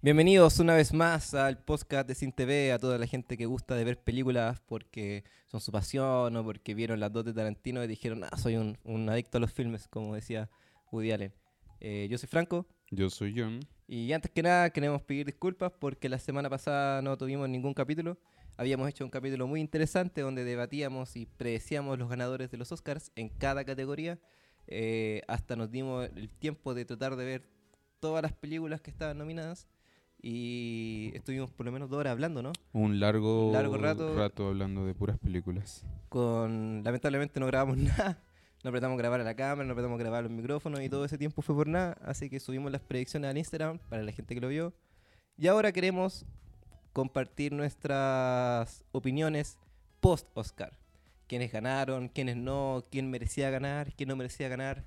Bienvenidos 0.00 0.60
una 0.60 0.76
vez 0.76 0.94
más 0.94 1.34
al 1.34 1.58
podcast 1.58 2.06
de 2.06 2.14
Sin 2.14 2.30
TV, 2.30 2.70
a 2.70 2.78
toda 2.78 2.98
la 2.98 3.06
gente 3.08 3.36
que 3.36 3.46
gusta 3.46 3.74
de 3.74 3.82
ver 3.82 3.98
películas 3.98 4.60
porque 4.60 5.24
son 5.48 5.60
su 5.60 5.72
pasión 5.72 6.36
o 6.36 6.44
porque 6.44 6.72
vieron 6.72 7.00
las 7.00 7.12
dos 7.12 7.24
de 7.24 7.34
Tarantino 7.34 7.82
y 7.82 7.88
dijeron, 7.88 8.22
ah, 8.22 8.36
soy 8.36 8.54
un, 8.54 8.78
un 8.84 9.08
adicto 9.08 9.38
a 9.38 9.40
los 9.40 9.52
filmes, 9.52 9.88
como 9.88 10.14
decía 10.14 10.48
Woody 10.92 11.10
Allen. 11.10 11.34
Eh, 11.80 12.06
yo 12.08 12.16
soy 12.16 12.28
Franco 12.28 12.64
Yo 12.92 13.10
soy 13.10 13.34
John. 13.36 13.58
y 13.88 14.12
antes 14.12 14.30
que 14.30 14.40
nada 14.40 14.70
queremos 14.70 15.02
pedir 15.02 15.26
disculpas 15.26 15.72
porque 15.72 16.08
la 16.08 16.20
semana 16.20 16.48
pasada 16.48 17.02
no 17.02 17.18
tuvimos 17.18 17.48
ningún 17.48 17.74
capítulo. 17.74 18.20
Habíamos 18.56 18.88
hecho 18.88 19.04
un 19.04 19.10
capítulo 19.10 19.48
muy 19.48 19.60
interesante 19.60 20.20
donde 20.20 20.44
debatíamos 20.44 21.16
y 21.16 21.26
predecíamos 21.26 21.98
los 21.98 22.08
ganadores 22.08 22.52
de 22.52 22.56
los 22.56 22.70
Oscars 22.70 23.10
en 23.16 23.30
cada 23.30 23.64
categoría. 23.64 24.20
Eh, 24.68 25.22
hasta 25.26 25.56
nos 25.56 25.72
dimos 25.72 26.08
el 26.14 26.30
tiempo 26.30 26.72
de 26.72 26.84
tratar 26.84 27.16
de 27.16 27.24
ver 27.24 27.48
todas 27.98 28.22
las 28.22 28.32
películas 28.32 28.80
que 28.80 28.92
estaban 28.92 29.18
nominadas 29.18 29.66
y 30.20 31.12
estuvimos 31.14 31.50
por 31.50 31.66
lo 31.66 31.72
menos 31.72 31.88
dos 31.88 31.98
horas 32.00 32.12
hablando, 32.12 32.42
¿no? 32.42 32.52
Un 32.72 32.98
largo, 33.00 33.50
Largo 33.52 33.76
rato. 33.76 34.48
hablando 34.48 34.84
de 34.84 34.94
puras 34.94 35.18
películas. 35.18 35.84
Con 36.08 36.82
lamentablemente 36.84 37.38
no 37.40 37.46
grabamos 37.46 37.76
nada. 37.78 38.18
No 38.64 38.70
apretamos 38.70 38.98
grabar 38.98 39.20
a 39.20 39.24
la 39.24 39.36
cámara, 39.36 39.64
no 39.66 39.72
apretamos 39.72 39.98
grabar 40.00 40.24
los 40.24 40.32
micrófonos 40.32 40.80
y 40.80 40.88
todo 40.88 41.04
ese 41.04 41.16
tiempo 41.16 41.42
fue 41.42 41.54
por 41.54 41.68
nada. 41.68 41.96
Así 42.02 42.28
que 42.28 42.40
subimos 42.40 42.72
las 42.72 42.80
predicciones 42.80 43.30
al 43.30 43.38
Instagram 43.38 43.78
para 43.88 44.02
la 44.02 44.10
gente 44.10 44.34
que 44.34 44.40
lo 44.40 44.48
vio. 44.48 44.72
Y 45.36 45.46
ahora 45.46 45.70
queremos 45.70 46.26
compartir 46.92 47.52
nuestras 47.52 48.84
opiniones 48.90 49.58
post-Oscar. 50.00 50.76
Quiénes 51.28 51.52
ganaron, 51.52 52.08
quiénes 52.08 52.36
no, 52.36 52.82
quién 52.90 53.08
merecía 53.10 53.50
ganar, 53.50 53.92
quién 53.94 54.08
no 54.08 54.16
merecía 54.16 54.48
ganar. 54.48 54.84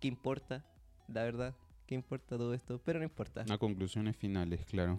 ¿Qué 0.00 0.08
importa? 0.08 0.64
La 1.08 1.22
verdad, 1.24 1.54
¿qué 1.92 1.96
importa 1.96 2.38
todo 2.38 2.54
esto? 2.54 2.80
Pero 2.86 3.00
no 3.00 3.04
importa. 3.04 3.44
A 3.50 3.58
conclusiones 3.58 4.16
finales, 4.16 4.64
claro. 4.64 4.98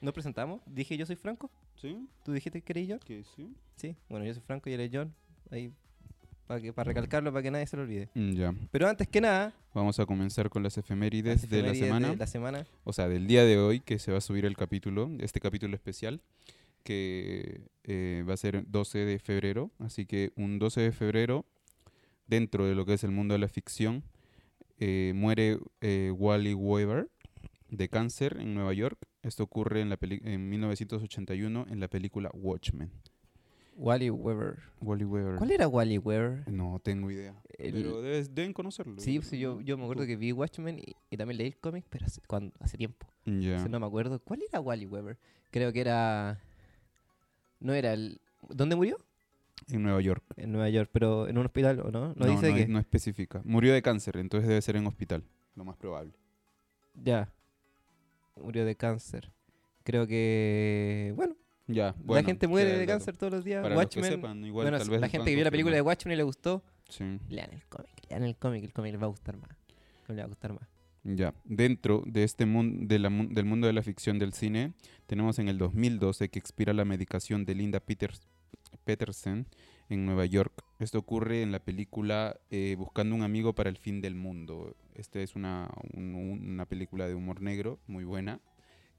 ¿Nos 0.00 0.14
presentamos? 0.14 0.62
Dije 0.66 0.96
yo 0.96 1.04
soy 1.04 1.16
Franco. 1.16 1.50
¿Sí? 1.74 2.06
¿Tú 2.24 2.32
dijiste 2.32 2.62
que 2.62 2.72
eres 2.74 2.86
John? 2.90 3.00
¿Que 3.04 3.24
sí? 3.34 3.52
Sí. 3.74 3.96
Bueno, 4.08 4.24
yo 4.24 4.32
soy 4.32 4.42
Franco 4.46 4.70
y 4.70 4.74
él 4.74 4.80
es 4.82 4.90
John. 4.92 5.12
Ahí, 5.50 5.72
para 6.46 6.60
que, 6.60 6.72
para 6.72 6.86
recalcarlo, 6.86 7.32
para 7.32 7.42
que 7.42 7.50
nadie 7.50 7.66
se 7.66 7.76
lo 7.76 7.82
olvide. 7.82 8.08
Mm, 8.14 8.32
Ya. 8.34 8.54
Pero 8.70 8.88
antes 8.88 9.08
que 9.08 9.20
nada, 9.20 9.52
Vamos 9.74 9.98
a 9.98 10.06
comenzar 10.06 10.48
con 10.48 10.62
las 10.62 10.78
efemérides 10.78 11.42
las 11.42 11.50
de 11.50 11.62
la 11.62 11.74
semana. 11.74 12.10
de 12.10 12.16
la 12.16 12.26
semana. 12.28 12.66
O 12.84 12.92
sea, 12.92 13.08
del 13.08 13.26
día 13.26 13.44
de 13.44 13.58
hoy 13.58 13.80
que 13.80 13.98
se 13.98 14.12
va 14.12 14.18
a 14.18 14.20
subir 14.20 14.44
el 14.44 14.56
capítulo, 14.56 15.10
este 15.18 15.40
capítulo 15.40 15.74
especial, 15.74 16.20
que 16.84 17.62
eh, 17.82 18.24
va 18.28 18.34
a 18.34 18.36
ser 18.36 18.64
12 18.70 18.98
de 18.98 19.18
febrero. 19.18 19.72
Así 19.80 20.06
que 20.06 20.30
un 20.36 20.60
12 20.60 20.82
de 20.82 20.92
febrero, 20.92 21.46
dentro 22.28 22.64
de 22.66 22.76
lo 22.76 22.86
que 22.86 22.94
es 22.94 23.02
el 23.02 23.10
mundo 23.10 23.34
de 23.34 23.38
la 23.40 23.48
ficción, 23.48 24.04
eh, 24.84 25.12
muere 25.14 25.58
eh, 25.80 26.10
Wally 26.16 26.54
Weaver 26.54 27.08
de 27.70 27.88
cáncer 27.88 28.36
en 28.40 28.52
Nueva 28.54 28.72
York. 28.72 28.98
Esto 29.22 29.44
ocurre 29.44 29.80
en, 29.80 29.88
la 29.90 29.96
en 30.00 30.48
1981 30.48 31.66
en 31.70 31.78
la 31.80 31.86
película 31.88 32.30
Watchmen. 32.34 32.90
Wally 33.76 34.10
Weber. 34.10 34.58
Wally 34.80 35.04
Weaver. 35.04 35.36
¿Cuál 35.36 35.50
era 35.52 35.68
Wally 35.68 35.98
Weber? 35.98 36.46
No 36.50 36.80
tengo 36.82 37.10
idea. 37.10 37.34
El- 37.58 37.72
Pero 37.74 38.02
debes- 38.02 38.34
deben 38.34 38.52
conocerlo. 38.52 39.00
Sí, 39.00 39.20
sí, 39.22 39.38
yo, 39.38 39.60
yo 39.60 39.78
me 39.78 39.84
acuerdo 39.84 40.04
que 40.04 40.16
vi 40.16 40.32
Watchmen 40.32 40.78
y, 40.80 40.96
y 41.10 41.16
también 41.16 41.38
leí 41.38 41.46
el 41.48 41.56
cómic, 41.56 41.84
pero 41.88 42.04
hace, 42.06 42.20
cuando, 42.26 42.52
hace 42.60 42.76
tiempo. 42.76 43.06
Ya. 43.24 43.32
Entonces 43.32 43.70
no 43.70 43.78
me 43.80 43.86
acuerdo. 43.86 44.18
¿Cuál 44.18 44.42
era 44.48 44.60
Wally 44.60 44.86
Weber? 44.86 45.16
Creo 45.50 45.72
que 45.72 45.80
era... 45.80 46.40
No 47.60 47.72
era 47.74 47.92
el... 47.92 48.20
¿Dónde 48.50 48.74
murió? 48.76 48.98
En 49.70 49.82
Nueva 49.82 50.00
York. 50.00 50.24
En 50.36 50.52
Nueva 50.52 50.68
York, 50.68 50.90
pero 50.92 51.28
en 51.28 51.38
un 51.38 51.46
hospital, 51.46 51.80
¿o 51.80 51.90
no? 51.90 52.14
No, 52.16 52.26
dice 52.26 52.50
no, 52.50 52.56
que... 52.56 52.66
no 52.68 52.78
especifica. 52.78 53.40
Murió 53.44 53.72
de 53.72 53.82
cáncer, 53.82 54.16
entonces 54.16 54.48
debe 54.48 54.62
ser 54.62 54.76
en 54.76 54.86
hospital. 54.86 55.24
Lo 55.54 55.64
más 55.64 55.76
probable. 55.76 56.12
Ya. 56.94 57.30
Murió 58.40 58.64
de 58.64 58.74
cáncer. 58.76 59.30
Creo 59.84 60.06
que... 60.06 61.12
Bueno, 61.16 61.36
Ya, 61.66 61.94
la 62.06 62.22
gente 62.22 62.46
muere 62.48 62.76
de 62.78 62.86
cáncer 62.86 63.16
todos 63.16 63.32
los 63.32 63.44
días. 63.44 63.62
Para 63.62 63.74
los 63.74 63.84
Watchmen... 63.84 64.04
que 64.04 64.10
sepan, 64.10 64.44
igual 64.44 64.64
bueno, 64.64 64.78
tal 64.78 64.86
si 64.86 64.90
vez 64.90 65.00
la 65.00 65.08
gente 65.08 65.30
que 65.30 65.34
vio 65.34 65.44
la 65.44 65.50
película 65.50 65.74
de. 65.76 65.82
Watchmen 65.82 66.14
y 66.14 66.16
le 66.16 66.22
gustó, 66.22 66.62
Sí. 66.88 67.18
lean 67.28 67.50
el 67.52 67.64
cómic. 67.66 67.90
Lean 68.10 68.22
el 68.24 68.36
cómic, 68.36 68.64
el 68.64 68.72
cómic 68.72 68.92
les 68.92 69.00
va 69.02 69.06
a 69.06 69.10
gustar 69.10 69.36
más. 69.36 69.50
Le 70.08 70.16
va 70.16 70.24
a 70.24 70.26
gustar 70.26 70.52
más. 70.52 70.68
Ya, 71.04 71.34
dentro 71.44 72.04
de 72.06 72.22
este 72.22 72.46
mundo 72.46 72.86
de 72.86 72.98
del 73.30 73.44
mundo 73.44 73.66
de 73.66 73.72
la 73.72 73.82
ficción 73.82 74.18
del 74.20 74.32
cine, 74.34 74.72
tenemos 75.06 75.38
en 75.40 75.48
el 75.48 75.58
2012 75.58 76.28
que 76.28 76.38
expira 76.38 76.72
la 76.72 76.84
medicación 76.84 77.44
de 77.44 77.54
Linda 77.56 77.80
Peters 77.80 78.28
Peterson 78.84 79.46
en 79.88 80.06
Nueva 80.06 80.26
York. 80.26 80.52
Esto 80.78 80.98
ocurre 80.98 81.42
en 81.42 81.52
la 81.52 81.60
película 81.60 82.36
eh, 82.50 82.74
Buscando 82.78 83.14
un 83.14 83.22
amigo 83.22 83.54
para 83.54 83.68
el 83.70 83.76
fin 83.76 84.00
del 84.00 84.14
mundo. 84.14 84.74
Esta 84.94 85.20
es 85.20 85.36
una, 85.36 85.70
un- 85.94 86.14
un- 86.14 86.50
una 86.50 86.66
película 86.66 87.06
de 87.06 87.14
humor 87.14 87.40
negro 87.42 87.78
muy 87.86 88.04
buena 88.04 88.40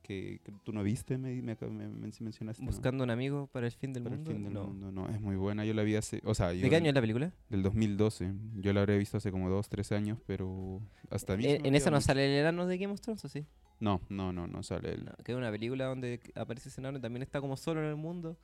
que, 0.01 0.41
que 0.43 0.51
tú 0.65 0.73
no 0.73 0.83
viste, 0.83 1.17
me, 1.17 1.33
me, 1.41 1.55
me- 1.61 1.87
me 1.87 2.11
mencionaste. 2.19 2.61
¿no? 2.61 2.67
Buscando 2.71 3.03
un 3.05 3.09
amigo 3.09 3.47
para 3.47 3.65
el 3.67 3.71
fin 3.71 3.93
del 3.93 4.03
Para 4.03 4.15
el 4.15 4.19
mundo. 4.19 4.31
fin 4.33 4.43
del 4.43 4.53
no. 4.53 4.63
mundo, 4.67 4.91
no, 4.91 5.07
es 5.09 5.21
muy 5.21 5.35
buena. 5.37 5.63
Yo 5.65 5.73
la 5.73 5.83
vi 5.83 5.95
hace, 5.95 6.21
o 6.25 6.33
sea, 6.35 6.49
¿De 6.49 6.69
qué 6.69 6.75
año 6.75 6.89
es 6.89 6.95
la 6.95 6.99
película? 7.01 7.31
del 7.49 7.63
2012. 7.63 8.33
Yo 8.57 8.73
la 8.73 8.81
habré 8.81 8.97
visto 8.97 9.17
hace 9.17 9.31
como 9.31 9.49
dos, 9.49 9.69
tres 9.69 9.91
años, 9.93 10.17
pero 10.27 10.81
hasta 11.09 11.33
a 11.33 11.37
mí 11.37 11.45
Eh, 11.45 11.59
me 11.61 11.69
¿En 11.69 11.75
esa 11.75 11.89
no 11.89 11.97
mucho. 11.97 12.07
sale 12.07 12.25
el 12.33 12.39
enano 12.41 12.67
de 12.67 12.77
Game 12.77 12.93
of 12.93 12.99
Thrones 13.01 13.23
o 13.23 13.29
sí? 13.29 13.45
No, 13.79 14.01
no, 14.09 14.33
no, 14.33 14.45
no 14.47 14.61
sale 14.61 14.91
él. 14.93 15.05
No, 15.05 15.11
que 15.23 15.31
es 15.31 15.37
una 15.37 15.51
película 15.51 15.85
donde 15.85 16.19
aparece 16.35 16.67
ese 16.69 16.81
enano 16.81 16.97
y 16.97 17.01
también 17.01 17.23
está 17.23 17.39
como 17.39 17.55
solo 17.57 17.81
en 17.81 17.87
el 17.87 17.95
mundo. 17.95 18.37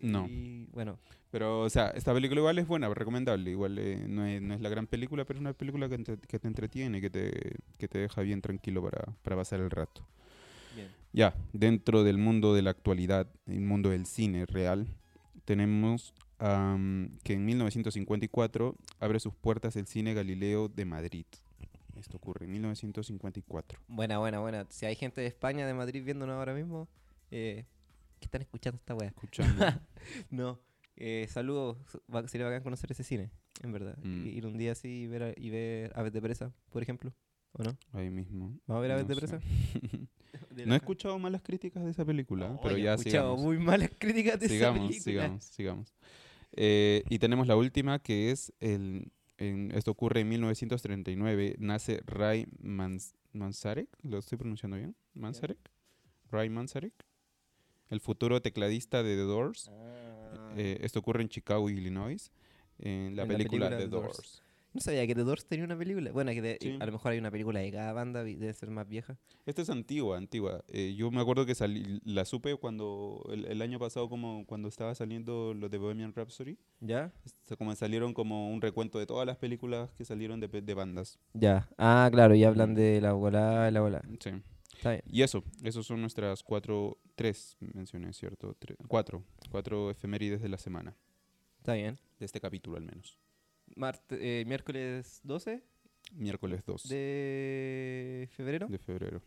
No. 0.00 0.26
Y 0.28 0.66
bueno, 0.72 0.98
Pero, 1.30 1.62
o 1.62 1.70
sea, 1.70 1.88
esta 1.88 2.12
película 2.12 2.40
igual 2.40 2.58
es 2.58 2.66
buena, 2.66 2.92
recomendable. 2.92 3.50
Igual 3.50 3.78
eh, 3.78 4.04
no, 4.08 4.24
es, 4.26 4.40
no 4.42 4.54
es 4.54 4.60
la 4.60 4.68
gran 4.68 4.86
película, 4.86 5.24
pero 5.24 5.38
es 5.38 5.40
una 5.40 5.52
película 5.52 5.88
que, 5.88 5.98
te 5.98 6.48
entretiene, 6.48 7.00
que 7.00 7.10
te, 7.10 7.56
que 7.78 7.88
te 7.88 7.98
deja 7.98 8.20
bien 8.22 8.42
tranquilo 8.42 8.82
para, 8.82 9.04
para 9.22 9.36
pasar 9.36 9.60
el 9.60 9.70
rato. 9.70 10.06
bien. 10.74 10.88
Ya, 11.12 11.34
dentro 11.52 12.04
del 12.04 12.18
mundo 12.18 12.54
de 12.54 12.62
la 12.62 12.70
actualidad, 12.70 13.28
el 13.46 13.60
mundo 13.60 13.90
del 13.90 14.06
cine 14.06 14.46
real, 14.46 14.86
tenemos 15.44 16.12
que 16.38 17.32
en 17.32 17.44
1954 17.46 18.76
abre 19.00 19.20
sus 19.20 19.34
puertas 19.34 19.76
el 19.76 19.86
Cine 19.86 20.12
Galileo 20.12 20.68
de 20.68 20.84
Madrid. 20.84 21.26
Esto 21.98 22.18
ocurre 22.18 22.44
en 22.44 22.52
1954. 22.52 23.80
Buena, 23.88 24.18
buena, 24.18 24.40
buena. 24.40 24.66
Si 24.68 24.84
hay 24.84 24.96
gente 24.96 25.22
de 25.22 25.28
España, 25.28 25.66
de 25.66 25.72
Madrid 25.72 26.04
viéndonos 26.04 26.36
ahora 26.36 26.52
mismo, 26.52 26.88
eh, 27.30 27.64
que 28.18 28.24
están 28.26 28.42
escuchando 28.42 28.76
esta 28.78 28.94
wea. 28.94 29.08
Escuchando. 29.08 29.64
no. 30.30 30.60
Eh, 30.96 31.26
saludos. 31.30 31.78
Va- 32.12 32.26
Sería 32.28 32.46
bacán 32.46 32.62
conocer 32.62 32.90
ese 32.92 33.04
cine, 33.04 33.30
en 33.62 33.72
verdad. 33.72 33.96
Mm. 34.02 34.26
Ir 34.26 34.46
un 34.46 34.56
día 34.56 34.72
así 34.72 34.88
y 35.02 35.06
ver, 35.06 35.22
a- 35.22 35.34
y 35.36 35.50
ver 35.50 35.92
Aves 35.94 36.12
de 36.12 36.22
Presa, 36.22 36.52
por 36.70 36.82
ejemplo. 36.82 37.12
¿O 37.52 37.62
no? 37.62 37.76
Ahí 37.92 38.10
mismo. 38.10 38.58
¿Vamos 38.66 38.78
a 38.78 38.82
ver 38.82 38.92
Aves 38.92 39.06
No 39.08 39.14
de. 39.14 39.20
Presa? 39.20 39.40
No 40.66 40.74
he 40.74 40.76
escuchado 40.78 41.18
malas 41.18 41.42
críticas 41.42 41.84
de 41.84 41.90
esa 41.90 42.04
película, 42.04 42.48
No, 42.48 42.60
pero 42.62 42.72
yo 42.76 42.78
he 42.78 42.82
ya 42.84 42.94
escuchado 42.94 43.36
sigamos. 43.36 43.42
muy 43.42 43.58
malas 43.58 43.90
críticas 43.98 44.38
de 44.40 44.46
esa 44.46 44.54
sigamos, 44.54 44.78
película. 44.88 45.02
sigamos, 45.02 45.44
sigamos. 45.44 45.94
Eh, 46.52 47.02
y 47.10 47.18
tenemos 47.18 47.46
la 47.46 47.56
última 47.56 47.98
que 47.98 48.30
es 48.30 48.52
el 48.60 49.10
en- 49.38 49.70
esto 49.72 49.90
ocurre 49.90 50.20
en 50.20 50.28
1939 50.30 51.56
nace 51.58 52.00
Ray 52.06 52.46
Mans- 52.62 53.14
Manzarek, 53.32 53.88
lo 54.02 54.18
estoy 54.18 54.38
pronunciando 54.38 54.76
bien, 54.78 54.94
Manzarek, 55.14 55.58
Ray 56.30 56.48
Manzarek, 56.48 56.94
el 57.90 58.00
futuro 58.00 58.40
tecladista 58.42 59.02
de 59.02 59.16
The 59.16 59.22
Doors. 59.22 59.70
Ah. 59.70 60.54
Eh, 60.56 60.78
esto 60.82 60.98
ocurre 61.00 61.22
en 61.22 61.28
Chicago, 61.28 61.68
Illinois, 61.70 62.30
en 62.78 63.16
la 63.16 63.22
En 63.22 63.28
la 63.28 63.36
película, 63.36 63.68
película 63.68 63.76
The 63.78 63.88
Doors. 63.88 64.16
Doors. 64.16 64.42
No 64.74 64.80
sabía 64.82 65.06
que 65.06 65.14
The 65.14 65.22
Doors 65.24 65.46
tenía 65.46 65.64
una 65.64 65.78
película. 65.78 66.12
Bueno, 66.12 66.32
que 66.32 66.42
de- 66.42 66.58
Sí. 66.60 66.76
a 66.78 66.84
lo 66.84 66.92
mejor 66.92 67.12
hay 67.12 67.18
una 67.18 67.30
película 67.30 67.60
de 67.60 67.72
cada 67.72 67.94
banda, 67.94 68.22
debe 68.24 68.52
ser 68.52 68.68
más 68.70 68.86
vieja. 68.86 69.16
Esta 69.46 69.62
es 69.62 69.70
antigua, 69.70 70.18
antigua. 70.18 70.62
Eh, 70.68 70.94
yo 70.94 71.10
me 71.10 71.22
acuerdo 71.22 71.46
que 71.46 71.54
salí, 71.54 71.98
la 72.04 72.26
supe 72.26 72.54
cuando 72.56 73.26
el, 73.32 73.46
el 73.46 73.62
año 73.62 73.78
pasado, 73.78 74.10
como 74.10 74.44
cuando 74.44 74.68
estaba 74.68 74.94
saliendo 74.94 75.54
lo 75.54 75.70
de 75.70 75.78
Bohemian 75.78 76.12
Rhapsody. 76.14 76.58
¿Ya? 76.80 77.10
O 77.24 77.28
sea, 77.48 77.56
como 77.56 77.74
salieron 77.74 78.12
como 78.12 78.50
un 78.52 78.60
recuento 78.60 78.98
de 78.98 79.06
todas 79.06 79.26
las 79.26 79.38
películas 79.38 79.88
que 79.94 80.04
salieron 80.04 80.40
de, 80.40 80.48
de 80.48 80.74
bandas. 80.74 81.18
Ya. 81.32 81.70
Ah, 81.78 82.10
claro, 82.12 82.34
y 82.34 82.44
hablan 82.44 82.72
Mm. 82.72 82.74
de 82.74 83.00
la 83.00 83.12
volada, 83.14 83.70
la 83.70 83.80
volada. 83.80 84.04
Sí. 84.20 84.30
Está 84.76 84.90
bien. 84.92 85.02
Y 85.10 85.22
eso, 85.22 85.42
esos 85.62 85.86
son 85.86 86.00
nuestras 86.00 86.42
cuatro, 86.42 86.98
tres 87.14 87.56
mencioné, 87.60 88.12
¿cierto? 88.12 88.54
Tre- 88.58 88.76
cuatro, 88.88 89.24
cuatro 89.50 89.90
efemérides 89.90 90.40
de 90.42 90.48
la 90.48 90.58
semana, 90.58 90.94
Está 91.58 91.74
bien. 91.74 91.98
de 92.18 92.26
este 92.26 92.40
capítulo 92.40 92.76
al 92.76 92.84
menos. 92.84 93.18
Marte- 93.74 94.18
eh, 94.40 94.44
miércoles 94.44 95.20
12 95.24 95.62
Miércoles 96.12 96.62
2 96.64 96.88
de, 96.88 96.96
de 98.20 98.28
febrero. 98.30 98.68
febrero. 98.78 99.20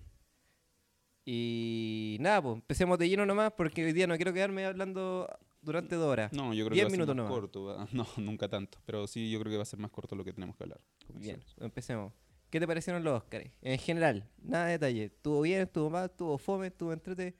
Y 1.25 2.17
nada, 2.21 2.41
pues 2.41 2.55
empecemos 2.55 2.97
de 2.97 3.09
lleno 3.09 3.25
nomás 3.25 3.51
porque 3.55 3.83
hoy 3.85 3.93
día 3.93 4.07
no 4.07 4.15
quiero 4.15 4.33
quedarme 4.33 4.65
hablando 4.65 5.27
durante 5.61 5.95
dos 5.95 6.07
horas. 6.07 6.31
No, 6.33 6.53
yo 6.53 6.65
creo 6.65 6.75
Diez 6.75 6.85
que 6.85 6.85
va 6.85 6.87
a 6.87 6.89
ser 6.89 6.97
minutos 6.99 7.15
más 7.15 7.25
nomás. 7.25 7.39
corto. 7.39 7.63
va- 7.65 7.87
No, 7.93 8.07
nunca 8.17 8.47
tanto. 8.47 8.79
Pero 8.85 9.05
sí, 9.07 9.29
yo 9.29 9.39
creo 9.39 9.51
que 9.51 9.57
va 9.57 9.63
a 9.63 9.65
ser 9.65 9.79
más 9.79 9.91
corto 9.91 10.15
lo 10.15 10.23
que 10.23 10.33
tenemos 10.33 10.55
que 10.55 10.63
hablar. 10.63 10.79
Bien, 11.13 11.43
empecemos. 11.59 12.13
¿Qué 12.49 12.59
te 12.59 12.67
parecieron 12.67 13.03
los 13.03 13.17
Oscars? 13.21 13.49
En 13.61 13.77
general, 13.77 14.27
nada 14.41 14.65
de 14.65 14.71
detalle. 14.73 15.03
¿Estuvo 15.05 15.41
bien, 15.41 15.61
estuvo 15.61 15.89
mal, 15.89 16.05
estuvo 16.05 16.37
fome, 16.37 16.67
estuvo 16.67 16.91
entrete? 16.93 17.35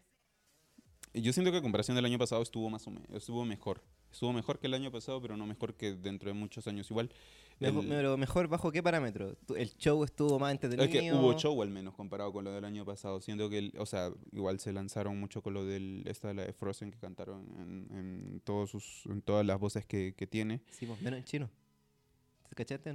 Yo 1.13 1.33
siento 1.33 1.51
que 1.51 1.57
a 1.57 1.61
comparación 1.61 1.95
del 1.95 2.05
año 2.05 2.19
pasado 2.19 2.41
estuvo 2.43 2.69
más 2.69 2.85
o 2.87 2.91
menos, 2.91 3.09
estuvo 3.11 3.43
mejor. 3.45 3.81
Estuvo 4.11 4.33
mejor 4.33 4.59
que 4.59 4.67
el 4.67 4.73
año 4.73 4.91
pasado, 4.91 5.21
pero 5.21 5.37
no 5.37 5.45
mejor 5.45 5.75
que 5.75 5.93
dentro 5.93 6.29
de 6.29 6.33
muchos 6.33 6.67
años. 6.67 6.89
Igual, 6.89 7.11
Mejor, 7.59 7.83
el- 7.83 7.89
pero 7.89 8.17
mejor 8.17 8.47
bajo 8.47 8.71
qué 8.71 8.81
parámetro? 8.81 9.35
El 9.55 9.69
show 9.77 10.03
estuvo 10.03 10.39
más 10.39 10.51
entretenido. 10.51 10.85
es 10.85 10.91
que 10.91 11.13
hubo 11.13 11.33
show 11.37 11.61
al 11.61 11.69
menos 11.69 11.93
comparado 11.93 12.31
con 12.31 12.43
lo 12.43 12.51
del 12.51 12.63
año 12.65 12.85
pasado. 12.85 13.19
Siento 13.21 13.49
que, 13.49 13.57
el- 13.59 13.73
o 13.77 13.85
sea, 13.85 14.11
igual 14.31 14.59
se 14.59 14.71
lanzaron 14.73 15.19
mucho 15.19 15.41
con 15.43 15.53
lo 15.53 15.65
del, 15.65 16.03
esta, 16.07 16.33
la 16.33 16.43
de 16.45 16.53
Frozen, 16.53 16.89
que 16.91 16.97
cantaron 16.99 17.45
en, 17.59 17.97
en 17.97 18.41
todos 18.43 18.69
sus, 18.71 19.05
en 19.07 19.21
todas 19.21 19.45
las 19.45 19.59
voces 19.59 19.85
que, 19.85 20.13
que 20.15 20.25
tiene. 20.25 20.61
Sí, 20.71 20.85
pues, 20.87 21.01
menos 21.01 21.19
en 21.19 21.25
chino. 21.25 21.49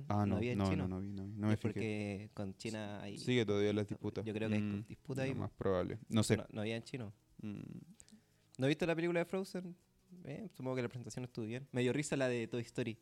Ah, 0.08 0.24
no, 0.26 0.36
había 0.36 0.52
en 0.52 0.58
no, 0.58 0.68
chino. 0.70 0.88
no, 0.88 0.96
no 0.96 1.00
vi, 1.00 1.12
no 1.12 1.24
vi, 1.26 1.32
no 1.36 1.46
me 1.48 1.54
es 1.54 1.60
fijé. 1.60 1.72
porque 1.72 2.30
con 2.34 2.54
China 2.56 3.00
hay... 3.02 3.18
Sigue 3.18 3.44
todavía 3.46 3.72
las 3.72 3.86
disputas. 3.88 4.24
Yo 4.24 4.32
creo 4.34 4.48
que 4.48 4.54
hay 4.56 4.62
Mm, 4.62 4.84
disputa 4.86 5.22
ahí. 5.22 5.30
lo 5.30 5.34
po. 5.36 5.40
más 5.42 5.50
probable. 5.52 5.98
No 6.08 6.22
sé. 6.22 6.36
No, 6.36 6.46
no 6.52 6.60
había 6.62 6.76
en 6.76 6.82
chino. 6.82 7.12
Mm, 7.42 7.60
¿No 8.58 8.66
viste 8.66 8.86
la 8.86 8.94
película 8.94 9.20
de 9.20 9.24
Frozen? 9.26 9.74
Eh, 10.24 10.48
supongo 10.54 10.76
que 10.76 10.82
la 10.82 10.88
presentación 10.88 11.24
estuvo 11.24 11.44
bien. 11.46 11.66
Me 11.72 11.82
dio 11.82 11.92
risa 11.92 12.16
la 12.16 12.28
de 12.28 12.46
Toy 12.46 12.62
Story. 12.62 12.96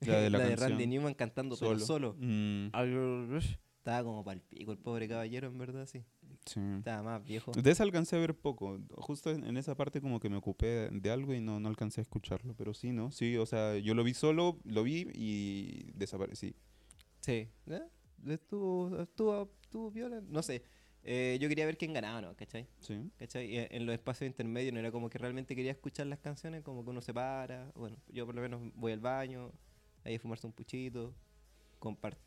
La 0.00 0.20
de 0.20 0.30
la 0.30 0.38
Randy. 0.56 0.86
Newman 0.86 1.14
cantando 1.14 1.56
solo. 1.56 1.80
solo. 1.80 2.12
solo. 2.12 2.16
Mm, 2.20 3.36
Estaba 3.78 4.04
como 4.04 4.22
pal 4.24 4.40
pico 4.42 4.70
el 4.70 4.78
pobre 4.78 5.08
caballero, 5.08 5.48
en 5.48 5.58
verdad, 5.58 5.86
sí. 5.86 6.04
Sí. 6.48 6.60
Estaba 6.78 7.02
más 7.02 7.24
viejo. 7.24 7.52
De 7.52 7.70
esa 7.70 7.82
alcancé 7.82 8.16
a 8.16 8.18
ver 8.18 8.34
poco. 8.34 8.78
Justo 8.96 9.30
en 9.30 9.44
en 9.44 9.56
esa 9.56 9.74
parte 9.74 10.00
como 10.00 10.20
que 10.20 10.28
me 10.28 10.36
ocupé 10.36 10.88
de 10.90 11.10
algo 11.10 11.34
y 11.34 11.40
no, 11.40 11.60
no 11.60 11.68
alcancé 11.68 12.00
a 12.00 12.02
escucharlo. 12.02 12.54
Pero 12.54 12.74
sí, 12.74 12.92
¿no? 12.92 13.10
Sí, 13.10 13.36
o 13.36 13.46
sea, 13.46 13.76
yo 13.78 13.94
lo 13.94 14.04
vi 14.04 14.14
solo, 14.14 14.58
lo 14.64 14.82
vi 14.82 15.08
y 15.14 15.90
desaparecí. 15.94 16.54
Sí. 17.20 17.48
¿Eh? 17.66 17.82
Estuvo, 18.26 19.00
estuvo, 19.00 19.50
estuvo 19.62 19.90
viola. 19.90 20.20
No 20.28 20.42
sé. 20.42 20.62
Eh, 21.04 21.38
yo 21.40 21.48
quería 21.48 21.64
ver 21.64 21.78
quién 21.78 21.92
ganaba, 21.92 22.20
¿no? 22.20 22.36
¿Cachai? 22.36 22.66
Sí. 22.80 23.10
¿Cachai? 23.16 23.46
Y 23.54 23.58
en 23.70 23.86
los 23.86 23.94
espacios 23.94 24.26
intermedios 24.26 24.74
no 24.74 24.80
era 24.80 24.90
como 24.90 25.08
que 25.08 25.18
realmente 25.18 25.54
quería 25.54 25.72
escuchar 25.72 26.06
las 26.06 26.18
canciones, 26.18 26.62
como 26.62 26.84
que 26.84 26.90
uno 26.90 27.00
se 27.00 27.14
para. 27.14 27.70
Bueno, 27.74 27.96
yo 28.08 28.26
por 28.26 28.34
lo 28.34 28.42
menos 28.42 28.60
voy 28.74 28.92
al 28.92 29.00
baño, 29.00 29.52
ahí 30.04 30.16
a 30.16 30.18
fumarse 30.18 30.46
un 30.46 30.52
puchito, 30.52 31.14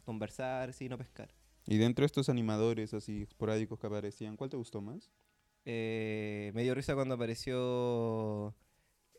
conversar, 0.05 0.73
sí, 0.73 0.89
no 0.89 0.97
pescar. 0.97 1.33
Y 1.71 1.77
dentro 1.77 2.03
de 2.03 2.07
estos 2.07 2.27
animadores 2.27 2.93
así 2.93 3.21
esporádicos 3.21 3.79
que 3.79 3.87
aparecían, 3.87 4.35
¿cuál 4.35 4.49
te 4.49 4.57
gustó 4.57 4.81
más? 4.81 5.09
Eh, 5.63 6.51
me 6.53 6.63
dio 6.63 6.75
risa 6.75 6.95
cuando 6.95 7.15
apareció. 7.15 8.53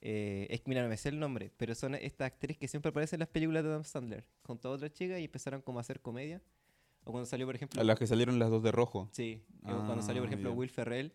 Eh, 0.02 0.48
es 0.50 0.60
que 0.60 0.68
mira, 0.68 0.82
no 0.82 0.90
me 0.90 0.98
sé 0.98 1.08
el 1.08 1.18
nombre, 1.18 1.50
pero 1.56 1.74
son 1.74 1.94
estas 1.94 2.26
actrices 2.26 2.58
que 2.58 2.68
siempre 2.68 2.90
aparecen 2.90 3.16
en 3.16 3.20
las 3.20 3.30
películas 3.30 3.62
de 3.64 3.70
Adam 3.70 3.84
Sandler, 3.84 4.26
junto 4.42 4.68
a 4.68 4.72
otra 4.72 4.92
chica 4.92 5.18
y 5.18 5.24
empezaron 5.24 5.62
como 5.62 5.78
a 5.78 5.80
hacer 5.80 6.00
comedia. 6.02 6.42
O 7.04 7.10
cuando 7.10 7.24
salió, 7.24 7.46
por 7.46 7.56
ejemplo. 7.56 7.80
A 7.80 7.84
las 7.84 7.98
que 7.98 8.06
salieron 8.06 8.38
las 8.38 8.50
dos 8.50 8.62
de 8.62 8.70
rojo. 8.70 9.08
Sí, 9.12 9.42
o 9.62 9.68
cuando 9.86 10.02
salió, 10.02 10.20
por 10.20 10.28
Ah, 10.28 10.32
ejemplo, 10.32 10.50
ya. 10.50 10.56
Will 10.56 10.68
Ferrell 10.68 11.10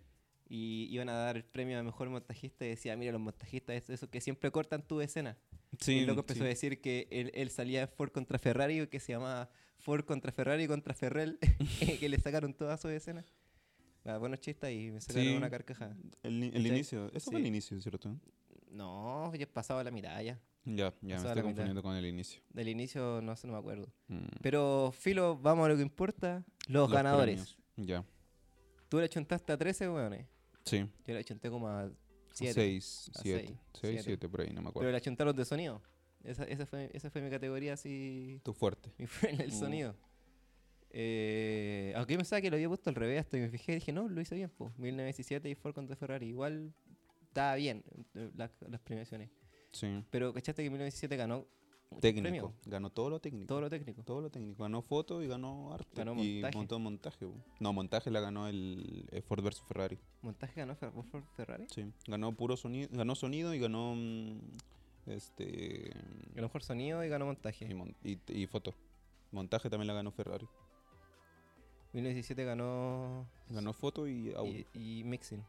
y 0.49 0.87
iban 0.89 1.07
a 1.09 1.13
dar 1.13 1.37
el 1.37 1.43
premio 1.43 1.77
a 1.77 1.83
mejor 1.83 2.09
montajista 2.09 2.65
y 2.65 2.69
decía, 2.69 2.97
mira, 2.97 3.11
los 3.11 3.21
montajistas, 3.21 3.75
es 3.75 3.91
eso 3.91 4.09
que 4.09 4.21
siempre 4.21 4.49
cortan 4.49 4.81
tu 4.87 5.01
escena. 5.01 5.37
Sí, 5.81 5.99
y 5.99 6.05
loco 6.07 6.21
empezó 6.21 6.39
sí. 6.39 6.45
a 6.45 6.47
decir 6.47 6.81
que 6.81 7.07
él, 7.11 7.29
él 7.35 7.51
salía 7.51 7.83
en 7.83 7.89
Ford 7.89 8.09
contra 8.11 8.39
Ferrari, 8.39 8.87
que 8.87 8.99
se 8.99 9.11
llamaba 9.11 9.51
Ford 9.79 10.03
contra 10.05 10.31
Ferrari 10.31 10.67
contra 10.67 10.93
Ferrell, 10.93 11.37
que 11.99 12.09
le 12.09 12.19
sacaron 12.19 12.53
todas 12.53 12.81
sus 12.81 12.91
escenas. 12.91 13.25
Ah, 14.05 14.17
buenos 14.17 14.39
chistes 14.39 14.71
y 14.73 14.91
me 14.91 15.01
sacaron 15.01 15.23
Sí. 15.27 15.35
una 15.35 15.49
carcajada. 15.49 15.95
El, 16.23 16.43
el 16.43 16.65
inicio. 16.67 17.11
Eso 17.13 17.29
fue 17.31 17.39
el 17.39 17.43
Sí. 17.45 17.47
inicio, 17.49 17.81
¿cierto? 17.81 18.15
No, 18.71 19.33
ya 19.35 19.47
pasaba 19.47 19.83
la 19.83 19.91
mitad 19.91 20.19
ya. 20.21 20.39
Ya, 20.65 20.75
ya 20.75 20.91
me 21.01 21.13
Pasaba 21.15 21.29
estoy 21.29 21.29
mitad. 21.29 21.43
confundiendo 21.43 21.81
con 21.83 21.95
el 21.95 22.05
inicio. 22.05 22.41
Del 22.49 22.67
inicio 22.67 23.21
no 23.21 23.35
sé, 23.35 23.47
no 23.47 23.53
me 23.53 23.59
acuerdo. 23.59 23.87
Mm. 24.09 24.17
Pero, 24.41 24.91
Filo, 24.97 25.37
vamos 25.37 25.65
a 25.65 25.69
lo 25.69 25.75
que 25.77 25.81
importa. 25.81 26.43
Los, 26.67 26.89
Los 26.89 26.91
ganadores. 26.91 27.55
premios. 27.55 27.57
Ya. 27.77 28.05
Tú 28.89 28.99
le 28.99 29.07
chuntaste 29.09 29.51
a 29.53 29.57
13, 29.57 29.89
weones. 29.89 30.25
Sí. 30.65 30.85
Yo 31.05 31.13
le 31.13 31.23
chunté 31.23 31.49
como 31.49 31.67
a 31.69 31.89
7. 32.33 32.53
6, 32.53 33.11
A 33.15 33.21
7. 33.21 33.39
seis, 33.47 33.57
6, 33.73 33.81
siete. 33.81 34.03
7 34.03 34.29
por 34.29 34.41
ahí, 34.41 34.47
no 34.49 34.55
me 34.55 34.59
Pero 34.59 34.69
acuerdo. 34.69 34.91
le 34.91 34.97
achunté 34.97 35.23
a 35.23 35.25
los 35.27 35.35
de 35.35 35.45
sonido. 35.45 35.81
Esa, 36.27 36.43
esa, 36.43 36.65
fue, 36.65 36.89
esa 36.93 37.09
fue 37.09 37.21
mi 37.21 37.29
categoría 37.29 37.73
así. 37.73 38.39
Tu 38.43 38.53
fuerte. 38.53 38.91
El 39.39 39.49
Uh. 39.49 39.51
sonido. 39.51 39.95
Eh, 40.89 41.93
aunque 41.95 42.13
yo 42.13 42.19
pensaba 42.19 42.41
que 42.41 42.49
lo 42.49 42.55
había 42.55 42.67
puesto 42.67 42.89
al 42.89 42.95
revés, 42.95 43.19
hasta 43.21 43.37
que 43.37 43.43
me 43.43 43.49
fijé 43.49 43.73
y 43.73 43.75
dije, 43.75 43.91
no, 43.91 44.07
lo 44.07 44.21
hice 44.21 44.35
bien. 44.35 44.51
Pues. 44.57 44.71
1917 44.77 45.49
y 45.49 45.55
Ford 45.55 45.73
contra 45.73 45.95
Ferrari. 45.95 46.27
Igual 46.27 46.73
estaba 47.23 47.55
bien 47.55 47.83
eh, 48.15 48.29
las, 48.35 48.51
las 48.69 48.81
premiaciones. 48.81 49.29
Sí. 49.71 50.03
Pero 50.09 50.33
cachaste 50.33 50.63
que 50.63 50.69
1917 50.69 51.15
ganó 51.17 51.45
Técnico. 52.01 52.23
premios, 52.23 52.51
Ganó 52.65 52.89
todo 52.89 53.09
lo 53.09 53.19
técnico. 53.21 53.47
todo 53.47 53.61
lo 53.61 53.69
técnico. 53.69 54.03
Todo 54.03 54.21
lo 54.21 54.29
técnico. 54.29 54.63
Ganó 54.63 54.81
foto 54.81 55.23
y 55.23 55.27
ganó 55.27 55.73
arte. 55.73 55.89
Ganó 55.95 56.13
y 56.21 56.33
montaje. 56.41 56.57
montó 56.57 56.79
montaje. 56.79 57.27
No, 57.59 57.71
montaje 57.73 58.11
la 58.11 58.19
ganó 58.19 58.47
el, 58.47 59.07
el 59.11 59.21
Ford 59.23 59.41
vs 59.43 59.61
Ferrari. 59.67 59.97
Montaje 60.21 60.59
ganó 60.59 60.75
Fer- 60.75 60.91
Ford 61.11 61.23
Ferrari. 61.35 61.65
Sí. 61.73 61.85
Ganó 62.07 62.33
puro 62.33 62.57
sonido. 62.57 62.89
Ganó 62.91 63.15
sonido 63.15 63.53
y 63.53 63.59
ganó. 63.59 63.93
mm, 63.95 64.39
Este. 65.07 65.91
Ganó 66.33 66.47
mejor 66.47 66.63
sonido 66.63 67.03
y 67.03 67.09
ganó 67.09 67.25
montaje. 67.25 67.65
Y, 67.69 67.73
mon- 67.73 67.95
y- 68.03 68.19
y 68.27 68.47
foto. 68.47 68.73
Montaje 69.31 69.69
también 69.69 69.87
la 69.87 69.93
ganó 69.93 70.11
Ferrari. 70.11 70.47
1917 71.93 72.43
ganó. 72.45 73.25
Ganó 73.49 73.73
foto 73.73 74.07
y 74.07 74.33
audio. 74.33 74.65
y, 74.73 74.99
y 74.99 75.03
mixing. 75.03 75.43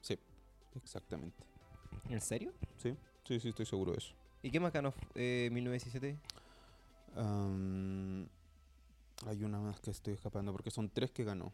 Sí, 0.00 0.18
exactamente. 0.76 1.42
¿En 2.08 2.20
serio? 2.20 2.52
Sí, 2.76 2.96
sí, 3.24 3.40
sí, 3.40 3.48
estoy 3.50 3.66
seguro 3.66 3.92
de 3.92 3.98
eso. 3.98 4.14
¿Y 4.42 4.50
qué 4.50 4.58
más 4.60 4.72
ganó 4.72 4.94
eh, 5.14 5.48
1917? 5.52 6.16
Am, 7.16 8.26
hay 9.26 9.44
una 9.44 9.60
más 9.60 9.80
que 9.80 9.90
estoy 9.90 10.14
escapando 10.14 10.52
porque 10.52 10.70
son 10.70 10.88
tres 10.88 11.10
que 11.10 11.24
ganó. 11.24 11.52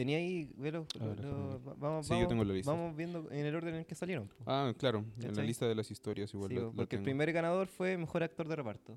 Tenía 0.00 0.16
ahí, 0.16 0.50
velo, 0.56 0.86
lo- 0.98 1.14
lo- 1.14 1.60
vamos, 1.76 2.06
Sí, 2.06 2.12
yo 2.12 2.16
vamos- 2.20 2.28
tengo 2.30 2.44
la 2.44 2.54
lista. 2.54 2.72
Vamos 2.72 2.96
viendo 2.96 3.30
en 3.30 3.44
el 3.44 3.54
orden 3.54 3.74
en 3.74 3.80
el 3.80 3.86
que 3.86 3.94
salieron. 3.94 4.28
po. 4.28 4.34
Ah, 4.46 4.72
claro, 4.78 5.04
en 5.22 5.36
la 5.36 5.42
lista 5.42 5.68
de 5.68 5.74
las 5.74 5.90
historias 5.90 6.32
igual 6.32 6.50
Sí, 6.52 6.58
porque 6.74 6.96
el 6.96 7.02
primer 7.02 7.30
ganador 7.34 7.66
fue 7.68 7.98
mejor 7.98 8.22
actor 8.22 8.48
de 8.48 8.56
reparto. 8.56 8.96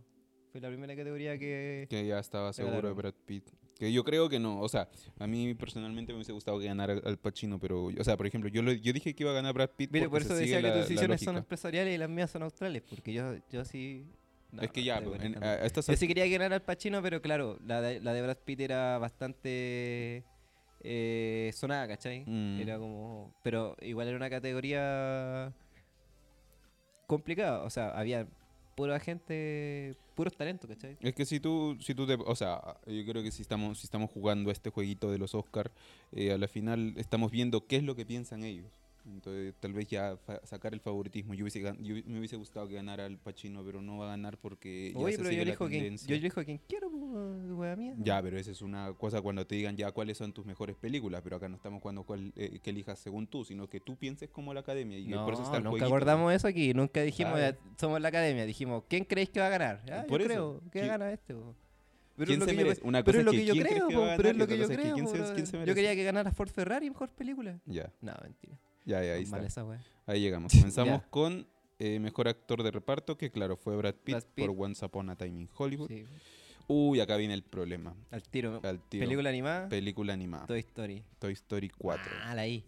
Fue 0.53 0.61
la 0.61 0.69
primera 0.69 0.95
categoría 0.95 1.37
que. 1.37 1.87
Que 1.89 2.07
ya 2.07 2.19
estaba 2.19 2.53
seguro 2.53 2.87
de. 2.87 2.93
Brad 2.93 3.13
Pitt. 3.25 3.49
Que 3.77 3.91
yo 3.91 4.05
creo 4.05 4.29
que 4.29 4.39
no. 4.39 4.61
O 4.61 4.69
sea, 4.69 4.87
a 5.19 5.27
mí 5.27 5.53
personalmente 5.55 6.13
me 6.13 6.19
hubiese 6.19 6.31
gustado 6.31 6.57
que 6.59 6.67
ganara 6.67 6.93
Al 7.03 7.17
Pacino, 7.17 7.59
pero, 7.59 7.83
o 7.87 8.03
sea, 8.05 8.15
por 8.15 8.25
ejemplo, 8.27 8.49
yo, 8.49 8.61
lo- 8.61 8.71
yo 8.71 8.93
dije 8.93 9.13
que 9.13 9.23
iba 9.23 9.31
a 9.31 9.35
ganar 9.35 9.53
Brad 9.53 9.71
Pitt. 9.75 9.91
Mire, 9.91 10.07
por 10.07 10.21
eso 10.21 10.33
decía 10.35 10.61
que 10.61 10.63
la- 10.63 10.73
tus 10.79 10.87
decisiones 10.87 11.19
son 11.19 11.35
empresariales 11.35 11.95
y 11.95 11.97
las 11.97 12.09
mías 12.09 12.31
son 12.31 12.43
australes. 12.43 12.81
Porque 12.89 13.11
yo, 13.11 13.35
yo 13.51 13.65
sí. 13.65 14.05
no, 14.53 14.61
es 14.61 14.71
que 14.71 14.83
ya, 14.85 15.01
pues, 15.01 15.21
en- 15.21 15.43
a, 15.43 15.47
a 15.53 15.65
estas 15.65 15.85
Yo 15.87 15.97
sí 15.97 16.07
quería 16.07 16.23
que 16.25 16.29
ganara 16.31 16.55
al 16.55 16.61
Pacino, 16.61 17.01
pero 17.01 17.21
claro, 17.21 17.59
la 17.65 17.81
de, 17.81 17.99
la 17.99 18.13
de 18.13 18.21
Brad 18.21 18.37
Pitt 18.45 18.61
era 18.61 18.99
bastante 18.99 20.23
eh, 20.83 21.51
sonada, 21.53 21.87
¿cachai? 21.87 22.25
Mm. 22.25 22.59
Era 22.61 22.77
como. 22.77 23.33
Pero 23.41 23.75
igual 23.81 24.07
era 24.07 24.17
una 24.17 24.29
categoría 24.29 25.53
complicada. 27.07 27.63
O 27.63 27.69
sea, 27.69 27.89
había 27.89 28.27
pura 28.75 28.99
gente, 28.99 29.95
puros 30.15 30.35
talentos, 30.35 30.69
¿cachai? 30.69 30.97
Es 31.01 31.13
que 31.13 31.25
si 31.25 31.39
tú, 31.39 31.77
si 31.79 31.95
tú 31.95 32.05
te, 32.05 32.15
o 32.15 32.35
sea, 32.35 32.61
yo 32.85 33.05
creo 33.05 33.23
que 33.23 33.31
si 33.31 33.41
estamos, 33.41 33.79
si 33.79 33.85
estamos 33.85 34.11
jugando 34.11 34.49
a 34.49 34.53
este 34.53 34.69
jueguito 34.69 35.11
de 35.11 35.17
los 35.17 35.35
Oscar, 35.35 35.71
eh, 36.11 36.33
a 36.33 36.37
la 36.37 36.47
final 36.47 36.93
estamos 36.97 37.31
viendo 37.31 37.65
qué 37.65 37.77
es 37.77 37.83
lo 37.83 37.95
que 37.95 38.05
piensan 38.05 38.43
ellos. 38.43 38.67
Entonces, 39.05 39.53
tal 39.59 39.73
vez 39.73 39.87
ya 39.89 40.17
sacar 40.43 40.73
el 40.73 40.79
favoritismo. 40.79 41.33
Yo, 41.33 41.43
hubiese, 41.43 41.61
yo 41.61 41.95
me 42.05 42.19
hubiese 42.19 42.37
gustado 42.37 42.67
que 42.69 42.75
ganara 42.75 43.05
el 43.05 43.17
Pacino, 43.17 43.61
pero 43.65 43.81
no 43.81 43.97
va 43.97 44.05
a 44.05 44.09
ganar 44.11 44.37
porque 44.37 44.91
ya 44.93 44.99
Oye, 44.99 45.11
se 45.13 45.17
pero 45.17 45.29
sigue 45.29 45.41
yo 45.41 45.45
la 45.45 45.49
elijo, 45.51 45.67
quien, 45.67 45.81
tendencia. 45.81 46.07
yo 46.07 46.15
elijo 46.15 46.39
a 46.39 46.43
quien 46.45 46.57
quiero, 46.69 46.89
pues, 46.89 47.51
wea 47.51 47.75
mía. 47.75 47.95
Ya, 47.97 48.21
pero 48.21 48.37
esa 48.37 48.51
es 48.51 48.61
una 48.61 48.93
cosa 48.93 49.21
cuando 49.21 49.45
te 49.45 49.55
digan 49.55 49.75
ya 49.75 49.91
cuáles 49.91 50.17
son 50.17 50.31
tus 50.31 50.45
mejores 50.45 50.77
películas, 50.77 51.21
pero 51.21 51.35
acá 51.35 51.49
no 51.49 51.57
estamos 51.57 51.81
jugando 51.81 52.03
cuál, 52.03 52.31
eh, 52.37 52.59
que 52.63 52.69
elijas 52.69 52.97
según 52.97 53.27
tú, 53.27 53.43
sino 53.43 53.67
que 53.69 53.81
tú 53.81 53.97
pienses 53.97 54.29
como 54.29 54.53
la 54.53 54.61
academia 54.61 54.97
y 54.97 55.07
No, 55.07 55.25
por 55.25 55.33
eso 55.33 55.43
está 55.43 55.57
el 55.57 55.63
nunca 55.63 55.71
jueguito. 55.79 55.95
acordamos 55.95 56.33
eso 56.33 56.47
aquí, 56.47 56.73
nunca 56.73 57.01
dijimos, 57.01 57.37
ya, 57.39 57.57
somos 57.77 57.99
la 57.99 58.07
academia, 58.07 58.45
dijimos, 58.45 58.83
¿quién 58.87 59.03
creéis 59.03 59.29
que 59.29 59.41
va 59.41 59.47
a 59.47 59.49
ganar? 59.49 59.81
Ah, 59.91 60.05
Por 60.07 60.21
yo 60.21 60.27
eso, 60.27 60.33
creo 60.33 60.61
que 60.71 60.79
¿quién- 60.79 60.87
gana 60.87 61.11
este. 61.11 61.33
Pero 62.15 62.27
¿Quién 62.27 62.33
es 62.33 62.39
lo 62.39 62.45
se 62.45 62.51
que 62.51 62.57
yo- 62.57 62.63
merece? 62.65 62.81
Una 62.87 63.03
pero 63.03 63.05
cosa 63.05 63.19
es 63.19 63.25
lo 63.25 63.31
es 63.31 63.35
que 63.37 63.41
que 63.41 63.47
yo 63.47 63.53
quién 63.53 63.65
crees 63.65 63.83
creo, 63.83 63.89
pero 64.17 64.29
es 64.29 64.37
lo 64.37 64.47
que 64.47 64.57
yo 64.59 64.67
creo. 64.67 65.07
se- 65.35 65.45
se 65.47 65.65
quería 65.73 65.95
que 65.95 66.03
ganara 66.03 66.31
Ford 66.31 66.49
Ferrari 66.49 66.87
mejor 66.89 67.09
película. 67.09 67.59
Ya, 67.65 67.91
No, 68.01 68.13
mentira. 68.23 68.55
Ya, 68.85 69.03
ya, 69.03 69.13
ahí 69.13 69.25
Mal 69.25 69.45
está. 69.45 69.61
esa. 69.61 69.83
Ahí 70.05 70.21
llegamos. 70.21 70.51
Comenzamos 70.59 71.01
Ya. 71.01 71.07
con 71.09 71.47
eh, 71.79 71.99
mejor 71.99 72.27
actor 72.27 72.63
de 72.63 72.71
reparto, 72.71 73.17
que 73.17 73.31
claro, 73.31 73.57
fue 73.57 73.75
Brad 73.75 73.95
Pitt, 73.95 74.15
Brad 74.15 74.23
Pitt. 74.35 74.45
por 74.47 74.55
Once 74.65 74.85
Upon 74.85 75.09
a 75.09 75.15
Time 75.15 75.41
in 75.41 75.49
Hollywood. 75.55 75.87
Sí, 75.89 76.05
Uy, 76.67 77.01
acá 77.01 77.17
viene 77.17 77.33
el 77.33 77.43
problema. 77.43 77.93
al 78.11 78.23
tiro. 78.23 78.61
Al 78.63 78.79
tiro. 78.87 79.03
Película 79.03 79.29
animada, 79.29 79.67
Película 79.69 80.13
animada. 80.13 80.45
Toy 80.47 80.59
Story. 80.59 81.03
Toy 81.19 81.33
Story 81.33 81.69
4. 81.69 82.03
Mal 82.25 82.39
ahí. 82.39 82.63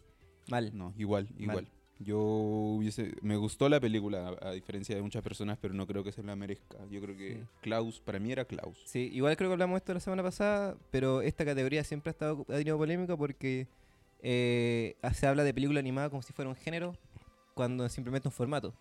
Mal. 0.49 0.71
No, 0.77 0.93
igual, 0.97 1.29
Mal. 1.33 1.41
igual. 1.41 1.67
Yo 1.97 2.19
hubiese, 2.19 3.13
me 3.21 3.37
gustó 3.37 3.69
la 3.69 3.79
película, 3.79 4.35
a, 4.41 4.49
a 4.49 4.51
diferencia 4.51 4.93
de 4.97 5.01
muchas 5.01 5.23
personas, 5.23 5.57
pero 5.61 5.73
no 5.73 5.87
creo 5.87 6.03
que 6.03 6.11
se 6.11 6.21
la 6.23 6.35
merezca. 6.35 6.77
Yo 6.91 6.99
creo 7.01 7.15
que 7.15 7.35
Sí. 7.35 7.39
Klaus, 7.61 8.01
para 8.01 8.19
mí 8.19 8.33
era 8.33 8.43
Klaus. 8.43 8.77
Sí, 8.85 9.09
igual 9.13 9.37
creo 9.37 9.49
que 9.49 9.53
hablamos 9.53 9.75
de 9.75 9.77
esto 9.77 9.93
la 9.93 10.01
semana 10.01 10.21
pasada, 10.21 10.75
pero 10.91 11.21
esta 11.21 11.45
categoría 11.45 11.85
siempre 11.85 12.09
ha, 12.09 12.11
estado, 12.11 12.41
ha 12.49 12.57
tenido 12.57 12.77
polémica 12.77 13.15
porque 13.15 13.67
eh, 14.21 14.95
se 15.13 15.27
habla 15.27 15.43
de 15.43 15.53
película 15.53 15.79
animada 15.79 16.09
como 16.09 16.21
si 16.21 16.33
fuera 16.33 16.49
un 16.49 16.55
género 16.55 16.95
cuando 17.53 17.87
simplemente 17.89 18.27
un 18.27 18.31
formato. 18.31 18.73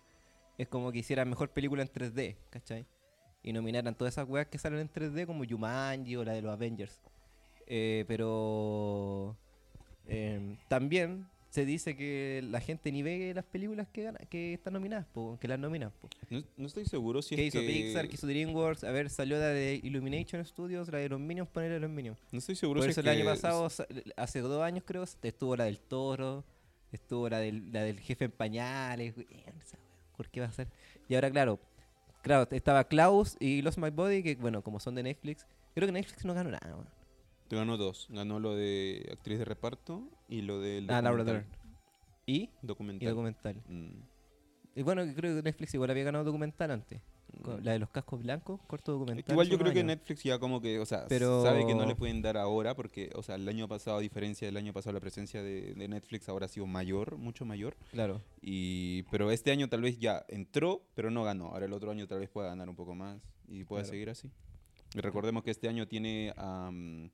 Es 0.57 0.67
como 0.67 0.91
que 0.91 0.99
hicieran 0.99 1.29
mejor 1.29 1.49
película 1.49 1.81
en 1.81 1.89
3D, 1.89 2.35
¿cachai? 2.49 2.85
Y 3.43 3.53
nominaran 3.53 3.95
todas 3.95 4.13
esas 4.13 4.27
weas 4.27 4.47
que 4.47 4.57
salen 4.57 4.79
en 4.79 4.89
3D 4.91 5.25
como 5.25 5.43
Jumanji 5.47 6.15
o 6.15 6.23
la 6.23 6.33
de 6.33 6.41
los 6.41 6.51
Avengers. 6.51 7.01
Eh, 7.67 8.05
pero 8.07 9.35
eh, 10.07 10.57
también 10.67 11.27
se 11.55 11.65
dice 11.65 11.95
que 11.95 12.41
la 12.43 12.59
gente 12.59 12.91
ni 12.91 13.01
ve 13.01 13.31
las 13.33 13.45
películas 13.45 13.87
que 13.93 14.03
gana, 14.03 14.19
que 14.29 14.53
están 14.55 14.73
nominadas, 14.73 15.05
po, 15.05 15.37
que 15.39 15.47
las 15.47 15.57
nominan. 15.57 15.93
No, 16.29 16.43
no 16.57 16.67
estoy 16.67 16.83
seguro 16.85 17.21
si 17.21 17.37
¿Qué 17.37 17.47
es 17.47 17.55
hizo 17.55 17.61
que... 17.61 17.67
Pixar? 17.67 18.09
¿Qué 18.09 18.15
hizo 18.15 18.27
DreamWorks? 18.27 18.83
A 18.83 18.91
ver, 18.91 19.09
salió 19.09 19.37
la 19.39 19.47
de 19.47 19.79
Illumination 19.81 20.43
Studios, 20.43 20.89
la 20.91 20.97
de 20.97 21.07
los 21.07 21.19
Minions, 21.19 21.49
ponerle 21.49 21.77
a 21.77 21.79
los 21.79 21.89
Minions. 21.89 22.19
No 22.33 22.39
estoy 22.39 22.57
seguro 22.57 22.79
Por 22.81 22.85
si 22.87 22.91
eso 22.91 22.99
es 22.99 23.05
el 23.05 23.11
año 23.13 23.21
que- 23.23 23.29
pasado, 23.29 23.69
sa- 23.69 23.87
hace 24.17 24.41
dos 24.41 24.61
años 24.61 24.83
creo, 24.85 25.03
estuvo 25.23 25.55
la 25.55 25.63
del 25.63 25.79
toro, 25.79 26.43
estuvo 26.91 27.29
la 27.29 27.39
del, 27.39 27.71
la 27.71 27.83
del 27.83 28.01
jefe 28.01 28.25
en 28.25 28.31
pañales. 28.31 29.15
¿Por 30.17 30.29
qué 30.29 30.41
va 30.41 30.47
a 30.47 30.51
ser? 30.51 30.67
Y 31.07 31.15
ahora, 31.15 31.31
claro, 31.31 31.57
claro, 32.21 32.47
estaba 32.51 32.83
Klaus 32.83 33.37
y 33.39 33.61
Lost 33.61 33.77
My 33.77 33.91
Body, 33.91 34.23
que 34.23 34.35
bueno, 34.35 34.61
como 34.61 34.81
son 34.81 34.95
de 34.95 35.03
Netflix, 35.03 35.45
creo 35.73 35.87
que 35.87 35.93
Netflix 35.93 36.25
no 36.25 36.33
ganó 36.33 36.51
nada. 36.51 36.67
weón. 36.73 36.87
Te 37.47 37.55
ganó 37.55 37.77
dos. 37.77 38.07
Ganó 38.09 38.39
lo 38.39 38.55
de 38.55 39.07
actriz 39.13 39.37
de 39.39 39.45
reparto 39.45 40.03
y 40.27 40.41
lo 40.41 40.59
del 40.59 40.89
Ah, 40.89 41.01
Laura 41.01 41.23
documental. 41.23 41.51
Dern. 41.51 41.65
¿Y? 42.27 42.33
Y 42.35 42.49
Documental. 42.61 43.09
documental. 43.09 43.55
Mm. 43.67 44.01
Y 44.77 44.81
bueno, 44.83 45.03
creo 45.15 45.35
que 45.35 45.41
Netflix 45.43 45.73
igual 45.73 45.89
había 45.91 46.03
ganado 46.03 46.25
documental 46.25 46.71
antes. 46.71 46.99
Mm. 47.43 47.63
La 47.63 47.71
de 47.73 47.79
los 47.79 47.89
cascos 47.89 48.21
blancos, 48.21 48.59
corto 48.67 48.93
documental. 48.93 49.31
igual 49.33 49.47
yo 49.49 49.57
creo 49.57 49.73
que. 49.73 49.83
Netflix 49.83 50.23
ya 50.23 50.39
como 50.39 50.59
que, 50.61 50.79
o 50.79 50.85
sea, 50.85 51.05
Pero- 51.07 51.43
sabe 51.43 51.65
que 51.65 51.75
no 51.75 51.85
le 51.85 51.95
pueden 51.95 52.21
dar 52.21 52.37
ahora 52.37 52.75
porque, 52.75 53.09
o 53.15 53.23
sea, 53.23 53.35
el 53.35 53.47
año 53.47 53.67
pasado, 53.67 53.97
a 53.97 54.01
diferencia 54.01 54.47
del 54.47 54.57
año 54.57 54.73
pasado, 54.73 54.93
la 54.93 54.99
presencia 54.99 55.41
de, 55.43 55.73
de 55.75 55.87
Netflix 55.87 56.27
ahora 56.29 56.45
ha 56.45 56.49
sido 56.49 56.65
mayor, 56.65 57.17
mucho 57.17 57.45
mayor. 57.45 57.75
Claro. 57.91 58.21
Y, 58.41 59.03
pero 59.11 59.31
este 59.31 59.51
año 59.51 59.69
tal 59.69 59.81
vez 59.81 59.99
ya 59.99 60.25
entró, 60.27 60.81
pero 60.95 61.09
no 61.11 61.23
ganó. 61.23 61.47
Ahora 61.47 61.65
el 61.65 61.73
otro 61.73 61.91
año 61.91 62.07
tal 62.07 62.19
vez 62.19 62.29
pueda 62.29 62.49
ganar 62.49 62.69
un 62.69 62.75
poco 62.75 62.95
más 62.95 63.21
y 63.47 63.63
pueda 63.65 63.83
Claro. 63.83 63.91
seguir 63.91 64.09
así. 64.09 64.31
Y 64.93 64.99
recordemos 65.01 65.43
que 65.43 65.51
este 65.51 65.67
año 65.67 65.87
tiene 65.87 66.33
am, 66.37 67.09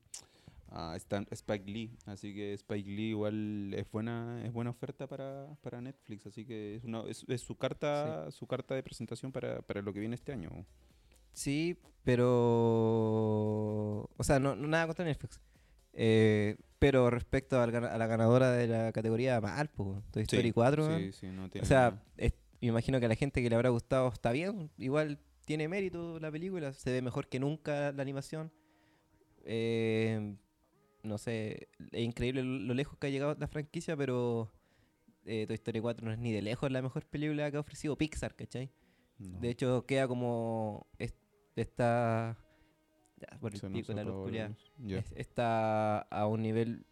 a 0.74 0.96
Stan- 0.96 1.26
Spike 1.30 1.70
Lee, 1.70 1.96
así 2.06 2.34
que 2.34 2.54
Spike 2.54 2.88
Lee 2.90 3.10
igual 3.10 3.74
es 3.74 3.90
buena 3.90 4.42
es 4.44 4.52
buena 4.52 4.70
oferta 4.70 5.06
para, 5.06 5.54
para 5.60 5.80
Netflix, 5.80 6.26
así 6.26 6.44
que 6.46 6.76
es, 6.76 6.84
una, 6.84 7.02
es, 7.08 7.24
es 7.28 7.40
su 7.42 7.56
carta 7.56 8.30
su 8.30 8.46
carta 8.46 8.74
de 8.74 8.82
presentación 8.82 9.32
para, 9.32 9.60
para 9.62 9.82
lo 9.82 9.92
que 9.92 10.00
viene 10.00 10.14
este 10.14 10.32
año. 10.32 10.50
Sí, 11.34 11.76
pero. 12.04 14.08
O 14.16 14.24
sea, 14.24 14.38
no, 14.38 14.54
no 14.56 14.68
nada 14.68 14.86
contra 14.86 15.04
Netflix. 15.04 15.40
Eh, 15.94 16.56
pero 16.78 17.10
respecto 17.10 17.60
a 17.60 17.66
la 17.66 18.06
ganadora 18.06 18.50
de 18.52 18.66
la 18.66 18.92
categoría, 18.92 19.40
mal, 19.40 19.68
pues. 19.70 20.02
Toy 20.10 20.22
Story 20.22 20.52
4, 20.52 20.86
weón. 20.86 21.00
sí, 21.00 21.12
sí, 21.12 21.26
no 21.28 21.48
tiene 21.48 21.64
O 21.64 21.68
sea, 21.68 22.02
es- 22.16 22.34
me 22.60 22.68
imagino 22.68 23.00
que 23.00 23.06
a 23.06 23.08
la 23.08 23.16
gente 23.16 23.42
que 23.42 23.48
le 23.50 23.56
habrá 23.56 23.70
gustado 23.70 24.08
está 24.08 24.32
bien. 24.32 24.70
Igual 24.78 25.18
tiene 25.44 25.68
mérito 25.68 26.18
la 26.20 26.30
película. 26.30 26.72
Se 26.72 26.90
ve 26.92 27.02
mejor 27.02 27.28
que 27.28 27.40
nunca 27.40 27.92
la 27.92 28.02
animación. 28.02 28.52
Eh, 29.44 30.36
no 31.02 31.18
sé, 31.18 31.68
es 31.90 32.00
increíble 32.02 32.42
lo, 32.42 32.58
lo 32.58 32.74
lejos 32.74 32.98
que 32.98 33.06
ha 33.06 33.10
llegado 33.10 33.34
la 33.38 33.48
franquicia, 33.48 33.96
pero 33.96 34.50
eh, 35.24 35.46
Toy 35.46 35.54
Story 35.54 35.80
4 35.80 36.04
no 36.06 36.12
es 36.12 36.18
ni 36.18 36.32
de 36.32 36.42
lejos 36.42 36.70
la 36.70 36.82
mejor 36.82 37.04
película 37.06 37.50
que 37.50 37.56
ha 37.56 37.60
ofrecido 37.60 37.96
Pixar, 37.96 38.34
¿cachai? 38.34 38.70
No. 39.18 39.38
De 39.40 39.50
hecho, 39.50 39.84
queda 39.86 40.08
como 40.08 40.86
es- 40.98 41.14
esta... 41.56 42.36
ya, 43.20 43.38
por 43.38 43.52
el 43.52 43.60
pico, 43.80 43.92
la. 44.28 44.46
Es- 44.98 45.12
Está 45.16 45.98
a 46.00 46.26
un 46.26 46.42
nivel 46.42 46.84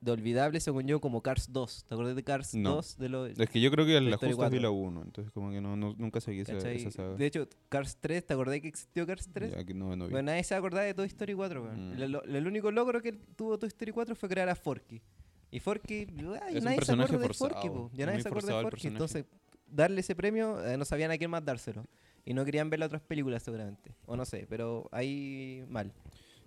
de 0.00 0.12
olvidable, 0.12 0.60
según 0.60 0.86
yo, 0.86 1.00
como 1.00 1.22
Cars 1.22 1.52
2. 1.52 1.84
¿Te 1.86 1.94
acuerdas 1.94 2.16
de 2.16 2.22
Cars 2.24 2.54
No. 2.54 2.76
2? 2.76 2.98
De 2.98 3.08
lo, 3.08 3.26
Es 3.26 3.50
que 3.50 3.60
yo 3.60 3.70
creo 3.70 3.84
que 3.84 4.00
la 4.00 4.12
justa 4.16 4.28
vi 4.28 4.34
4. 4.34 4.60
la 4.60 4.70
1, 4.70 5.02
entonces 5.02 5.32
como 5.32 5.50
que 5.50 5.60
no, 5.60 5.76
no- 5.76 5.94
nunca 5.98 6.20
seguí 6.20 6.40
esa, 6.40 6.56
esa 6.56 6.90
saga. 6.90 7.14
De 7.14 7.26
hecho, 7.26 7.46
Cars 7.68 7.98
3, 8.00 8.26
¿te 8.26 8.32
acordás 8.32 8.60
que 8.60 8.68
existió 8.68 9.06
Cars 9.06 9.28
3? 9.32 9.52
Ya 9.52 9.64
que 9.64 9.74
no, 9.74 9.94
no 9.96 10.06
vi. 10.06 10.12
Bueno, 10.12 10.26
nadie 10.32 10.44
se 10.44 10.54
acordaba 10.54 10.84
de 10.84 10.94
Toy 10.94 11.06
Story 11.06 11.34
4. 11.34 11.62
weón. 11.62 11.96
Mm. 11.96 12.34
El, 12.34 12.46
único 12.46 12.70
logro 12.70 13.02
que 13.02 13.12
tuvo 13.12 13.58
Toy 13.58 13.68
Story 13.68 13.92
4 13.92 14.14
fue 14.14 14.28
crear 14.28 14.48
a 14.48 14.54
Forky. 14.54 15.02
Y 15.50 15.60
Forky, 15.60 16.06
ay, 16.42 16.56
Es 16.56 16.58
un 16.58 16.64
nadie 16.64 16.82
se 16.82 16.92
acuerda 16.92 17.18
de 17.18 17.34
Forky, 17.34 17.68
po. 17.68 17.90
Ya 17.92 18.06
nadie 18.06 18.22
se 18.22 18.28
acuerda 18.28 18.56
de 18.56 18.62
Forky. 18.62 18.86
Entonces, 18.86 19.24
darle 19.66 20.00
ese 20.00 20.14
premio, 20.14 20.64
eh, 20.64 20.76
no 20.76 20.84
sabían 20.84 21.10
a 21.10 21.18
quién 21.18 21.30
más 21.30 21.44
dárselo. 21.44 21.84
Y 22.24 22.34
no 22.34 22.44
querían 22.44 22.70
ver 22.70 22.80
las 22.80 22.86
otras 22.86 23.02
películas, 23.02 23.42
seguramente. 23.42 23.94
O 24.06 24.16
no 24.16 24.24
sé, 24.24 24.46
pero 24.48 24.88
ahí 24.92 25.64
mal. 25.68 25.92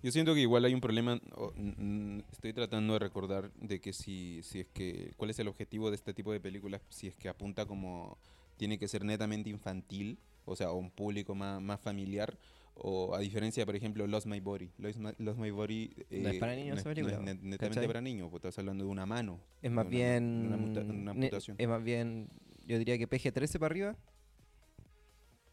Yo 0.04 0.12
siento 0.12 0.34
que 0.34 0.40
igual 0.40 0.66
hay 0.66 0.74
un 0.74 0.82
problema, 0.82 1.18
estoy 2.30 2.52
tratando 2.52 2.92
de 2.92 2.98
recordar 2.98 3.50
de 3.54 3.80
que 3.80 3.94
si, 3.94 4.40
si 4.42 4.60
es 4.60 4.66
que, 4.66 5.12
cuál 5.16 5.30
es 5.30 5.38
el 5.38 5.48
objetivo 5.48 5.88
de 5.88 5.96
este 5.96 6.12
tipo 6.12 6.30
de 6.30 6.40
películas, 6.40 6.82
si 6.90 7.06
es 7.06 7.14
que 7.14 7.26
apunta 7.30 7.64
como, 7.64 8.18
tiene 8.58 8.78
que 8.78 8.86
ser 8.86 9.02
netamente 9.02 9.48
infantil, 9.48 10.18
o 10.44 10.56
sea, 10.56 10.72
o 10.72 10.76
un 10.76 10.90
público 10.90 11.34
más, 11.34 11.58
más 11.62 11.80
familiar, 11.80 12.36
o 12.74 13.14
a 13.14 13.18
diferencia, 13.20 13.64
por 13.64 13.76
ejemplo, 13.76 14.06
Lost 14.06 14.26
My 14.26 14.40
Body. 14.40 14.68
Lost 14.76 14.98
My, 14.98 15.12
Lost 15.16 15.38
My 15.38 15.50
Body 15.50 15.90
No 16.10 16.28
es 16.28 16.38
para 16.38 16.54
niños 16.54 16.74
no 16.74 16.80
esa 16.80 16.80
es- 16.80 16.84
no 16.84 16.90
película, 16.90 17.14
es 17.14 17.20
net- 17.20 17.40
netamente 17.40 17.58
¿cachai? 17.76 17.86
para 17.86 18.00
niños, 18.02 18.28
porque 18.30 18.48
estás 18.48 18.58
hablando 18.58 18.84
de 18.84 18.90
una 18.90 19.06
mano. 19.06 19.40
Es 19.62 19.70
más 19.70 19.86
una- 19.86 19.90
bien. 19.90 20.44
Una, 20.48 20.56
muta- 20.58 20.80
una 20.82 20.92
ne- 20.92 21.10
amputación. 21.12 21.56
Es 21.58 21.66
más 21.66 21.82
bien. 21.82 22.28
Yo 22.66 22.76
diría 22.76 22.98
que 22.98 23.08
PG-13 23.08 23.58
para 23.58 23.72
arriba. 23.72 23.96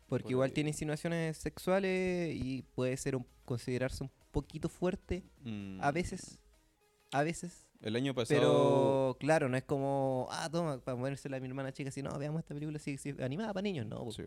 Porque 0.09 0.23
Por 0.23 0.31
igual 0.31 0.51
tiene 0.51 0.71
insinuaciones 0.71 1.37
sexuales 1.37 2.35
y 2.35 2.63
puede 2.75 2.97
ser 2.97 3.15
un, 3.15 3.25
considerarse 3.45 4.03
un 4.03 4.09
poquito 4.31 4.69
fuerte 4.69 5.23
Mm, 5.43 5.79
a 5.81 5.91
veces. 5.91 6.39
A 7.11 7.23
veces. 7.23 7.67
El 7.81 7.95
año 7.95 8.13
pasado... 8.13 8.39
Pero 8.39 9.17
claro, 9.19 9.49
no 9.49 9.57
es 9.57 9.63
como, 9.63 10.27
ah, 10.31 10.49
toma, 10.51 10.79
para 10.79 10.97
ponérsela 10.97 11.37
a 11.37 11.39
mi 11.39 11.47
hermana 11.47 11.71
chica, 11.73 11.89
si 11.91 12.01
no, 12.01 12.17
veamos 12.17 12.39
esta 12.39 12.53
película 12.53 12.77
sí, 12.79 12.97
sí, 12.97 13.13
animada 13.21 13.53
para 13.53 13.63
niños, 13.63 13.85
no. 13.87 14.09
sí, 14.11 14.23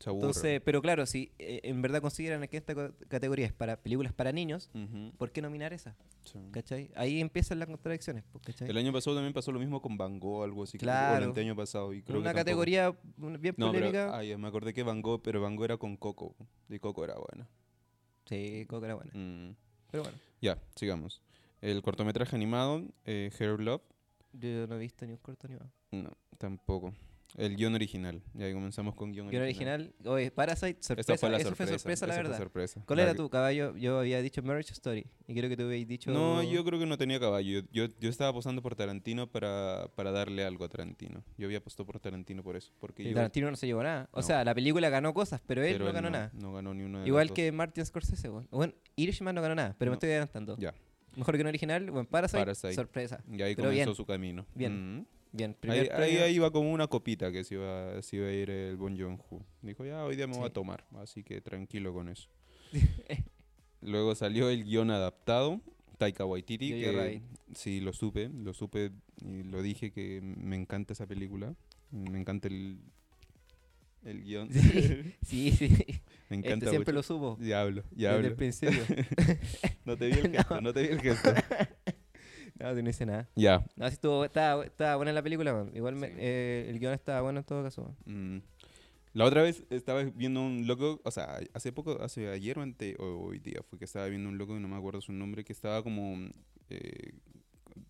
se. 0.00 0.10
Entonces, 0.10 0.60
pero 0.64 0.80
claro, 0.82 1.06
si 1.06 1.32
eh, 1.38 1.60
en 1.64 1.80
verdad 1.82 2.00
consideran 2.02 2.46
que 2.48 2.56
esta 2.56 2.74
categoría 3.08 3.46
es 3.46 3.52
para 3.52 3.76
películas 3.80 4.12
para 4.12 4.32
niños, 4.32 4.70
Ujú, 4.74 5.12
¿por 5.16 5.30
qué 5.32 5.40
nominar 5.42 5.72
esa? 5.72 5.96
sí. 6.24 6.38
¿Cachai? 6.52 6.90
Ahí 6.96 7.20
empiezan 7.20 7.58
las 7.58 7.68
contradicciones, 7.68 8.24
¿cachai? 8.44 8.68
El 8.70 8.76
año 8.76 8.92
pasado 8.92 9.16
también 9.16 9.32
pasó 9.34 9.52
lo 9.52 9.58
mismo 9.60 9.80
con 9.82 9.96
Van 9.96 10.18
Gogh, 10.18 10.42
algo 10.44 10.62
así. 10.64 10.78
creo 10.78 10.90
que- 10.90 10.96
Claro. 10.96 11.32
el 11.34 11.38
año 11.38 11.54
pasado. 11.56 11.92
Y 11.92 12.02
creo 12.02 12.20
Una 12.20 12.30
que 12.32 12.38
categoría 12.38 12.90
mm, 12.90 13.34
bien 13.40 13.54
No, 13.58 13.70
pero 13.72 13.86
polémica. 13.90 14.22
ya, 14.24 14.38
me 14.38 14.48
acordé 14.48 14.72
que 14.72 14.82
Van 14.82 15.02
Gogh, 15.02 15.20
pero 15.22 15.40
Van 15.40 15.54
Gogh 15.56 15.64
era 15.66 15.76
con 15.76 15.96
Coco. 15.96 16.34
Y 16.68 16.78
Coco 16.78 17.04
era 17.04 17.14
buena. 17.14 17.48
Sí, 18.26 18.64
Coco 18.68 18.84
era 18.84 18.94
buena. 18.94 19.10
Mm, 19.14 19.54
Pero 19.90 20.02
bueno, 20.04 20.18
Ya, 20.40 20.58
sigamos. 20.74 21.20
El 21.60 21.82
cortometraje 21.82 22.36
animado, 22.36 22.82
eh, 23.04 23.30
Hair 23.38 23.60
Love, 23.60 23.82
yo 24.32 24.66
no 24.66 24.74
he 24.76 24.78
visto 24.78 25.06
ni 25.06 25.12
un 25.12 25.18
corto 25.18 25.46
animado. 25.46 25.70
no, 25.92 26.10
tampoco. 26.38 26.92
El 27.36 27.56
guion 27.56 27.74
original. 27.74 28.22
Ya 28.34 28.52
comenzamos 28.52 28.94
con 28.94 29.10
guion 29.12 29.28
Guión 29.28 29.42
original, 29.42 29.92
oye, 30.04 30.30
Parasite, 30.30 30.80
sorpresa. 30.82 31.14
Esa 31.14 31.20
fue 31.20 31.30
la 31.30 31.36
eso 31.38 31.48
sorpresa. 31.48 31.70
fue 31.72 31.78
sorpresa, 31.78 32.06
la 32.06 32.14
fue 32.14 32.22
verdad. 32.22 32.38
sorpresa. 32.38 32.82
¿Cuál 32.86 33.00
era 33.00 33.14
tu 33.14 33.28
caballo? 33.28 33.76
Yo 33.76 33.98
había 33.98 34.22
dicho 34.22 34.40
Marriage 34.42 34.72
Story. 34.72 35.06
Y 35.26 35.34
creo 35.34 35.48
que 35.50 35.56
tú 35.56 35.64
habías 35.64 35.88
dicho. 35.88 36.12
No, 36.12 36.42
yo 36.44 36.64
creo 36.64 36.78
que 36.78 36.86
no 36.86 36.96
tenía 36.96 37.18
caballo. 37.18 37.62
Yo, 37.72 37.86
yo 37.98 38.08
estaba 38.08 38.30
apostando 38.30 38.62
por 38.62 38.76
Tarantino 38.76 39.26
para, 39.26 39.88
para 39.96 40.12
darle 40.12 40.44
algo 40.44 40.64
a 40.64 40.68
Tarantino. 40.68 41.24
Yo 41.36 41.46
había 41.46 41.58
apostado 41.58 41.86
por 41.86 41.98
Tarantino 41.98 42.42
por 42.44 42.54
eso. 42.54 42.72
Porque 42.78 43.02
Y 43.02 43.08
yo, 43.08 43.14
Tarantino 43.14 43.50
no 43.50 43.56
se 43.56 43.66
llevó 43.66 43.82
nada. 43.82 44.08
O 44.12 44.18
No. 44.20 44.22
sea, 44.22 44.44
la 44.44 44.54
película 44.54 44.88
ganó 44.88 45.12
cosas, 45.12 45.40
pero 45.46 45.62
él 45.64 45.72
pero 45.74 45.84
no 45.84 45.90
él 45.90 45.94
ganó 45.94 46.10
nada. 46.10 46.30
No 46.34 46.52
ganó 46.52 46.72
ni 46.72 46.84
uno 46.84 47.00
de 47.00 47.08
Igual 47.08 47.32
que 47.32 47.50
Martin 47.50 47.84
Scorsese, 47.84 48.30
weón. 48.30 48.46
Bueno, 48.52 48.74
Irishman 48.94 49.34
no 49.34 49.42
ganó 49.42 49.56
nada, 49.56 49.74
pero 49.78 49.90
me 49.90 49.94
No. 49.94 49.96
estoy 49.96 50.10
adelantando. 50.10 50.52
dos. 50.54 50.60
Ya, 50.62 50.72
Mejor 51.16 51.34
que 51.36 51.40
un 51.42 51.46
original, 51.48 51.90
bueno, 51.90 52.08
Parasite, 52.08 52.38
Parasite. 52.38 52.74
sorpresa. 52.74 53.22
y 53.28 53.40
ahí 53.42 53.54
Pero 53.54 53.68
comenzó 53.68 53.70
bien, 53.86 53.94
su 53.96 54.04
camino. 54.06 54.46
bien. 54.54 54.98
Mm. 55.00 55.06
Bien, 55.36 55.50
Ahí, 55.50 55.56
primer 55.60 55.92
ahí, 56.00 56.16
ahí 56.18 56.34
iba 56.36 56.50
como 56.52 56.72
una 56.72 56.86
copita 56.86 57.32
que 57.32 57.42
se 57.42 57.54
iba, 57.54 58.00
se 58.02 58.16
iba 58.16 58.28
a 58.28 58.32
ir 58.32 58.50
el 58.50 58.76
Bon 58.76 58.96
Joon-ho. 58.96 59.44
Dijo, 59.62 59.84
ya, 59.84 60.04
hoy 60.04 60.14
día 60.14 60.28
me 60.28 60.34
voy 60.34 60.44
a 60.44 60.48
Sí. 60.48 60.52
tomar, 60.54 60.84
así 60.96 61.24
que 61.24 61.40
tranquilo 61.40 61.92
con 61.92 62.08
eso. 62.08 62.28
Luego 63.80 64.14
salió 64.14 64.48
el 64.48 64.64
guion 64.64 64.90
adaptado, 64.92 65.60
Taika 65.98 66.24
Waititi, 66.24 66.70
Jojo 66.84 66.92
que 66.98 67.22
sí, 67.54 67.80
lo 67.80 67.92
supe, 67.92 68.28
lo 68.28 68.54
supe 68.54 68.92
y 69.24 69.42
lo 69.42 69.60
dije 69.60 69.90
que 69.90 70.20
me 70.22 70.56
encanta 70.56 70.92
esa 70.92 71.06
película. 71.06 71.54
Me 71.90 72.18
encanta 72.18 72.46
el, 72.48 72.78
el 74.04 74.22
guion. 74.22 74.50
Sí, 74.52 75.12
sí. 75.52 75.68
me 76.30 76.36
Este 76.36 76.48
encanta 76.48 76.70
siempre 76.70 76.92
mucho. 76.92 76.92
lo 76.92 77.02
supo. 77.02 77.36
Diablo, 77.40 77.82
Desde 77.82 77.96
diablo. 77.96 78.28
el 78.28 78.34
principio. 78.36 78.82
No 79.84 79.96
te 79.96 80.06
vi 80.06 80.12
el 80.12 80.30
gesto, 80.30 80.54
No. 80.54 80.60
no 80.60 80.72
te 80.72 80.82
vi 80.82 80.88
el 80.88 81.00
gesto. 81.00 81.30
No, 82.58 82.74
no 82.82 82.90
hice 82.90 83.06
nada. 83.06 83.28
ya. 83.36 83.64
No, 83.76 83.86
sí 83.88 83.94
estuvo, 83.94 84.24
estaba, 84.24 84.64
estaba 84.64 84.96
buena 84.96 85.12
la 85.12 85.22
película, 85.22 85.52
man. 85.52 85.70
Igual 85.74 85.96
me- 85.96 86.08
Sí. 86.08 86.14
eh, 86.18 86.66
el 86.70 86.78
guion 86.78 86.92
estaba 86.94 87.20
bueno 87.22 87.40
en 87.40 87.44
todo 87.44 87.62
caso. 87.62 87.94
man. 88.06 88.36
Mm. 88.38 88.42
La 89.14 89.24
otra 89.26 89.42
vez 89.42 89.64
estaba 89.70 90.02
viendo 90.02 90.42
un 90.42 90.66
loco, 90.66 91.00
o 91.04 91.10
sea, 91.12 91.38
hace 91.52 91.70
poco, 91.72 92.02
hace 92.02 92.28
ayer 92.30 92.58
o 92.58 92.62
ante, 92.62 92.96
o 92.98 93.26
hoy 93.26 93.38
día 93.38 93.60
fue 93.68 93.78
que 93.78 93.84
estaba 93.84 94.06
viendo 94.08 94.28
un 94.28 94.38
loco 94.38 94.58
no 94.58 94.66
me 94.66 94.74
acuerdo 94.76 95.00
su 95.00 95.12
nombre, 95.12 95.44
que 95.44 95.52
estaba 95.52 95.82
como, 95.84 96.16
eh, 96.68 97.12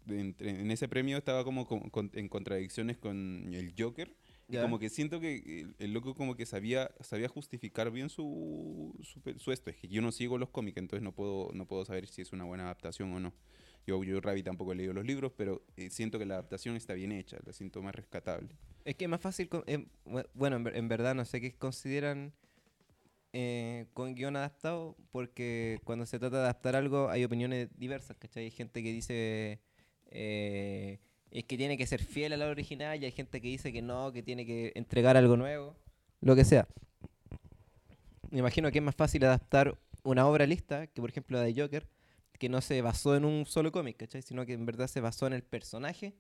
de 0.04 0.20
entre- 0.20 0.50
en 0.60 0.70
ese 0.70 0.86
premio 0.88 1.16
estaba 1.16 1.42
como, 1.44 1.66
con- 1.66 1.88
con- 1.90 2.10
en 2.14 2.28
contradicciones 2.28 2.98
con 2.98 3.48
el 3.54 3.72
Joker. 3.78 4.14
Y 4.48 4.54
Ya. 4.54 4.62
como 4.62 4.78
que 4.78 4.90
siento 4.90 5.20
que 5.20 5.36
el, 5.62 5.74
el 5.78 5.92
loco 5.94 6.14
como 6.14 6.36
que 6.36 6.44
sabía, 6.44 6.90
sabía 7.00 7.28
justificar 7.28 7.90
bien 7.90 8.10
su, 8.10 8.94
su, 9.02 9.22
pe- 9.22 9.38
su 9.38 9.50
esto. 9.52 9.70
Es 9.70 9.76
que 9.76 9.88
yo 9.88 10.02
no 10.02 10.12
sigo 10.12 10.36
los 10.36 10.50
cómics, 10.50 10.76
entonces 10.76 11.02
no 11.02 11.12
puedo, 11.12 11.48
no 11.54 11.66
puedo 11.66 11.86
saber 11.86 12.06
si 12.06 12.20
es 12.20 12.32
una 12.34 12.44
buena 12.44 12.64
adaptación 12.64 13.10
o 13.14 13.20
no. 13.20 13.32
Yo, 13.86 14.02
yo 14.02 14.20
Rabbit 14.20 14.44
tampoco 14.46 14.72
he 14.72 14.76
leído 14.76 14.94
los 14.94 15.04
libros, 15.04 15.32
pero 15.36 15.62
eh, 15.76 15.90
siento 15.90 16.18
que 16.18 16.24
la 16.24 16.34
adaptación 16.34 16.74
está 16.76 16.94
bien 16.94 17.12
hecha, 17.12 17.36
la 17.44 17.52
siento 17.52 17.82
más 17.82 17.94
rescatable. 17.94 18.48
Es 18.84 18.94
que 18.96 19.04
es 19.04 19.10
más 19.10 19.20
fácil. 19.20 19.48
em, 19.66 19.86
bu- 20.06 20.26
bueno, 20.34 20.56
en 20.56 20.88
verdad 20.88 21.14
no 21.14 21.24
sé 21.24 21.40
qué 21.40 21.52
consideran 21.54 22.32
eh, 23.32 23.86
con 23.94 24.14
guion 24.14 24.36
adaptado, 24.36 24.96
porque 25.10 25.80
cuando 25.84 26.06
se 26.06 26.18
trata 26.18 26.36
de 26.36 26.42
adaptar 26.44 26.76
algo 26.76 27.08
hay 27.10 27.24
opiniones 27.24 27.68
diversas, 27.76 28.16
¿cachai? 28.16 28.44
Hay 28.44 28.50
gente 28.50 28.82
que 28.82 28.92
dice. 28.92 29.60
eh, 30.10 30.98
es 31.30 31.44
que 31.44 31.56
tiene 31.56 31.76
que 31.76 31.86
ser 31.86 32.00
fiel 32.02 32.32
a 32.32 32.36
la 32.36 32.46
original 32.46 33.02
y 33.02 33.06
hay 33.06 33.10
gente 33.10 33.40
que 33.40 33.48
dice 33.48 33.72
que 33.72 33.82
no, 33.82 34.12
que 34.12 34.22
tiene 34.22 34.46
que 34.46 34.70
entregar 34.76 35.16
algo 35.16 35.36
nuevo, 35.36 35.74
lo 36.20 36.36
que 36.36 36.44
sea. 36.44 36.68
Me 38.30 38.38
imagino 38.38 38.70
que 38.70 38.78
es 38.78 38.84
más 38.84 38.94
fácil 38.94 39.24
adaptar 39.24 39.76
una 40.04 40.26
obra 40.28 40.46
lista 40.46 40.86
que 40.86 41.00
por 41.00 41.10
ejemplo 41.10 41.36
la 41.38 41.44
de 41.44 41.54
Joker, 41.60 41.86
que 42.38 42.48
no 42.48 42.60
se 42.60 42.80
basó 42.82 43.16
en 43.16 43.24
un 43.24 43.46
solo 43.46 43.70
cómic, 43.72 43.96
¿cachai? 43.96 44.22
Sino 44.22 44.44
que 44.46 44.52
en 44.54 44.66
verdad 44.66 44.86
se 44.88 45.00
basó 45.00 45.26
en 45.26 45.32
el 45.32 45.42
personaje 45.42 46.14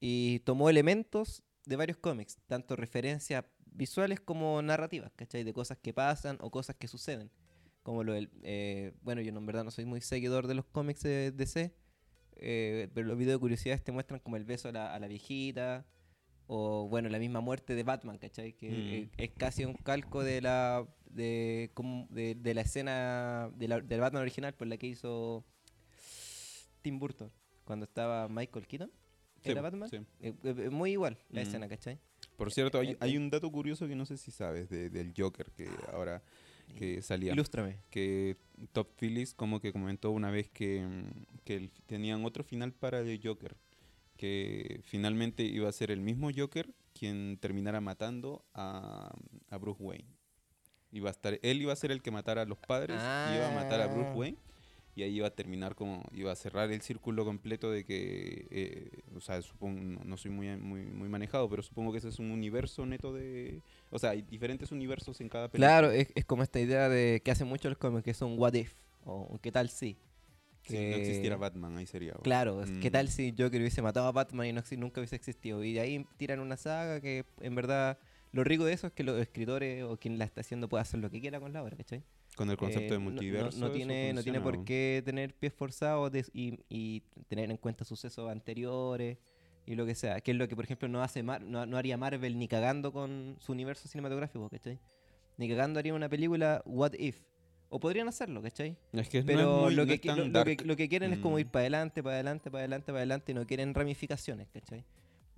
y 0.00 0.40
tomó 0.40 0.68
elementos 0.70 1.42
de 1.66 1.76
varios 1.76 1.96
cómics, 1.98 2.38
tanto 2.46 2.76
referencias 2.76 3.44
visuales 3.66 4.20
como 4.20 4.60
narrativas, 4.62 5.12
¿cachai? 5.16 5.44
De 5.44 5.52
cosas 5.52 5.78
que 5.78 5.92
pasan 5.94 6.36
o 6.40 6.50
cosas 6.50 6.76
que 6.76 6.88
suceden. 6.88 7.30
Como 7.82 8.04
lo 8.04 8.12
del... 8.12 8.30
eh, 8.42 8.92
bueno, 9.02 9.20
yo 9.22 9.32
no, 9.32 9.40
en 9.40 9.46
verdad 9.46 9.64
no 9.64 9.70
soy 9.70 9.84
muy 9.84 10.00
seguidor 10.00 10.46
de 10.46 10.54
los 10.54 10.64
cómics 10.66 11.02
de 11.02 11.32
DC, 11.32 11.72
eh, 12.36 12.88
pero 12.94 13.06
los 13.06 13.16
videos 13.18 13.36
de 13.36 13.40
curiosidades 13.40 13.82
te 13.82 13.92
muestran 13.92 14.20
como 14.20 14.36
el 14.36 14.44
beso 14.44 14.68
a 14.68 14.72
la, 14.72 14.94
a 14.94 14.98
la 14.98 15.06
viejita, 15.08 15.86
o 16.46 16.86
bueno, 16.88 17.08
la 17.08 17.18
misma 17.18 17.40
muerte 17.40 17.74
de 17.74 17.82
Batman, 17.82 18.18
¿cachai? 18.18 18.52
Que 18.52 18.68
Mm. 18.70 18.92
eh, 18.92 19.08
es 19.16 19.30
casi 19.30 19.64
un 19.64 19.74
calco 19.74 20.22
de 20.22 20.42
la 20.42 20.86
de, 21.12 21.70
de, 22.10 22.34
de 22.34 22.54
la 22.54 22.60
escena 22.62 23.50
de 23.56 23.68
la- 23.68 23.80
del 23.80 24.00
Batman 24.00 24.22
original 24.22 24.54
por 24.54 24.66
la 24.66 24.76
que 24.76 24.86
hizo 24.88 25.44
Tim 26.82 26.98
Burton, 26.98 27.30
cuando 27.64 27.84
estaba 27.84 28.28
Michael 28.28 28.66
Keaton. 28.66 28.90
Sí, 29.42 29.50
¿Era 29.50 29.60
Batman? 29.62 29.88
sí. 29.90 29.96
Eh, 30.20 30.32
eh, 30.44 30.70
muy 30.70 30.92
igual 30.92 31.18
la 31.30 31.40
Mm. 31.40 31.46
escena, 31.46 31.68
¿cachai? 31.68 31.98
Por 32.36 32.52
cierto, 32.52 32.78
hay, 32.78 32.90
Eh, 32.90 32.96
hay 33.00 33.16
un 33.16 33.28
dato 33.30 33.50
curioso 33.50 33.86
que 33.88 33.96
no 33.96 34.06
sé 34.06 34.16
si 34.16 34.30
sabes 34.30 34.68
de- 34.68 34.88
del 34.90 35.12
Joker 35.16 35.50
que 35.50 35.68
ahora 35.92 36.22
que 36.78 37.02
salía. 37.02 37.32
Ilústrame. 37.32 37.78
que 37.90 38.36
Top 38.72 38.88
Phillips 38.98 39.34
como 39.34 39.60
que 39.60 39.72
comentó 39.72 40.10
una 40.12 40.30
vez 40.30 40.48
que, 40.48 40.80
mm, 40.86 41.42
que 41.44 41.70
tenían 41.86 42.24
otro 42.24 42.44
final 42.44 42.72
para 42.72 43.00
el 43.00 43.20
Joker, 43.22 43.56
que 44.16 44.80
finalmente 44.84 45.42
iba 45.42 45.68
a 45.68 45.72
ser 45.72 45.90
el 45.90 46.00
mismo 46.00 46.30
Joker 46.34 46.72
quien 46.94 47.36
terminara 47.40 47.80
matando 47.80 48.44
a, 48.54 49.12
a 49.50 49.58
Bruce 49.58 49.82
Wayne. 49.82 50.06
Iba 50.92 51.08
a 51.08 51.12
estar, 51.12 51.38
él 51.42 51.62
iba 51.62 51.72
a 51.72 51.76
ser 51.76 51.90
el 51.90 52.02
que 52.02 52.10
matara 52.10 52.42
a 52.42 52.44
los 52.44 52.58
padres, 52.58 52.96
y 53.00 53.36
iba 53.36 53.48
a 53.48 53.54
matar 53.54 53.80
a 53.80 53.86
Bruce 53.86 54.10
Ah. 54.10 54.14
Wayne 54.14 54.36
y 54.94 55.02
ahí 55.04 55.16
iba 55.16 55.26
a 55.26 55.30
terminar 55.30 55.74
como, 55.74 56.04
iba 56.12 56.30
a 56.30 56.36
cerrar 56.36 56.70
el 56.70 56.82
círculo 56.82 57.24
completo 57.24 57.70
de 57.70 57.82
que, 57.84 58.46
eh, 58.50 58.90
o 59.16 59.20
sea, 59.20 59.40
supongo, 59.40 59.80
no, 59.80 60.04
no 60.04 60.16
soy 60.18 60.30
muy, 60.30 60.54
muy, 60.58 60.82
muy 60.84 61.08
manejado, 61.08 61.48
pero 61.48 61.62
supongo 61.62 61.92
que 61.92 61.98
ese 61.98 62.08
es 62.08 62.18
un 62.18 62.30
universo 62.30 62.84
neto 62.84 63.14
de, 63.14 63.62
o 63.88 63.98
sea, 63.98 64.10
hay 64.10 64.20
diferentes 64.20 64.70
universos 64.70 65.18
en 65.22 65.30
cada 65.30 65.48
película. 65.48 65.66
Claro, 65.66 65.90
es, 65.92 66.08
es 66.14 66.26
como 66.26 66.42
esta 66.42 66.60
idea 66.60 66.90
de 66.90 67.22
que 67.24 67.30
hacen 67.30 67.48
mucho 67.48 67.70
los 67.70 67.78
cómics, 67.78 68.04
que 68.04 68.10
es 68.10 68.20
un 68.20 68.38
what 68.38 68.52
if, 68.52 68.74
o 69.06 69.38
qué 69.40 69.50
tal 69.50 69.70
si. 69.70 69.96
Si 70.64 70.74
no 70.74 70.78
que- 70.80 70.96
existiera 70.96 71.36
Batman, 71.38 71.76
ahí 71.78 71.86
sería. 71.86 72.12
Claro, 72.22 72.62
es- 72.62 72.70
¿qué 72.82 72.90
Mm. 72.90 72.92
tal 72.92 73.08
si 73.08 73.30
Joker 73.36 73.60
hubiese 73.62 73.80
matado 73.80 74.06
a 74.08 74.12
Batman 74.12 74.46
y 74.48 74.52
no, 74.52 74.62
nunca 74.76 75.00
hubiese 75.00 75.16
existido? 75.16 75.64
Y 75.64 75.72
de 75.72 75.80
ahí 75.80 76.06
tiran 76.18 76.38
una 76.38 76.58
saga 76.58 77.00
que 77.00 77.24
en 77.40 77.54
verdad 77.54 77.98
lo 78.32 78.44
rico 78.44 78.64
de 78.64 78.72
eso 78.72 78.86
es 78.88 78.92
que 78.92 79.04
los 79.04 79.20
escritores 79.20 79.84
o 79.84 79.96
quien 79.98 80.18
la 80.18 80.24
está 80.24 80.40
haciendo 80.40 80.68
puede 80.68 80.82
hacer 80.82 81.00
lo 81.00 81.10
que 81.10 81.20
quiera 81.20 81.38
con 81.40 81.52
la 81.52 81.62
obra, 81.62 81.76
¿cachai? 81.76 82.02
Con 82.36 82.50
el 82.50 82.56
concepto 82.56 82.94
Eh, 82.94 82.98
de 82.98 82.98
no- 82.98 83.04
no- 83.04 83.10
multiverso. 83.10 83.58
No, 83.60 83.70
tiene, 83.70 84.12
no 84.14 84.22
tiene 84.22 84.40
por 84.40 84.64
qué 84.64 85.02
tener 85.04 85.34
pies 85.34 85.52
forzados 85.52 86.10
de- 86.10 86.24
y, 86.32 86.58
y 86.68 87.02
tener 87.28 87.50
en 87.50 87.58
cuenta 87.58 87.84
sucesos 87.84 88.30
anteriores 88.30 89.18
y 89.66 89.74
lo 89.74 89.84
que 89.86 89.94
sea. 89.94 90.20
Que 90.20 90.30
es 90.30 90.36
lo 90.36 90.48
que, 90.48 90.56
por 90.56 90.64
ejemplo, 90.64 90.88
no 90.88 91.02
hace 91.02 91.22
Mar- 91.22 91.42
no, 91.42 91.66
no 91.66 91.76
haría 91.76 91.96
Marvel 91.98 92.38
ni 92.38 92.48
cagando 92.48 92.90
con 92.92 93.36
su 93.38 93.52
universo 93.52 93.86
cinematográfico, 93.86 94.48
¿cachai? 94.48 94.78
Ni 95.36 95.48
cagando 95.48 95.78
haría 95.78 95.92
una 95.94 96.08
película 96.08 96.62
What 96.64 96.94
If. 96.94 97.20
O 97.68 97.80
podrían 97.80 98.08
hacerlo, 98.08 98.42
¿cachai? 98.42 98.76
Es 98.92 99.08
que 99.08 99.18
no 99.22 99.30
es 99.30 99.36
Pero 99.36 99.60
muy- 99.62 99.74
lo, 99.74 99.86
que, 99.86 100.00
lo, 100.04 100.26
lo 100.28 100.44
que, 100.44 100.56
lo 100.64 100.76
que 100.76 100.88
quieren 100.88 101.12
es 101.12 101.18
como 101.20 101.36
Mm. 101.36 101.40
ir 101.40 101.46
para 101.48 101.60
adelante, 101.62 102.02
para 102.02 102.14
adelante, 102.16 102.50
para 102.50 102.60
adelante, 102.60 102.86
para 102.86 102.98
adelante 102.98 103.32
y 103.32 103.34
no 103.34 103.46
quieren 103.46 103.72
ramificaciones, 103.74 104.48
¿cachai? 104.52 104.84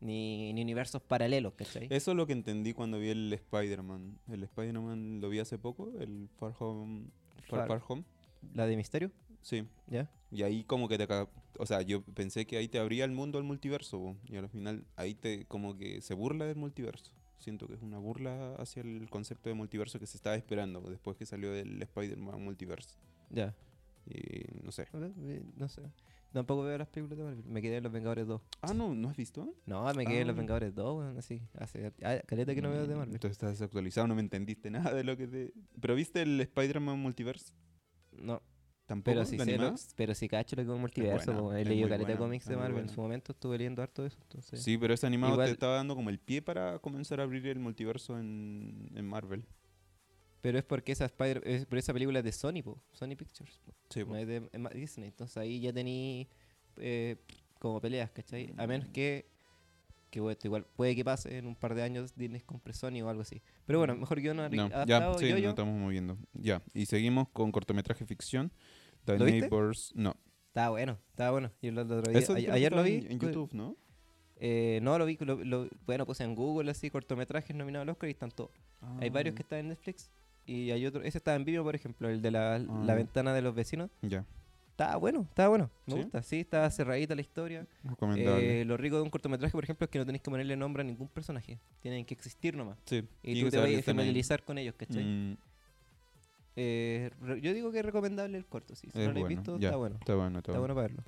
Ni, 0.05 0.53
ni 0.53 0.61
universos 0.63 1.01
paralelos, 1.03 1.55
¿cachai? 1.55 1.87
Eso 1.91 2.11
es 2.11 2.17
lo 2.17 2.27
que 2.27 2.35
entendí 2.35 2.75
cuando 2.75 2.99
vi 2.99 3.09
el 3.09 3.33
Spider-Man. 3.33 4.19
El 4.29 4.43
Spider-Man 4.45 5.21
lo 5.21 5.29
vi 5.31 5.39
hace 5.39 5.59
poco, 5.59 5.93
el 5.99 6.29
Far 6.39 6.53
Home. 6.59 7.07
Far, 7.49 7.67
Far- 7.67 7.83
Home. 7.89 8.05
La 8.53 8.67
de 8.67 8.77
Misterio, 8.77 9.11
Sí. 9.41 9.67
¿ya? 9.87 10.11
Y 10.31 10.43
ahí 10.43 10.65
como 10.65 10.89
que 10.89 10.99
te... 10.99 11.07
O 11.59 11.65
sea, 11.67 11.81
yo 11.83 12.03
pensé 12.03 12.47
que 12.47 12.57
ahí 12.59 12.69
te 12.69 12.79
abría 12.79 13.05
el 13.05 13.13
mundo 13.13 13.39
al 13.39 13.45
multiverso. 13.45 14.17
Y 14.29 14.37
al 14.37 14.49
final 14.51 14.85
ahí 14.97 15.15
te 15.15 15.47
como 15.47 15.77
que 15.79 16.01
se 16.03 16.13
burla 16.15 16.45
del 16.45 16.57
multiverso. 16.57 17.11
Siento 17.39 17.67
que 17.67 17.75
es 17.75 17.83
una 17.83 17.99
burla 17.99 18.55
hacia 18.57 18.83
el 18.83 19.09
concepto 19.11 19.49
de 19.49 19.55
multiverso 19.55 19.99
que 19.99 20.07
se 20.07 20.17
estaba 20.17 20.37
esperando 20.37 20.81
después 20.83 21.17
que 21.17 21.25
salió 21.27 21.51
del 21.53 21.81
Spider-Man 21.83 22.43
multiverso. 22.43 22.99
Ya. 23.31 23.55
Y 24.07 24.45
no 24.63 24.71
sé. 24.73 24.87
No 25.57 25.69
sé. 25.69 25.83
Tampoco 26.35 26.63
veo 26.65 26.77
las 26.77 26.89
películas 26.89 27.17
de 27.17 27.25
Marvel. 27.25 27.45
Me 27.47 27.63
quedé 27.63 27.77
en 27.79 27.85
Los 27.85 27.93
Vengadores 27.93 28.27
2. 28.27 28.43
Ah, 28.61 28.75
¿no, 28.75 28.95
¿no 28.95 29.09
has 29.09 29.17
visto? 29.17 29.55
No, 29.67 29.85
me 29.95 30.05
quedé 30.05 30.21
en 30.21 30.27
Los 30.27 30.35
Ah. 30.37 30.39
Vengadores 30.41 30.75
2, 30.75 30.99
weón, 30.99 31.17
así. 31.17 31.41
Hace 31.59 31.93
ah, 32.03 32.19
caleta 32.27 32.55
que 32.55 32.61
no 32.61 32.71
veo 32.71 32.87
de 32.87 32.95
Mm, 32.95 32.99
Marvel. 32.99 33.15
Entonces 33.15 33.33
estás 33.33 33.51
desactualizado, 33.53 34.07
no 34.09 34.15
me 34.15 34.21
entendiste 34.21 34.71
nada 34.71 34.93
de 34.93 35.05
lo 35.05 35.17
que 35.17 35.27
te... 35.29 35.53
¿Pero 35.81 35.95
viste 35.95 36.21
el 36.23 36.41
Spider-Man 36.41 36.99
multiverse? 36.99 37.53
No, 38.13 38.43
¿Tampoco? 38.87 39.05
pero 39.13 39.21
¿La 39.21 39.27
sé 39.27 39.59
lo- 39.59 39.75
pero 39.97 40.15
sí 40.15 40.29
cacho 40.29 40.57
lo 40.57 40.63
que 40.63 40.69
es 40.69 40.75
un 40.75 40.81
multiverso. 40.81 41.33
buena, 41.33 41.41
po. 41.41 41.55
He 41.55 41.63
es 41.63 41.69
leído 41.69 41.89
caleta 41.89 42.13
de 42.13 42.19
cómics 42.19 42.45
de 42.47 42.53
es 42.55 42.59
Marvel. 42.61 42.83
En 42.83 42.89
su 42.91 43.01
momento 43.01 43.33
estuve 43.33 43.57
leyendo 43.57 43.81
harto 43.83 44.05
eso. 44.05 44.19
Entonces. 44.23 44.61
Sí, 44.63 44.77
pero 44.77 44.93
ese 44.93 45.07
animado 45.07 45.35
Igual- 45.35 45.47
te 45.47 45.53
estaba 45.53 45.77
dando 45.77 45.95
como 45.95 46.11
el 46.11 46.19
pie 46.19 46.43
para 46.43 46.79
comenzar 46.81 47.21
a 47.21 47.23
abrir 47.23 47.47
el 47.47 47.61
multiverso 47.61 48.19
en, 48.19 48.91
en 48.95 49.07
Marvel. 49.07 49.45
Pero 50.45 50.59
es 50.59 50.65
porque 50.65 50.93
esa, 50.93 51.07
Spider 51.07 51.41
es, 51.47 51.65
pero 51.65 51.81
esa 51.81 51.95
película 51.95 52.19
es 52.19 52.25
de 52.27 52.31
Sony, 52.33 52.63
po. 52.63 52.79
Sony 52.93 53.17
Pictures. 53.17 53.59
po. 53.65 53.73
Sí, 53.89 54.05
No 54.05 54.15
es 54.15 54.27
de 54.29 54.43
Disney. 54.75 55.09
Entonces 55.09 55.39
ahí 55.39 55.59
ya 55.59 55.73
tení 55.73 56.29
eh, 56.77 57.17
como 57.59 57.81
peleas, 57.81 58.11
¿cachai? 58.11 58.53
A 58.59 58.67
menos 58.67 58.87
que, 58.89 59.25
que 60.11 60.21
bueno, 60.21 60.39
igual 60.45 60.67
puede 60.77 60.95
que 60.95 61.03
pase 61.03 61.39
en 61.39 61.47
un 61.47 61.57
par 61.57 61.75
de 61.75 61.83
años 61.83 62.15
Disney 62.15 62.43
compre 62.43 62.75
Sony 62.75 63.01
o 63.03 63.09
algo 63.09 63.23
así. 63.23 63.41
Pero 63.65 63.79
bueno, 63.79 63.97
mejor 63.97 64.21
guion 64.21 64.37
No, 64.37 64.43
adaptado, 64.43 64.85
ya, 64.87 65.19
sí, 65.19 65.31
yo, 65.31 65.39
yo. 65.39 65.49
estamos 65.49 65.81
moviendo. 65.81 66.19
Ya, 66.35 66.61
y 66.75 66.85
seguimos 66.85 67.31
con 67.31 67.51
cortometraje 67.51 68.05
ficción. 68.05 68.53
The 69.07 69.19
¿Lo 69.19 69.25
viste? 69.25 69.41
Neighbors. 69.41 69.93
No. 69.95 70.15
Estaba 70.49 70.69
bueno, 70.69 70.99
estaba 71.09 71.31
bueno. 71.31 71.53
Yo 71.63 71.73
lo- 71.73 72.03
Eso 72.11 72.35
dijeron 72.35 72.55
ayer 72.57 72.71
que 72.71 72.77
lo 72.77 72.83
vi. 72.83 73.07
En, 73.09 73.19
YouTube, 73.19 73.55
¿no? 73.55 73.79
Eh, 74.37 74.79
no, 74.83 74.99
lo 74.99 75.07
vi, 75.07 75.17
lo, 75.21 75.71
bueno, 75.87 76.05
puse 76.05 76.23
en 76.23 76.35
Google 76.35 76.71
así, 76.71 76.91
cortometrajes 76.91 77.57
nominados 77.57 77.85
al 77.85 77.89
Oscar 77.89 78.11
y 78.11 78.13
están 78.13 78.31
todos. 78.31 78.51
Hay 79.01 79.09
varios 79.09 79.33
Ah, 79.33 79.37
que 79.37 79.43
están 79.43 79.59
en 79.61 79.69
Netflix 79.69 80.11
y 80.47 80.71
hay 80.71 80.85
otro, 80.87 81.03
ese 81.03 81.19
estaba 81.19 81.37
en 81.37 81.45
vivo, 81.45 81.65
por 81.65 81.75
ejemplo, 81.75 82.09
el 82.09 82.21
de 82.23 82.31
la, 82.31 82.59
la 82.59 82.93
Ah. 82.93 82.97
ventana 82.97 83.33
de 83.35 83.43
los 83.43 83.55
vecinos. 83.55 83.91
Ya, 84.03 84.25
Estaba 84.71 84.97
bueno, 84.97 85.23
estaba 85.29 85.49
bueno, 85.51 85.71
me 85.87 85.95
¿Sí? 85.95 86.01
gusta, 86.03 86.23
sí, 86.25 86.41
estaba 86.41 86.69
cerradita 86.69 87.15
la 87.15 87.21
historia. 87.21 87.65
Eh, 88.17 88.65
lo 88.67 88.77
rico 88.77 88.97
de 88.97 89.03
un 89.03 89.11
cortometraje, 89.11 89.53
por 89.53 89.63
ejemplo, 89.63 89.85
es 89.85 89.91
que 89.91 89.99
no 90.01 90.05
tenéis 90.05 90.21
que 90.23 90.31
ponerle 90.33 90.57
nombre 90.57 90.81
a 90.81 90.85
ningún 90.85 91.07
personaje, 91.09 91.61
tienen 91.81 92.05
que 92.05 92.13
existir 92.15 92.57
nomás. 92.57 92.77
sí. 92.85 93.05
Y 93.23 93.35
tiene 93.35 93.41
tú 93.43 93.51
te 93.53 93.57
vas 93.59 93.67
a 93.67 93.69
ahí. 93.69 93.83
familiarizar 93.83 94.43
con 94.43 94.59
ellos, 94.59 94.75
¿cachai? 94.77 95.05
Mm, 95.05 95.37
Eh, 96.57 97.11
yo 97.43 97.53
digo 97.53 97.73
que 97.73 97.81
es 97.81 97.85
recomendable 97.85 98.39
el 98.39 98.47
corto, 98.47 98.75
sí. 98.77 98.89
Si 98.93 98.99
Es 99.01 99.07
no 99.09 99.13
lo 99.13 99.21
bueno, 99.21 99.27
visto, 99.29 99.59
ya. 99.59 99.69
está 99.69 99.77
bueno. 99.77 99.97
está 100.01 100.15
bueno, 100.15 100.39
está, 100.39 100.53
Está 100.53 100.59
bueno. 100.61 100.75
bueno 100.75 100.75
para 100.75 100.87
verlo. 100.89 101.03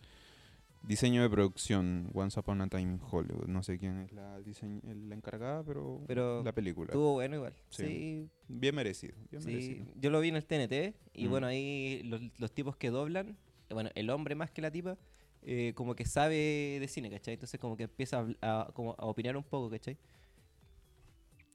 Diseño 0.87 1.23
de 1.23 1.29
producción. 1.31 2.09
Once 2.15 2.39
Upon 2.39 2.61
a 2.61 2.69
Time 2.69 2.83
in 2.83 3.01
Hollywood. 3.11 3.47
No 3.49 3.63
sé 3.63 3.79
quién 3.79 3.99
es 4.01 4.13
la, 4.13 4.39
diseñ- 4.41 4.81
la 5.09 5.15
encargada, 5.17 5.65
pero, 5.65 6.01
Pero 6.07 6.43
la 6.45 6.53
película. 6.53 6.87
Estuvo 6.87 7.15
bueno 7.15 7.37
igual. 7.37 7.55
Sí. 7.71 7.85
Sí, 7.85 8.29
Bien 8.49 8.75
merecido. 8.75 9.15
Bien 9.31 9.43
sí. 9.43 9.49
merecido. 9.49 9.87
Yo 10.01 10.11
lo 10.11 10.21
vi 10.21 10.29
en 10.29 10.37
el 10.37 10.45
TNT 10.47 10.95
y 11.13 11.27
Mm. 11.27 11.31
bueno, 11.31 11.47
ahí 11.49 12.03
los, 12.05 12.21
los 12.39 12.53
tipos 12.53 12.77
que 12.77 12.91
doblan, 12.91 13.37
bueno, 13.71 13.91
el 13.97 14.11
hombre 14.11 14.35
más 14.37 14.51
que 14.53 14.63
la 14.63 14.71
tipa, 14.71 14.97
eh, 15.43 15.73
como 15.75 15.95
que 15.97 16.05
sabe 16.05 16.79
de 16.81 16.89
cine, 16.89 17.11
¿cachai? 17.11 17.35
Entonces 17.35 17.59
como 17.59 17.77
que 17.77 17.85
empieza 17.85 18.19
a, 18.21 18.25
habl- 18.25 18.37
a- 18.41 18.71
como 18.73 18.95
a 18.99 19.07
opinar 19.07 19.37
un 19.37 19.43
poco, 19.45 19.69
¿cachai? 19.71 19.97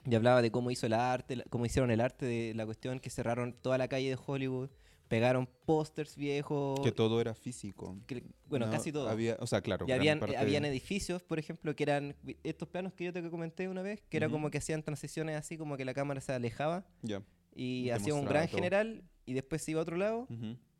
Y 0.06 0.16
hablaba 0.16 0.42
de 0.42 0.52
cómo 0.52 0.72
hizo 0.72 0.88
el 0.88 0.94
arte, 0.94 1.38
la- 1.38 1.44
cómo 1.50 1.66
hicieron 1.66 1.92
el 1.92 2.02
arte 2.02 2.26
de 2.26 2.54
la 2.54 2.66
cuestión 2.66 3.00
que 3.00 3.10
cerraron 3.10 3.54
toda 3.54 3.78
la 3.78 3.88
calle 3.88 4.10
de 4.10 4.18
Hollywood, 4.26 4.70
pegaron 5.12 5.46
pósters 5.66 6.16
viejos. 6.16 6.80
Que 6.80 6.94
todo 6.94 7.20
era 7.20 7.36
físico. 7.36 8.00
que- 8.08 8.24
bueno, 8.48 8.68
No, 8.68 8.72
casi 8.72 8.94
todo. 8.94 9.10
Había, 9.10 9.36
o 9.42 9.46
sea, 9.46 9.60
claro. 9.62 9.86
y 9.86 9.92
habían, 9.92 10.20
parte- 10.22 10.38
habían 10.38 10.64
edificios, 10.64 11.22
por 11.22 11.38
ejemplo, 11.38 11.76
que 11.76 11.84
eran 11.84 12.16
estos 12.44 12.70
planos 12.70 12.94
que 12.94 13.04
yo 13.04 13.12
te 13.12 13.30
comenté 13.30 13.68
una 13.68 13.82
vez, 13.82 14.02
que 14.10 14.16
era 14.16 14.28
Ujú. 14.28 14.36
como 14.38 14.50
que 14.50 14.60
hacían 14.60 14.82
transiciones 14.84 15.36
así, 15.36 15.58
como 15.58 15.76
que 15.76 15.84
la 15.84 15.94
cámara 15.94 16.22
se 16.22 16.32
alejaba 16.32 16.86
Ya. 17.02 17.22
y 17.54 17.90
hacía 17.90 18.14
un 18.16 18.24
gran 18.24 18.48
todo. 18.48 18.56
general 18.56 19.04
y 19.26 19.34
después 19.34 19.62
se 19.62 19.72
iba 19.72 19.82
a 19.82 19.84
otro 19.84 19.98
lado 19.98 20.30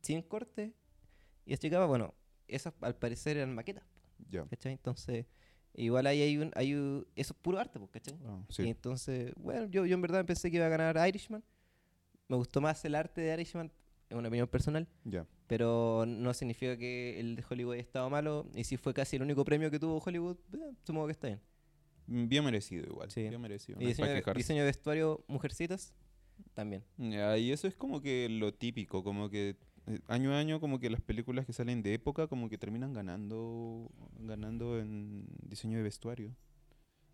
sin 0.02 0.22
corte 0.22 0.72
y 1.46 1.52
explicaba, 1.52 1.86
bueno, 1.86 2.14
esas 2.48 2.74
al 2.80 2.96
parecer 2.96 3.36
eran 3.36 3.54
maquetas, 3.54 3.84
Ya. 4.30 4.46
¿cachai? 4.46 4.72
Entonces, 4.72 5.26
igual 5.74 6.08
ahí 6.08 6.22
hay 6.22 6.38
un, 6.38 6.52
hay 6.56 6.74
un, 6.74 7.06
eso 7.18 7.34
es 7.34 7.40
puro 7.42 7.60
arte, 7.60 7.80
pues, 7.80 7.92
¿cachai? 7.92 8.18
Ah, 8.26 8.46
Y 8.60 8.70
entonces, 8.70 9.34
bueno, 9.36 9.66
yo, 9.68 9.86
yo 9.86 9.94
en 9.96 10.02
verdad 10.02 10.24
pensé 10.26 10.50
que 10.50 10.56
iba 10.56 10.68
a 10.68 10.70
ganar 10.70 11.06
Irishman. 11.06 11.44
Me 12.30 12.38
gustó 12.38 12.62
más 12.62 12.86
el 12.86 12.96
arte 12.96 13.20
de 13.20 13.34
Irishman, 13.34 13.70
es 14.12 14.18
una 14.18 14.28
opinión 14.28 14.48
personal, 14.48 14.88
Ya. 15.06 15.26
pero 15.48 16.06
no 16.08 16.34
significa 16.34 16.78
que 16.78 17.20
el 17.20 17.36
de 17.36 17.44
Hollywood 17.50 17.74
haya 17.74 17.82
estado 17.82 18.10
malo. 18.10 18.48
Y 18.56 18.64
si 18.64 18.78
fue 18.78 18.94
casi 18.94 19.16
el 19.16 19.22
único 19.24 19.44
premio 19.46 19.72
que 19.72 19.80
tuvo 19.80 19.98
Hollywood, 20.06 20.38
eh, 20.54 20.74
supongo 20.84 21.08
que 21.08 21.12
está 21.14 21.28
bien. 21.28 21.40
Mm, 22.08 22.28
Bien 22.28 22.44
merecido 22.44 22.86
igual. 22.86 23.10
Sí. 23.12 23.22
Bien 23.28 23.40
merecido. 23.42 23.80
Y 23.80 23.84
no 23.84 23.90
diseño, 23.90 24.10
de- 24.10 24.16
quejarse. 24.16 24.38
diseño 24.38 24.60
de 24.62 24.66
vestuario, 24.66 25.24
mujercitas, 25.28 25.94
también. 26.54 26.84
Ya, 26.98 27.38
y 27.38 27.52
eso 27.52 27.68
es 27.68 27.76
como 27.76 28.02
que 28.02 28.28
lo 28.30 28.54
típico, 28.54 29.04
como 29.04 29.30
que 29.30 29.56
eh, 29.88 30.00
año 30.08 30.32
a 30.34 30.40
año 30.40 30.60
como 30.60 30.80
que 30.80 30.90
las 30.90 31.02
películas 31.02 31.46
que 31.46 31.54
salen 31.54 31.82
de 31.82 31.94
época 31.94 32.28
como 32.28 32.50
que 32.50 32.58
terminan 32.58 32.94
ganando 32.94 33.90
ganando 34.20 34.80
en 34.80 35.26
diseño 35.42 35.78
de 35.78 35.84
vestuario. 35.84 36.36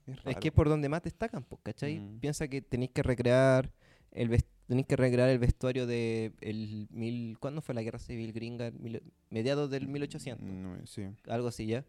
Es, 0.05 0.17
Es 0.25 0.35
que 0.37 0.47
es 0.49 0.53
por 0.53 0.67
donde 0.69 0.87
más 0.89 1.03
destacan, 1.03 1.43
pues, 1.43 1.61
¿cachai? 1.63 1.99
Mm. 1.99 2.19
Piensa 2.19 2.47
que 2.47 2.61
tenéis 2.61 2.91
que 2.91 3.03
recrear 3.03 3.71
el 4.11 4.29
ves- 4.29 4.45
tenéis 4.67 4.85
que 4.87 4.95
recrear 4.95 5.29
el 5.29 5.39
vestuario 5.39 5.87
de 5.87 6.33
el 6.41 6.87
mil 6.91 7.37
¿cuándo 7.39 7.61
fue 7.61 7.73
la 7.75 7.81
guerra 7.81 7.99
civil 7.99 8.33
gringa? 8.33 8.71
Mil- 8.71 9.01
mediados 9.29 9.69
del 9.69 9.87
1800, 9.87 10.45
No, 10.47 10.77
sí. 10.85 11.03
algo 11.27 11.47
así 11.47 11.65
ya. 11.67 11.85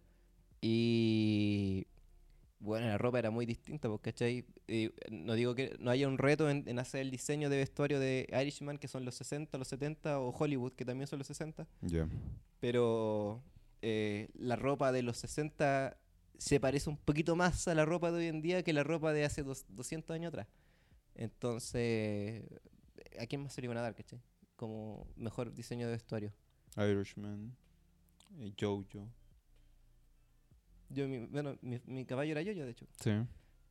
Y 0.60 1.86
bueno, 2.60 2.86
la 2.88 2.98
ropa 2.98 3.18
era 3.20 3.30
muy 3.30 3.46
distinta, 3.46 3.88
pues, 3.88 4.00
¿cachai? 4.00 4.44
Y 4.66 4.90
no 5.10 5.34
digo 5.34 5.54
que 5.54 5.76
no 5.78 5.90
haya 5.90 6.08
un 6.08 6.18
reto 6.18 6.50
en, 6.50 6.64
en 6.66 6.78
hacer 6.78 7.00
el 7.02 7.10
diseño 7.10 7.48
de 7.50 7.56
vestuario 7.58 8.00
de 8.00 8.28
Irishman, 8.42 8.78
que 8.78 8.88
son 8.88 9.04
los 9.04 9.14
60, 9.14 9.56
los 9.58 9.68
70, 9.68 10.18
o 10.20 10.30
Hollywood, 10.36 10.72
que 10.72 10.84
también 10.84 11.06
son 11.06 11.18
los 11.20 11.28
60. 11.28 11.66
Ya. 11.82 12.08
pero 12.60 13.40
eh, 13.82 14.28
la 14.34 14.56
ropa 14.56 14.90
de 14.90 15.02
los 15.02 15.16
60 15.18 15.96
se 16.36 16.58
parece 16.60 16.90
un 16.90 16.96
poquito 16.96 17.36
más 17.36 17.68
a 17.68 17.74
la 17.74 17.84
ropa 17.84 18.10
de 18.10 18.18
hoy 18.18 18.26
en 18.26 18.42
día 18.42 18.62
que 18.64 18.72
la 18.72 18.82
ropa 18.82 19.12
de 19.12 19.24
hace 19.24 19.42
dos- 19.44 19.64
200 19.68 20.12
años 20.14 20.28
atrás. 20.30 20.46
Entonces, 21.18 22.44
¿a 23.20 23.26
quién 23.26 23.42
más 23.42 23.52
se 23.52 23.60
le 23.60 23.66
iban 23.66 23.76
a 23.76 23.82
dar, 23.82 23.94
cachai? 23.94 24.20
Como 24.56 25.06
mejor 25.16 25.52
diseño 25.52 25.86
de 25.86 25.92
vestuario. 25.92 26.32
Irishman. 26.76 27.54
eh, 28.38 28.52
Jojo. 28.58 29.08
Yo, 30.90 31.06
mi, 31.06 31.18
bueno, 31.26 31.58
mi, 31.60 31.80
mi 31.86 32.04
caballo 32.06 32.32
era 32.32 32.42
yo 32.42 32.64
de 32.64 32.70
hecho. 32.70 32.86
Sí. 33.00 33.10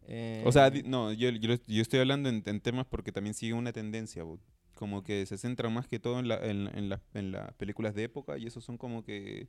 Eh, 0.03 0.43
O 0.45 0.51
sea, 0.51 0.69
no, 0.86 1.12
yo, 1.13 1.29
yo, 1.31 1.55
yo 1.67 1.81
estoy 1.81 1.99
hablando 1.99 2.29
en, 2.29 2.43
en 2.45 2.60
temas 2.62 2.86
porque 2.86 3.12
también 3.12 3.33
sigue 3.33 3.53
una 3.53 3.73
tendencia, 3.73 4.23
bo. 4.23 4.39
como 4.75 5.03
que 5.03 5.25
se 5.25 5.38
centran 5.38 5.73
más 5.73 5.88
que 5.88 5.99
todo 5.99 6.19
en, 6.19 6.27
la, 6.27 6.36
en, 6.45 6.67
en, 6.77 6.89
la- 6.89 7.01
en 7.13 7.31
las 7.31 7.53
películas 7.55 7.95
de 7.95 8.03
época 8.03 8.38
y 8.38 8.45
esos 8.45 8.63
son 8.63 8.77
como 8.77 9.03
que 9.03 9.47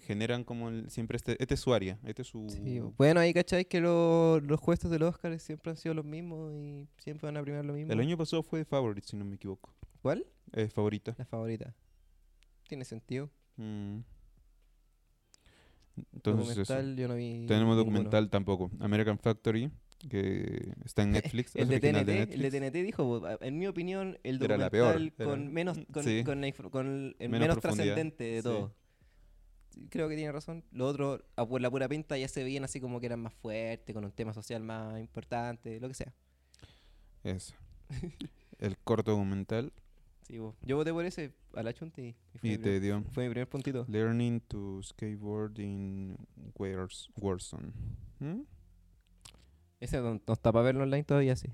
generan 0.00 0.44
como 0.44 0.68
el- 0.68 0.90
siempre 0.90 1.16
este, 1.16 1.36
este 1.40 1.54
es 1.54 1.60
su 1.60 1.72
área, 1.72 1.98
este 2.04 2.22
es 2.22 2.28
su... 2.28 2.46
sí, 2.50 2.80
bueno, 2.98 3.20
ahí 3.20 3.32
cachai 3.32 3.64
que 3.64 3.80
lo- 3.80 4.40
los 4.40 4.60
jueces 4.60 4.90
del 4.90 5.02
Oscar 5.02 5.38
siempre 5.40 5.70
han 5.70 5.76
sido 5.76 5.94
los 5.94 6.04
mismos 6.04 6.52
y 6.54 6.86
siempre 6.98 7.26
van 7.26 7.36
a 7.36 7.42
premiar 7.42 7.64
lo 7.64 7.72
mismo. 7.74 7.92
el 7.92 8.00
año 8.00 8.16
pasado 8.18 8.42
fue 8.42 8.64
Favorite, 8.64 9.06
si 9.06 9.16
no 9.16 9.24
me 9.24 9.36
equivoco. 9.36 9.74
¿Cuál? 10.02 10.26
Eh, 10.52 10.68
favorita. 10.68 11.14
La 11.18 11.24
favorita. 11.24 11.74
Tiene 12.68 12.84
sentido. 12.84 13.30
Mm. 13.56 14.00
Entonces 16.12 16.58
eso. 16.58 16.74
documental 16.74 16.96
yo 16.96 17.08
no 17.08 17.14
vi. 17.14 17.46
Tenemos 17.46 17.76
ninguno. 17.76 17.76
documental 17.76 18.28
tampoco. 18.30 18.70
American 18.80 19.18
Factory, 19.18 19.70
que 20.10 20.72
está 20.84 21.02
en 21.02 21.12
Netflix. 21.12 21.54
El 21.54 21.68
de, 21.68 21.78
TNT, 21.80 21.82
de 21.82 21.98
el 22.00 22.06
de 22.06 22.14
Netflix. 22.16 22.52
TNT 22.52 22.82
dijo, 22.84 23.04
"Bo- 23.04 23.28
en 23.40 23.58
mi 23.58 23.66
opinión, 23.68 24.18
el 24.24 24.42
Era 24.42 24.56
la 24.56 24.64
documental 24.68 25.12
peor, 25.12 25.28
con 25.28 25.40
era- 25.42 25.50
menos 25.50 25.78
con, 25.92 26.04
sí. 26.04 26.22
con 26.24 26.40
la 26.40 26.48
inf- 26.48 26.70
con 26.70 26.86
el, 26.86 27.16
el 27.18 27.30
Menos 27.30 27.60
trascendente 27.60 28.24
de 28.24 28.42
todo. 28.42 28.68
Sí, 28.68 28.74
Creo 29.90 30.08
que 30.08 30.16
tiene 30.16 30.32
razón. 30.32 30.64
Lo 30.72 30.86
otro, 30.86 31.22
a 31.36 31.46
por 31.46 31.60
la 31.60 31.70
pura 31.70 31.88
pinta, 31.88 32.16
ya 32.18 32.28
se 32.28 32.42
veían 32.44 32.64
así 32.64 32.80
como 32.80 33.00
que 33.00 33.06
eran 33.06 33.20
más 33.20 33.32
fuertes, 33.34 33.94
con 33.94 34.04
un 34.04 34.12
tema 34.12 34.32
social 34.32 34.62
más 34.62 35.00
importante, 35.00 35.78
lo 35.80 35.88
que 35.88 35.94
sea. 35.94 36.12
Eso. 37.22 37.54
el 38.58 38.76
corto 38.78 39.12
documental. 39.12 39.72
Sí, 40.26 40.38
bo. 40.38 40.56
Yo 40.62 40.76
voté 40.76 40.92
por 40.92 41.04
ese, 41.04 41.32
a 41.54 41.62
la 41.62 41.72
chunta 41.74 42.00
y, 42.00 42.14
te 42.32 42.38
primer, 42.38 42.80
dio 42.80 43.02
fue 43.12 43.24
mi 43.24 43.30
primer 43.30 43.48
puntito. 43.48 43.84
Learning 43.88 44.40
to 44.40 44.80
Skateboard 44.82 45.58
in 45.58 46.16
Wars- 46.58 47.10
Warzone. 47.16 47.72
¿Mm? 48.20 48.40
Ese 49.80 49.98
no, 50.00 50.20
no 50.26 50.32
está 50.32 50.50
para 50.50 50.64
verlo 50.64 50.84
online 50.84 51.04
todavía, 51.04 51.36
sí. 51.36 51.48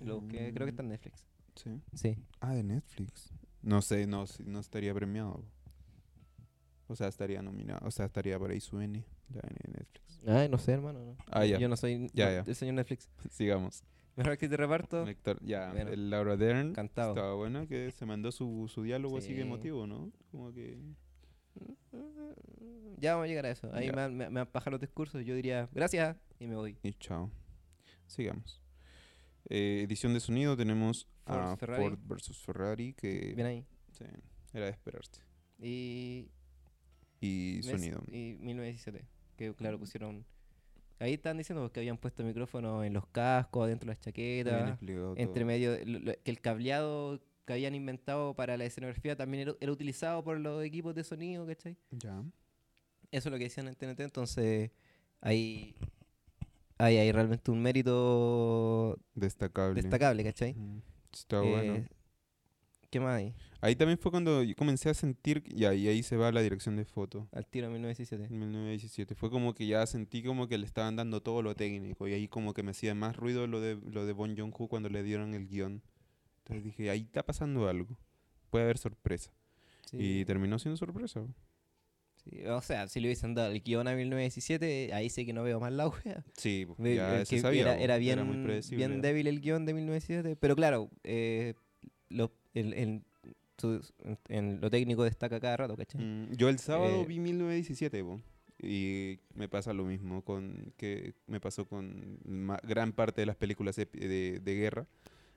Lo 0.00 0.20
que, 0.28 0.52
creo 0.52 0.66
que 0.66 0.66
Mm. 0.66 0.68
está 0.68 0.82
en 0.82 0.88
Netflix. 0.90 1.26
Sí. 1.56 1.80
Sí. 1.94 2.16
Ah, 2.40 2.54
de 2.54 2.62
Netflix. 2.62 3.32
No 3.62 3.82
sé, 3.82 4.06
no, 4.06 4.26
no 4.44 4.60
estaría 4.60 4.94
premiado. 4.94 5.42
O 6.88 6.94
sea, 6.96 7.08
estaría 7.08 7.42
nominado. 7.42 7.86
O 7.86 7.90
sea, 7.90 8.06
estaría 8.06 8.38
por 8.38 8.50
ahí 8.50 8.60
su 8.60 8.80
N. 8.80 9.04
La 9.34 9.40
N 9.42 9.56
de 9.64 9.72
Netflix. 9.80 10.20
Ay, 10.26 10.48
no 10.48 10.58
sé, 10.58 10.72
hermano. 10.72 11.04
no. 11.04 11.16
Ah, 11.30 11.44
ya. 11.44 11.58
Yo 11.58 11.68
no 11.68 11.76
soy 11.76 12.08
Ya, 12.12 12.26
no, 12.26 12.32
ya. 12.32 12.44
el 12.46 12.54
señor 12.54 12.74
Netflix. 12.74 13.08
Sigamos. 13.30 13.82
Mejor 14.16 14.32
actriz 14.32 14.50
de 14.50 14.56
reparto. 14.56 15.04
Lector- 15.04 15.38
ya, 15.42 15.72
Bueno. 15.72 15.90
el 15.90 16.08
Laura 16.10 16.36
Dern. 16.36 16.70
Encantado. 16.70 17.10
Estaba 17.10 17.34
bueno 17.34 17.66
que 17.68 17.90
se 17.90 18.06
mandó 18.06 18.32
su, 18.32 18.66
su 18.72 18.82
diálogo 18.82 19.18
así 19.18 19.28
Sí. 19.28 19.34
que 19.34 19.42
emotivo, 19.42 19.86
¿no? 19.86 20.10
Como 20.30 20.52
que. 20.52 20.78
Ya 22.98 23.12
vamos 23.14 23.24
a 23.24 23.28
llegar 23.28 23.46
a 23.46 23.50
eso. 23.50 23.70
Ahí 23.74 23.86
Ya. 23.86 23.92
me, 23.92 24.08
me, 24.08 24.30
me 24.30 24.40
apajan 24.40 24.70
los 24.72 24.80
discursos. 24.80 25.24
Yo 25.24 25.34
diría, 25.34 25.68
gracias, 25.72 26.16
y 26.38 26.46
me 26.46 26.56
voy. 26.56 26.78
Y 26.82 26.92
chao. 26.94 27.30
Sigamos. 28.06 28.62
Eh, 29.48 29.82
edición 29.84 30.12
de 30.14 30.20
sonido 30.20 30.56
tenemos 30.56 31.06
Ford, 31.24 31.38
a 31.38 31.56
Ferrari. 31.56 31.82
Ford 31.82 31.98
versus 32.04 32.38
Ferrari, 32.38 32.94
que 32.94 33.32
Bien 33.34 33.46
ahí. 33.46 33.66
sí, 33.92 34.04
era 34.52 34.64
de 34.66 34.70
esperarse. 34.70 35.20
Y, 35.58 36.30
Y 37.26 37.62
sonido. 37.62 38.02
y 38.08 38.36
1917. 38.40 39.04
Que 39.36 39.52
claro, 39.54 39.78
pusieron. 39.78 40.24
Ahí 40.98 41.12
están 41.14 41.36
diciendo 41.36 41.70
que 41.70 41.80
habían 41.80 41.98
puesto 41.98 42.24
micrófono 42.24 42.82
en 42.82 42.94
los 42.94 43.06
cascos, 43.08 43.64
adentro 43.66 43.86
de 43.86 43.92
las 43.94 44.00
chaquetas. 44.00 44.78
Entre 45.16 45.44
medio. 45.44 45.72
de- 45.72 45.84
lo- 45.84 45.98
lo- 45.98 46.12
que 46.22 46.30
el 46.30 46.40
cableado 46.40 47.20
que 47.44 47.52
habían 47.52 47.74
inventado 47.74 48.34
para 48.34 48.56
la 48.56 48.64
escenografía 48.64 49.14
también 49.14 49.42
era, 49.48 49.56
era 49.60 49.70
utilizado 49.70 50.24
por 50.24 50.40
los 50.40 50.64
equipos 50.64 50.94
de 50.94 51.04
sonido, 51.04 51.46
¿cachai? 51.46 51.76
Ya. 51.90 52.22
Eso 53.12 53.28
es 53.28 53.32
lo 53.32 53.38
que 53.38 53.44
decían 53.44 53.68
en 53.68 53.74
TNT. 53.74 54.00
Entonces, 54.04 54.70
ahí. 55.20 55.74
Ahí 56.78 56.96
hay 56.98 57.10
realmente 57.12 57.50
un 57.50 57.62
mérito 57.62 58.98
Destacable. 59.14 59.80
destacable, 59.80 60.24
¿cachai? 60.24 60.54
Mm, 60.54 60.80
Está 61.12 61.40
bueno. 61.40 61.74
Eh, 61.76 61.86
¿Qué 61.88 61.94
más? 63.00 63.22
Ahí 63.60 63.74
también 63.76 63.98
fue 63.98 64.10
cuando 64.10 64.42
yo 64.42 64.54
comencé 64.54 64.88
a 64.90 64.94
sentir, 64.94 65.42
y 65.46 65.64
ahí 65.64 66.02
se 66.02 66.16
va 66.16 66.30
la 66.32 66.40
dirección 66.42 66.76
de 66.76 66.84
foto. 66.84 67.28
Al 67.32 67.46
tiro 67.46 67.68
1917. 67.70 68.26
En 68.32 68.38
1917. 68.38 69.14
Fue 69.14 69.30
como 69.30 69.54
que 69.54 69.66
ya 69.66 69.86
sentí 69.86 70.22
como 70.22 70.46
que 70.48 70.58
le 70.58 70.66
estaban 70.66 70.96
dando 70.96 71.22
todo 71.22 71.42
lo 71.42 71.54
técnico. 71.54 72.06
Y 72.08 72.12
ahí 72.12 72.28
como 72.28 72.54
que 72.54 72.62
me 72.62 72.70
hacía 72.72 72.94
más 72.94 73.16
ruido 73.16 73.46
lo 73.46 73.60
de, 73.60 73.76
lo 73.90 74.06
de 74.06 74.12
Bon 74.12 74.36
Joon-ho 74.36 74.68
cuando 74.68 74.88
le 74.88 75.02
dieron 75.02 75.34
el 75.34 75.46
guion. 75.48 75.82
Entonces 76.38 76.64
dije, 76.64 76.90
ahí 76.90 77.00
está 77.02 77.24
pasando 77.24 77.68
algo. 77.68 77.98
Puede 78.50 78.64
haber 78.64 78.78
sorpresa. 78.78 79.32
Sí, 79.90 79.96
Y 80.20 80.24
terminó 80.24 80.58
siendo 80.58 80.76
sorpresa. 80.76 81.24
sí, 82.24 82.44
O 82.46 82.60
sea, 82.60 82.88
si 82.88 83.00
le 83.00 83.08
hubiesen 83.08 83.34
dado 83.34 83.52
el 83.52 83.60
guion 83.62 83.86
a 83.88 83.94
1917, 83.94 84.92
ahí 84.92 85.08
sí 85.10 85.24
que 85.26 85.32
no 85.32 85.42
veo 85.42 85.58
más 85.60 85.72
la 85.72 85.88
wea. 85.88 86.24
Sí, 86.36 86.64
pues, 86.66 86.78
Ve- 86.78 86.94
ya 86.96 87.24
se 87.24 87.38
sabía. 87.40 87.62
era, 87.62 87.74
po, 87.76 87.80
era 87.82 87.96
bien, 87.98 88.26
muy 88.26 88.60
bien 88.70 89.00
débil 89.00 89.26
el 89.28 89.40
guion 89.40 89.64
de 89.66 89.74
1917. 89.74 90.36
Pero 90.36 90.54
claro, 90.56 90.90
eh, 91.04 91.54
lo, 92.08 92.32
el- 92.60 92.72
el- 92.74 93.02
en 94.28 94.60
lo 94.60 94.70
técnico 94.70 95.04
destaca 95.04 95.40
cada 95.40 95.56
rato, 95.56 95.76
¿cachai? 95.76 96.00
Mm, 96.00 96.32
yo 96.36 96.48
el 96.48 96.58
sábado 96.58 97.02
Eh, 97.02 97.06
vi 97.06 97.20
1917, 97.20 98.02
po, 98.04 98.20
y 98.62 99.18
me 99.34 99.48
pasa 99.48 99.72
lo 99.72 99.84
mismo 99.84 100.22
con 100.22 100.72
que 100.76 101.14
me 101.26 101.40
pasó 101.40 101.66
con 101.66 102.18
gran 102.62 102.92
parte 102.92 103.22
de 103.22 103.26
las 103.26 103.36
películas 103.36 103.78
epi- 103.78 104.00
de, 104.00 104.40
de 104.40 104.54
guerra, 104.54 104.86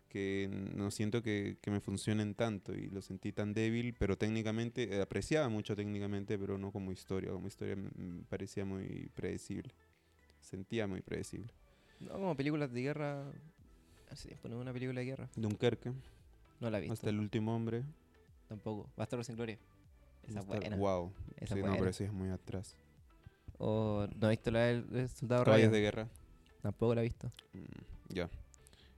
que 0.10 0.50
no 0.76 0.90
siento 0.92 1.22
que, 1.22 1.58
que 1.62 1.70
me 1.72 1.80
funcionen 1.82 2.34
tanto 2.34 2.74
y 2.76 2.90
lo 2.90 3.02
sentí 3.02 3.32
tan 3.32 3.54
débil, 3.54 3.94
pero 3.98 4.18
técnicamente, 4.18 4.96
eh, 4.96 5.02
apreciaba 5.02 5.50
mucho 5.50 5.76
técnicamente, 5.76 6.38
pero 6.40 6.58
no 6.58 6.72
como 6.72 6.92
historia, 6.92 7.32
como 7.32 7.48
historia 7.48 7.76
me, 7.76 8.24
parecía 8.28 8.66
muy 8.66 9.10
predecible, 9.16 9.72
sentía 10.42 10.88
muy 10.88 11.02
predecible. 11.02 11.54
No, 12.00 12.14
como 12.14 12.36
películas 12.36 12.72
de 12.74 12.82
guerra. 12.82 13.32
Hace 14.10 14.30
tiempo 14.30 14.50
no 14.50 14.60
una 14.60 14.74
película 14.74 15.00
de 15.02 15.06
guerra. 15.06 15.30
Dunkerque, 15.36 15.92
No 16.60 16.70
la 16.70 16.78
he 16.78 16.82
visto. 16.82 16.94
hasta 16.94 17.10
el 17.10 17.20
último 17.20 17.56
hombre, 17.56 17.84
Tampoco. 18.48 18.90
Bastardo 18.98 19.24
sin 19.24 19.36
gloria. 19.36 19.60
Esa 20.24 20.32
es 20.32 20.36
hasta- 20.46 20.58
buena. 20.60 20.76
wow, 20.76 21.14
Esa 21.38 21.54
sí, 21.54 21.60
es 21.60 21.66
no, 21.66 21.72
pero 21.72 21.84
buena. 21.84 21.92
ya 21.92 22.06
es 22.06 22.14
muy 22.14 22.30
atrás. 22.30 22.76
O 23.58 24.08
no 24.20 24.28
he 24.28 24.30
visto 24.32 24.50
la 24.52 24.60
del 24.62 25.10
Soldado 25.10 25.44
Caballos 25.44 25.68
Ryan. 25.68 25.72
de 25.74 25.82
guerra. 25.82 26.10
Tampoco 26.62 26.96
la 26.96 27.02
he 27.02 27.04
visto. 27.06 27.32
Mm, 27.54 28.14
ya. 28.14 28.30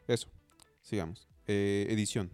Eso. 0.08 0.28
Sigamos. 0.82 1.28
Eh, 1.48 1.86
edición. 1.90 2.30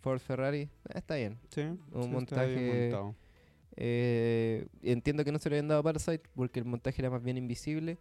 Ford 0.00 0.18
Ferrari. 0.20 0.60
eh, 0.60 0.70
está 0.94 1.16
bien. 1.16 1.38
Sí. 1.50 1.60
Un 1.62 1.76
sí, 1.76 1.82
está 1.92 2.00
bien 2.04 2.12
montaje- 2.12 2.80
montado. 2.90 3.14
Eh, 3.76 4.66
entiendo 4.82 5.24
que 5.24 5.32
no 5.32 5.38
se 5.38 5.48
le 5.50 5.56
habían 5.56 5.68
dado 5.68 5.80
a 5.80 5.84
Parasite 5.84 6.22
porque 6.34 6.60
el 6.60 6.66
montaje 6.66 7.00
era 7.02 7.10
más 7.10 7.22
bien 7.22 7.38
invisible, 7.38 7.98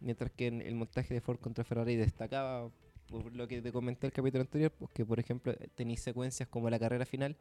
mientras 0.00 0.30
que 0.32 0.48
en 0.48 0.60
el 0.62 0.74
montaje 0.74 1.14
de 1.14 1.20
Ford 1.20 1.38
contra 1.38 1.64
Ferrari 1.64 1.96
destacaba, 1.96 2.70
por 3.12 3.32
lo 3.34 3.46
que 3.46 3.60
te 3.62 3.70
comenté 3.72 4.06
el 4.08 4.12
capítulo 4.12 4.40
anterior, 4.42 4.72
pues 4.72 4.90
que 4.92 5.04
por 5.06 5.20
ejemplo 5.20 5.54
tenéis 5.74 6.00
secuencias 6.02 6.48
como 6.48 6.68
la 6.70 6.78
carrera 6.78 7.04
final, 7.06 7.36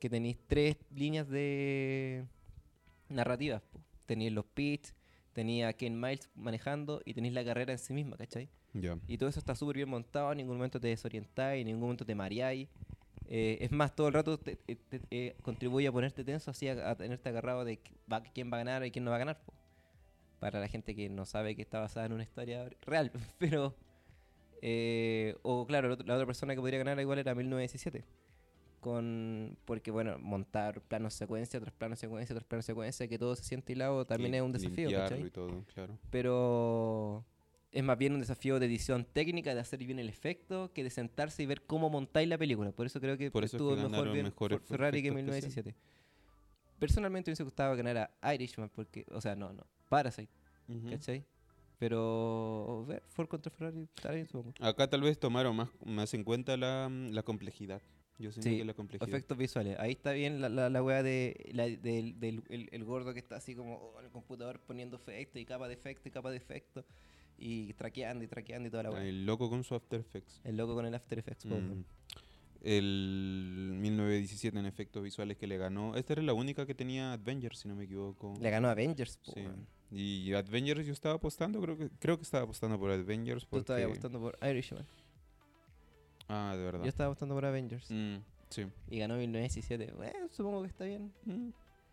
que 0.00 0.10
tenéis 0.10 0.36
tres 0.46 0.76
líneas 0.90 1.28
de 1.28 2.24
narrativas. 3.08 3.62
po. 3.62 3.80
Tenéis 4.06 4.32
los 4.32 4.44
pits, 4.44 4.94
tenía 5.32 5.68
a 5.68 5.72
Ken 5.72 5.98
Miles 6.00 6.28
manejando 6.34 7.00
y 7.04 7.14
tenéis 7.14 7.34
la 7.34 7.44
carrera 7.44 7.72
en 7.72 7.78
sí 7.78 7.92
misma, 7.92 8.16
¿cachai? 8.16 8.48
Ya. 8.74 8.98
Y 9.08 9.16
todo 9.18 9.28
eso 9.28 9.38
está 9.38 9.54
súper 9.54 9.76
bien 9.76 9.88
montado, 9.88 10.30
en 10.32 10.38
ningún 10.38 10.56
momento 10.56 10.78
te 10.80 10.88
desorientáis, 10.88 11.60
en 11.62 11.66
ningún 11.68 11.82
momento 11.82 12.04
te 12.04 12.14
mareáis. 12.14 12.68
Eh, 13.28 13.58
es 13.60 13.72
más, 13.72 13.94
todo 13.96 14.06
el 14.08 14.14
rato 14.14 14.38
te, 14.38 14.54
te- 14.56 14.76
te- 14.76 15.00
eh, 15.10 15.36
contribuye 15.42 15.86
a 15.88 15.92
ponerte 15.92 16.22
tenso, 16.24 16.50
así 16.50 16.68
a, 16.68 16.90
a 16.90 16.94
tenerte 16.96 17.28
agarrado 17.28 17.64
de 17.64 17.80
va- 18.12 18.22
quién 18.22 18.52
va 18.52 18.56
a 18.56 18.64
ganar 18.64 18.84
y 18.86 18.90
quién 18.90 19.04
no 19.04 19.10
va 19.10 19.16
a 19.16 19.20
ganar. 19.20 19.40
po. 19.44 19.52
Para 20.38 20.60
la 20.60 20.68
gente 20.68 20.94
que 20.94 21.08
no 21.08 21.24
sabe 21.24 21.56
que 21.56 21.62
está 21.62 21.80
basada 21.80 22.06
en 22.06 22.12
una 22.12 22.22
historia 22.22 22.68
real. 22.82 23.10
Pero, 23.38 23.74
eh, 24.62 25.36
o 25.42 25.66
claro, 25.66 25.88
la 26.04 26.14
otra- 26.14 26.26
persona 26.26 26.54
que 26.54 26.60
podría 26.60 26.78
ganar 26.78 26.98
igual 27.00 27.18
era 27.18 27.34
1917. 27.34 28.04
con 28.80 29.56
porque 29.64 29.90
bueno, 29.90 30.16
montar 30.20 30.80
planos 30.82 31.14
secuencia, 31.14 31.58
tras 31.60 31.72
planos 31.74 31.98
secuencia, 31.98 32.34
tras 32.36 32.44
planos 32.46 32.64
secuencia, 32.64 33.08
que 33.08 33.18
todo 33.18 33.34
se 33.34 33.42
siente 33.42 33.72
hilado 33.72 34.04
también 34.04 34.32
Y 34.34 34.36
es 34.36 34.42
un 34.42 34.52
desafío, 34.52 34.88
y 34.90 35.30
todo, 35.30 35.64
claro. 35.74 35.98
Pero 36.10 37.24
es 37.72 37.82
más 37.82 37.98
bien 37.98 38.12
un 38.14 38.20
desafío 38.20 38.60
de 38.60 38.66
edición 38.66 39.04
técnica, 39.04 39.54
de 39.54 39.60
hacer 39.60 39.80
bien 39.80 39.98
el 39.98 40.08
efecto, 40.08 40.70
que 40.72 40.84
de 40.84 40.90
sentarse 40.90 41.42
y 41.42 41.46
ver 41.46 41.62
cómo 41.62 41.90
montáis 41.90 42.28
la 42.28 42.38
película. 42.38 42.70
Por 42.70 42.86
eso 42.86 43.00
creo 43.00 43.16
que 43.18 43.30
Por 43.30 43.42
eso 43.44 43.56
es 43.56 43.60
estuvo 43.60 43.74
que 43.76 43.88
mejor 43.88 44.12
bien 44.12 44.26
mejores 44.26 44.60
Fer- 44.60 44.64
Ferrari 44.66 45.02
que 45.02 45.08
efectos 45.08 45.24
1917. 45.34 45.74
Personalmente 46.78 47.30
me 47.30 47.32
hubiese 47.32 47.42
gustado 47.42 47.72
que 47.74 47.82
ganara 47.82 48.10
Irishman, 48.34 48.68
porque, 48.68 49.04
o 49.10 49.20
sea, 49.20 49.34
no, 49.34 49.52
no, 49.52 49.66
Parasite, 49.88 50.30
Ujú. 50.68 50.90
¿cachai? 50.90 51.24
Pero 51.78 52.84
ver, 52.88 53.02
Ford 53.08 53.28
contra 53.28 53.50
Ferrari, 53.52 53.82
está 53.94 54.12
bien, 54.12 54.26
supongo. 54.26 54.54
Acá 54.60 54.88
tal 54.88 55.02
vez 55.02 55.18
tomaron 55.18 55.54
más, 55.56 55.68
más 55.84 56.14
en 56.14 56.24
cuenta 56.24 56.56
la, 56.56 56.88
la 56.88 57.22
complejidad. 57.22 57.82
Yo 58.18 58.32
siento 58.32 58.48
Sí, 58.48 58.56
que 58.58 58.64
la 58.64 58.72
complejidad. 58.72 59.08
Efectos 59.10 59.36
visuales. 59.36 59.78
Ahí 59.78 59.92
está 59.92 60.12
bien 60.12 60.40
la, 60.40 60.48
la, 60.48 60.70
la 60.70 60.82
weá 60.82 61.02
de, 61.02 61.50
la- 61.52 61.64
del, 61.68 62.18
del 62.18 62.42
el, 62.48 62.68
el 62.72 62.84
gordo 62.84 63.12
que 63.12 63.18
está 63.20 63.36
así 63.36 63.54
como 63.54 63.74
oh, 63.76 63.98
en 64.00 64.06
el 64.06 64.10
computador 64.10 64.58
poniendo 64.60 64.96
efectos 64.96 65.40
y 65.42 65.44
capa 65.44 65.68
de 65.68 65.74
efecto 65.74 66.08
y 66.08 66.12
capa 66.12 66.30
de 66.30 66.38
efecto 66.38 66.82
y 67.36 67.74
traqueando 67.74 68.24
y 68.24 68.26
traqueando 68.28 68.68
y 68.68 68.70
toda 68.70 68.84
la 68.84 68.90
weá. 68.92 69.04
El 69.04 69.26
loco 69.26 69.50
con 69.50 69.62
su 69.64 69.74
After 69.74 70.00
Effects. 70.00 70.40
El 70.44 70.56
loco 70.56 70.74
con 70.74 70.86
el 70.86 70.94
After 70.94 71.18
Effects. 71.18 71.44
Mm. 71.44 71.82
El 72.62 73.74
1917 73.80 74.58
en 74.58 74.64
efectos 74.66 75.02
visuales 75.02 75.36
que 75.36 75.46
le 75.46 75.58
ganó. 75.58 75.94
Esta 75.94 76.14
era 76.14 76.22
la 76.22 76.32
única 76.32 76.64
que 76.64 76.74
tenía 76.74 77.12
Avengers, 77.12 77.58
si 77.60 77.68
no 77.68 77.76
me 77.76 77.84
equivoco. 77.84 78.32
Le 78.40 78.50
ganó 78.50 78.68
Avengers. 78.68 79.18
po, 79.18 79.32
Sí. 79.34 79.42
Y 79.90 80.32
Avengers 80.34 80.84
yo 80.86 80.92
estaba 80.92 81.14
apostando, 81.14 81.60
creo 81.60 81.76
que 81.78 81.88
creo 82.00 82.16
que 82.16 82.22
estaba 82.24 82.44
apostando 82.44 82.78
por 82.78 82.90
Avengers. 82.90 83.46
Tú 83.46 83.58
estabas 83.58 83.82
porque- 83.82 83.84
apostando 83.84 84.20
por 84.20 84.38
Irishman. 84.48 84.84
Ah, 86.28 86.54
de 86.56 86.64
verdad. 86.64 86.82
Yo 86.82 86.88
estaba 86.88 87.08
apostando 87.08 87.34
por 87.34 87.44
Avengers. 87.44 87.88
Mm, 87.90 88.16
sí. 88.50 88.66
Y 88.90 88.98
ganó 88.98 89.16
1917. 89.16 89.92
Bueno, 89.92 90.28
supongo 90.32 90.62
que 90.62 90.68
está 90.68 90.84
bien. 90.84 91.12
Mm, 91.24 91.50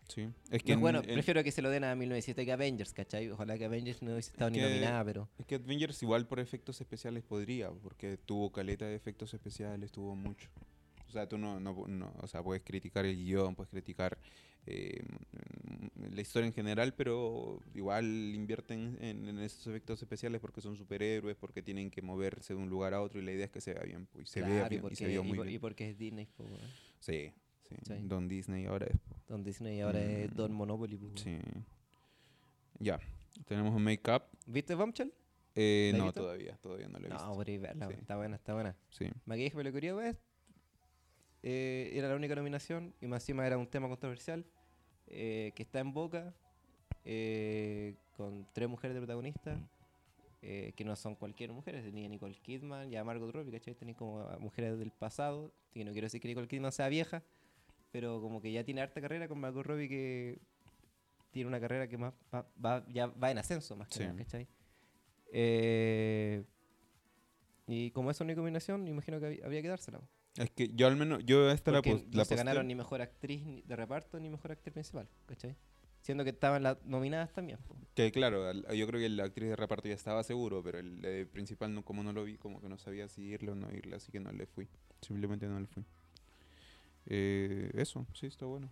sí. 0.08 0.28
Es 0.50 0.62
que 0.62 0.72
No, 0.72 0.74
en- 0.74 0.80
bueno, 0.80 0.98
en- 1.04 1.14
prefiero 1.14 1.44
que 1.44 1.52
se 1.52 1.62
lo 1.62 1.70
den 1.70 1.84
a 1.84 1.94
1917 1.94 2.44
que 2.44 2.52
Avengers, 2.52 2.92
¿cachai? 2.92 3.30
Ojalá 3.30 3.56
que 3.56 3.64
Avengers 3.66 4.02
no 4.02 4.10
hubiese 4.12 4.30
estado 4.32 4.50
ni 4.50 4.58
que- 4.58 4.64
nominada, 4.64 5.04
pero... 5.04 5.28
Es 5.38 5.46
que 5.46 5.54
Avengers 5.54 6.02
igual 6.02 6.26
por 6.26 6.40
efectos 6.40 6.80
especiales 6.80 7.22
podría, 7.22 7.70
porque 7.70 8.18
tuvo 8.26 8.50
caleta 8.50 8.86
de 8.86 8.96
efectos 8.96 9.32
especiales, 9.34 9.92
tuvo 9.92 10.16
mucho. 10.16 10.48
O 11.08 11.12
sea, 11.12 11.28
tú 11.28 11.38
no, 11.38 11.60
no, 11.60 11.86
no- 11.86 12.12
o 12.20 12.26
sea, 12.26 12.42
puedes 12.42 12.64
criticar 12.64 13.04
el 13.06 13.14
guion, 13.14 13.54
puedes 13.54 13.70
criticar 13.70 14.18
eh, 14.66 15.02
mm, 15.02 16.14
la 16.14 16.20
historia 16.20 16.46
en 16.46 16.52
general, 16.52 16.94
pero 16.94 17.60
igual 17.74 18.04
invierten 18.34 18.96
en, 19.00 19.28
en 19.28 19.38
esos 19.40 19.66
efectos 19.66 20.00
especiales 20.02 20.40
porque 20.40 20.60
son 20.60 20.76
superhéroes, 20.76 21.36
porque 21.36 21.62
tienen 21.62 21.90
que 21.90 22.02
moverse 22.02 22.54
de 22.54 22.60
un 22.60 22.68
lugar 22.70 22.94
a 22.94 23.02
otro 23.02 23.20
y 23.20 23.24
la 23.24 23.32
idea 23.32 23.44
es 23.46 23.50
que 23.50 23.60
se 23.60 23.74
vea 23.74 23.82
bien, 23.82 24.06
pues, 24.12 24.28
y 24.28 24.32
se 24.32 24.40
vea 24.40 24.48
Claro, 24.50 24.68
bien, 24.68 24.78
y 24.78 24.82
porque, 24.82 24.96
se 24.96 25.06
vio 25.08 25.22
y 25.22 25.26
muy 25.26 25.36
por- 25.36 25.46
bien. 25.46 25.56
y 25.56 25.58
porque 25.58 25.90
es 25.90 25.98
Disney, 25.98 26.26
po. 26.36 26.44
Sí, 27.00 27.32
sí, 27.68 27.76
Sí. 27.86 27.94
Don 28.02 28.28
Disney 28.28 28.66
ahora 28.66 28.86
es. 28.86 28.96
Don 29.28 29.42
Disney 29.42 29.80
ahora 29.80 30.00
es 30.02 30.30
Mm, 30.30 30.34
Don 30.36 30.52
Monopoly, 30.52 30.96
po. 30.96 31.16
Sí. 31.16 31.38
Ya, 32.78 33.00
tenemos 33.46 33.74
un 33.74 33.82
make-up. 33.82 34.22
¿Viste 34.46 34.74
Bombshell? 34.74 35.12
Eh, 35.54 35.90
¿La 35.92 35.96
has 35.96 35.98
no, 36.00 36.04
visto? 36.06 36.20
todavía, 36.22 36.56
todavía 36.60 36.88
no 36.88 36.98
lo 36.98 37.06
he 37.06 37.10
visto. 37.10 37.26
No, 37.26 37.32
podréis 37.34 37.60
verla, 37.60 37.86
Sí. 37.86 37.88
weón. 37.90 38.00
está 38.00 38.16
buena, 38.16 38.36
está 38.36 38.54
buena. 38.54 38.76
Sí. 38.90 39.06
Maquillaje, 39.24 39.56
peluquería, 39.56 39.94
weón. 39.94 40.18
Eh, 41.46 41.90
era 41.92 42.08
la 42.08 42.16
única 42.16 42.34
nominación 42.34 42.94
y 43.02 43.06
más 43.06 43.22
encima 43.22 43.46
era 43.46 43.58
un 43.58 43.66
tema 43.66 43.86
controversial 43.88 44.46
eh, 45.08 45.52
que 45.54 45.62
está 45.62 45.78
en 45.80 45.92
boca 45.92 46.32
eh, 47.04 47.96
con 48.16 48.46
tres 48.54 48.66
mujeres 48.66 48.94
de 48.94 49.00
protagonistas 49.02 49.58
eh, 50.40 50.72
que 50.74 50.84
no 50.84 50.96
son 50.96 51.14
cualquier 51.16 51.52
mujeres, 51.52 51.92
ni 51.92 52.06
a 52.06 52.08
Nicole 52.08 52.34
Kidman 52.36 52.90
y 52.90 52.96
a 52.96 53.04
Margot 53.04 53.30
Robbie, 53.30 53.52
¿cachai? 53.52 53.74
Tenéis 53.74 53.96
como 53.98 54.20
a 54.20 54.38
mujeres 54.38 54.78
del 54.78 54.90
pasado, 54.90 55.52
que 55.74 55.84
no 55.84 55.92
quiero 55.92 56.06
decir 56.06 56.20
que 56.20 56.28
Nicole 56.28 56.48
Kidman 56.48 56.72
sea 56.72 56.88
vieja, 56.88 57.22
pero 57.92 58.20
como 58.22 58.40
que 58.40 58.50
ya 58.50 58.64
tiene 58.64 58.80
harta 58.80 59.00
carrera 59.02 59.28
con 59.28 59.38
Margot 59.38 59.64
Robbie 59.66 59.88
que 59.88 60.38
tiene 61.30 61.48
una 61.48 61.60
carrera 61.60 61.88
que 61.88 61.98
más 61.98 62.14
va, 62.34 62.46
va- 62.64 62.86
ya 62.88 63.06
va 63.06 63.30
en 63.30 63.38
ascenso 63.38 63.76
más 63.76 63.88
que 63.88 63.94
Sí. 63.98 64.04
nada, 64.04 64.16
¿cachai? 64.16 64.46
Eh, 65.32 66.44
y 67.66 67.90
como 67.90 68.10
es 68.10 68.20
única 68.20 68.38
nominación, 68.40 68.86
imagino 68.88 69.18
que 69.20 69.26
había, 69.26 69.44
había 69.46 69.62
que 69.62 69.68
dársela. 69.68 70.00
Es 70.36 70.50
que 70.50 70.68
yo 70.74 70.86
al 70.88 70.96
menos, 70.96 71.24
yo 71.24 71.50
esta 71.50 71.70
la, 71.70 71.78
Porque 71.78 71.92
pos- 71.92 72.06
no 72.06 72.18
la 72.18 72.24
se 72.24 72.34
ganaron 72.36 72.66
ni 72.66 72.74
mejor 72.74 73.00
actriz 73.02 73.42
de 73.66 73.76
reparto 73.76 74.18
ni 74.18 74.28
mejor 74.28 74.52
actriz 74.52 74.72
principal, 74.72 75.06
¿cachai? 75.26 75.54
Siendo 76.02 76.24
que 76.24 76.30
estaban 76.30 76.62
las 76.62 76.84
nominadas 76.84 77.32
también. 77.32 77.58
Que 77.94 78.10
claro, 78.12 78.52
yo 78.74 78.86
creo 78.86 79.00
que 79.00 79.08
la 79.08 79.24
actriz 79.24 79.48
de 79.48 79.56
reparto 79.56 79.88
ya 79.88 79.94
estaba 79.94 80.22
seguro, 80.22 80.62
pero 80.62 80.78
el 80.78 81.26
principal, 81.32 81.72
no, 81.72 81.82
como 81.84 82.02
no 82.02 82.12
lo 82.12 82.24
vi, 82.24 82.36
como 82.36 82.60
que 82.60 82.68
no 82.68 82.76
sabía 82.78 83.08
si 83.08 83.22
irle 83.22 83.52
o 83.52 83.54
no 83.54 83.72
irle, 83.72 83.96
así 83.96 84.10
que 84.12 84.20
no 84.20 84.30
le 84.32 84.46
fui. 84.46 84.68
Simplemente 85.00 85.46
no 85.46 85.58
le 85.60 85.66
fui. 85.66 85.84
Eh, 87.06 87.70
eso, 87.74 88.06
sí, 88.12 88.26
está 88.26 88.44
bueno. 88.44 88.68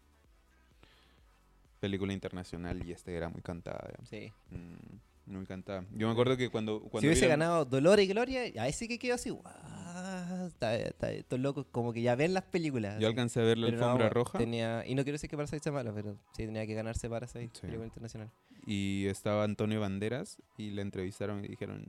Película 1.80 2.12
internacional 2.12 2.86
y 2.86 2.92
este 2.92 3.14
era 3.14 3.28
muy 3.28 3.40
cantada. 3.42 3.88
Sí. 4.08 4.32
Mm, 4.50 4.96
muy 5.36 5.46
cantada. 5.46 5.84
Yo 5.92 6.06
me 6.06 6.12
acuerdo 6.12 6.36
que 6.36 6.48
cuando... 6.50 6.80
cuando 6.80 7.00
si 7.00 7.06
hubiese 7.08 7.26
ganado 7.26 7.64
Dolor 7.64 8.00
y 8.00 8.06
Gloria, 8.06 8.42
ahí 8.62 8.72
sí 8.72 8.88
que 8.88 8.98
quedó 8.98 9.14
así. 9.14 9.30
"Guau, 9.30 10.46
está- 10.46 10.76
está- 10.76 11.10
estos 11.12 11.38
locos 11.40 11.66
como 11.70 11.92
que 11.92 12.02
ya 12.02 12.14
ven 12.14 12.34
las 12.34 12.44
películas. 12.44 12.94
Yo 12.94 13.06
así. 13.08 13.12
alcancé 13.12 13.40
a 13.40 13.44
ver 13.44 13.58
la 13.58 13.66
Pero 13.66 13.78
no, 13.78 13.84
alfombra 13.84 14.08
roja 14.08 14.38
Tenía, 14.38 14.84
y 14.86 14.94
no 14.94 15.02
quiero 15.04 15.14
decir 15.14 15.28
que 15.30 15.36
Parasite 15.36 15.60
sea 15.62 15.72
mala, 15.72 15.92
pero 15.92 16.16
sí 16.36 16.44
tenía 16.46 16.66
que 16.66 16.74
ganarse 16.74 17.08
Parasite, 17.08 17.50
Sí. 17.54 17.60
película 17.62 17.86
internacional. 17.86 18.30
y 18.66 19.06
estaba 19.06 19.42
Antonio 19.44 19.80
Banderas 19.80 20.38
y 20.56 20.70
le 20.70 20.82
entrevistaron 20.82 21.44
y 21.44 21.48
dijeron, 21.48 21.84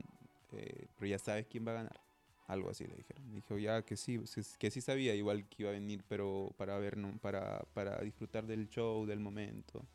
eh, 0.52 0.86
pero 0.98 1.06
ya 1.08 1.18
sabes 1.18 1.46
quién 1.48 1.66
va 1.66 1.70
a 1.72 1.74
ganar. 1.74 2.00
Algo 2.46 2.68
así 2.68 2.84
le 2.86 2.94
dijeron. 2.96 3.32
Dijo 3.32 3.56
ya 3.58 3.80
que 3.82 3.96
sí, 3.96 4.20
que 4.58 4.70
sí 4.70 4.80
sabía 4.82 5.14
igual 5.14 5.48
que 5.48 5.62
iba 5.62 5.70
a 5.70 5.72
venir, 5.72 6.02
pero 6.08 6.52
para 6.58 6.76
ver, 6.78 6.96
¿no? 6.98 7.16
para, 7.22 7.64
para 7.72 7.98
disfrutar 8.00 8.46
del 8.46 8.68
show, 8.68 9.06
del 9.06 9.18
momento. 9.20 9.86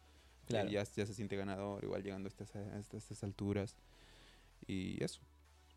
Claro. 0.50 0.70
Ya, 0.70 0.84
ya 0.84 1.06
se 1.06 1.14
siente 1.14 1.36
ganador, 1.38 1.84
igual 1.84 2.04
llegando 2.04 2.28
a 2.28 2.30
estas, 2.30 2.56
a 2.56 2.80
estas, 2.80 3.24
alturas. 3.24 3.76
Y 4.68 5.02
eso. 5.04 5.22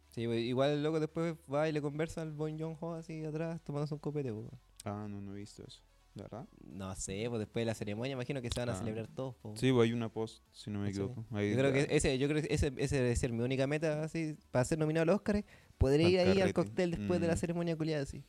Sí, 0.09 0.23
igual 0.23 0.71
el 0.73 0.83
loco 0.83 0.99
después 0.99 1.35
va 1.53 1.69
y 1.69 1.73
le 1.73 1.81
conversa 1.81 2.23
al 2.23 2.33
Bon 2.33 2.59
Joon 2.59 2.77
Ho 2.81 2.95
así 2.95 3.25
atrás 3.25 3.61
tomándose 3.63 3.95
un 3.95 4.01
copete. 4.01 4.33
pues. 4.33 4.47
Ah, 4.85 5.07
no, 5.09 5.21
no 5.21 5.33
he 5.33 5.37
visto 5.37 5.63
eso. 5.67 5.81
¿De 6.15 6.23
verdad? 6.25 6.47
No 6.67 6.95
sé, 6.95 7.25
pues 7.29 7.39
después 7.39 7.63
de 7.63 7.67
la 7.67 7.75
ceremonia 7.75 8.13
imagino 8.13 8.43
que 8.43 8.51
se 8.51 8.61
van 8.61 8.69
a 8.71 8.73
Ah. 8.73 8.77
celebrar 8.77 9.09
todos. 9.09 9.35
pues. 9.43 9.61
Sí, 9.61 9.73
pues, 9.73 9.87
hay 9.89 9.93
una 9.95 10.11
post, 10.11 10.43
si 10.53 10.71
no 10.71 10.81
me 10.81 10.89
equivoco. 10.91 11.25
Ahí 11.31 11.51
Yo 11.53 11.57
creo 11.59 11.73
que 11.73 11.87
ese, 11.91 12.19
yo 12.19 12.29
creo 12.29 12.43
que 12.43 12.53
ese, 12.53 12.73
ese 12.77 12.97
debe 12.97 13.17
ser 13.17 13.33
mi 13.33 13.41
única 13.43 13.67
meta 13.67 14.03
así, 14.03 14.37
para 14.51 14.65
ser 14.65 14.79
nominado 14.79 15.03
al 15.05 15.11
Oscar, 15.11 15.45
poder 15.79 16.01
Al 16.03 16.11
ir 16.11 16.19
ahí 16.21 16.41
al 16.41 16.53
cóctel 16.53 16.91
después 16.93 17.21
de 17.21 17.27
la 17.29 17.35
Mm. 17.35 17.39
ceremonia 17.39 17.77
culiada 17.77 18.03
así. 18.03 18.23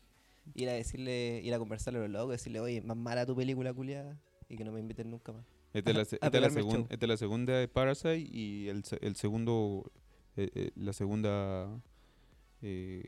Ir 0.56 0.70
a 0.70 0.74
decirle, 0.74 1.42
ir 1.44 1.54
a 1.54 1.60
conversarle 1.60 2.00
a 2.00 2.04
los 2.04 2.12
locos, 2.12 2.32
decirle, 2.32 2.60
oye, 2.62 2.82
más 2.82 2.96
mala 2.98 3.26
tu 3.26 3.36
película 3.36 3.74
culiada 3.74 4.18
y 4.50 4.56
que 4.58 4.64
no 4.66 4.72
me 4.72 4.80
inviten 4.80 5.10
nunca 5.10 5.32
más. 5.34 5.46
Esta 5.74 5.90
es 5.92 5.96
la, 5.96 6.02
es 6.04 6.12
la 6.42 6.50
segun- 6.50 6.88
es 6.90 7.08
la 7.08 7.18
segunda 7.18 7.54
de 7.54 7.68
Parasite 7.68 8.18
y 8.20 8.70
el, 8.70 8.84
se- 8.84 9.00
el 9.06 9.16
segundo, 9.16 9.92
eh, 10.38 10.50
eh, 10.54 10.72
la 10.76 10.94
segunda, 10.94 11.68
eh, 12.62 13.04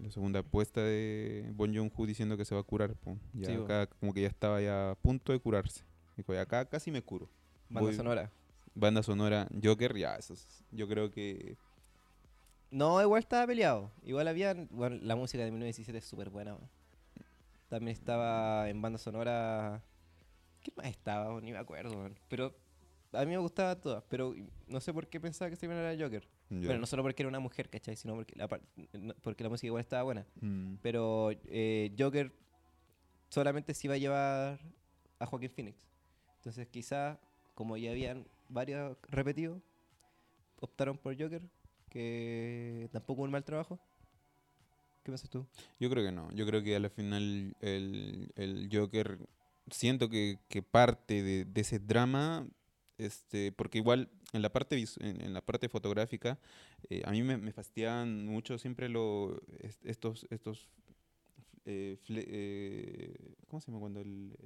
la 0.00 0.10
segunda 0.10 0.40
apuesta 0.40 0.80
de 0.82 1.50
Bon 1.54 1.74
Joon-ho 1.74 2.06
diciendo 2.06 2.36
que 2.36 2.44
se 2.44 2.54
va 2.54 2.60
a 2.60 2.64
curar. 2.64 2.94
po. 2.94 3.16
Ya 3.32 3.48
Sí, 3.50 3.56
bo. 3.56 3.64
acá 3.64 3.86
como 3.98 4.12
que 4.14 4.22
ya 4.22 4.28
estaba 4.28 4.60
ya 4.60 4.90
a 4.90 4.94
punto 4.94 5.32
de 5.32 5.40
curarse. 5.40 5.82
Dijo, 6.16 6.32
"Ya 6.32 6.42
acá 6.42 6.64
casi 6.66 6.90
me 6.90 7.02
curo. 7.02 7.28
Banda 7.68 7.80
Voy- 7.88 7.94
sonora. 7.96 8.30
Banda 8.74 9.02
sonora 9.02 9.48
Joker, 9.62 9.96
ya, 9.96 10.16
eso 10.16 10.34
es- 10.34 10.62
yo 10.70 10.86
creo 10.86 11.10
que... 11.10 11.56
No, 12.70 13.00
igual 13.00 13.20
estaba 13.20 13.46
peleado. 13.46 13.90
Igual 14.04 14.28
había, 14.28 14.54
bueno, 14.70 14.96
la 15.00 15.16
música 15.16 15.42
de 15.44 15.50
1917 15.50 15.98
es 15.98 16.04
súper 16.04 16.30
buena. 16.30 16.52
man. 16.54 16.68
También 17.68 17.96
estaba 17.96 18.68
en 18.68 18.80
banda 18.82 18.98
sonora. 18.98 19.82
¿Qué 20.66 20.72
más 20.76 20.86
estaba? 20.86 21.40
Ni 21.40 21.52
me 21.52 21.58
acuerdo, 21.58 21.96
man. 21.96 22.18
Pero 22.26 22.52
a 23.12 23.20
mí 23.20 23.26
me 23.30 23.38
gustaban 23.38 23.80
todas. 23.80 24.02
Pero 24.08 24.34
no 24.66 24.80
sé 24.80 24.92
por 24.92 25.06
qué 25.06 25.20
pensaba 25.20 25.48
que 25.48 25.54
se 25.54 25.66
iba 25.66 25.74
a 25.78 25.80
ganar 25.80 26.02
Joker. 26.02 26.28
Bueno, 26.50 26.78
no 26.78 26.86
solo 26.86 27.04
porque 27.04 27.22
era 27.22 27.28
una 27.28 27.38
mujer, 27.38 27.70
¿cachai? 27.70 27.94
Sino 27.94 28.16
porque 28.16 28.34
la, 28.34 28.48
porque 29.22 29.44
la 29.44 29.50
música 29.50 29.68
igual 29.68 29.82
estaba 29.82 30.02
buena. 30.02 30.26
Mm, 30.40 30.74
Pero 30.82 31.30
eh, 31.44 31.94
Joker 31.96 32.32
solamente 33.28 33.74
se 33.74 33.86
iba 33.86 33.94
a 33.94 33.98
llevar 33.98 34.58
a 35.20 35.26
Joaquín 35.26 35.50
Phoenix. 35.50 35.86
Entonces 36.38 36.66
quizá, 36.66 37.20
como 37.54 37.76
ya 37.76 37.92
habían 37.92 38.26
varios 38.48 38.96
repetidos, 39.08 39.62
optaron 40.60 40.98
por 40.98 41.12
Joker, 41.16 41.42
que 41.90 42.88
tampoco 42.90 43.22
un 43.22 43.30
mal 43.30 43.44
trabajo. 43.44 43.78
¿Qué 45.04 45.12
piensas 45.12 45.30
tú? 45.30 45.46
Yo 45.78 45.88
creo 45.90 46.04
que 46.04 46.10
no. 46.10 46.32
Yo 46.32 46.44
creo 46.44 46.60
que 46.64 46.74
al 46.74 46.90
final 46.90 47.54
el, 47.60 48.32
el 48.34 48.68
Joker 48.72 49.28
siento 49.70 50.08
que, 50.08 50.38
que 50.48 50.62
parte 50.62 51.22
de, 51.22 51.44
de 51.44 51.60
ese 51.60 51.78
drama, 51.78 52.48
este, 52.98 53.52
porque 53.52 53.78
igual 53.78 54.10
en 54.32 54.42
la 54.42 54.50
parte 54.52 54.76
en, 55.00 55.32
la 55.34 55.40
parte 55.44 55.68
fotográfica, 55.68 56.38
eh, 56.90 57.02
a 57.04 57.10
mí 57.10 57.22
me, 57.22 57.36
me 57.38 57.52
fastidian 57.52 58.26
mucho 58.26 58.58
siempre 58.58 58.88
lo, 58.88 59.40
est- 59.60 59.84
estos, 59.86 60.26
estos 60.30 60.68
eh, 61.64 61.98
eh, 62.08 63.34
¿cómo 63.48 63.60
se 63.60 63.68
llama 63.70 63.80
cuando 63.80 64.00
el- 64.00 64.36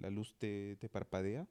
la 0.00 0.10
luz 0.10 0.34
te, 0.38 0.76
te 0.76 0.88
parpadea? 0.88 1.46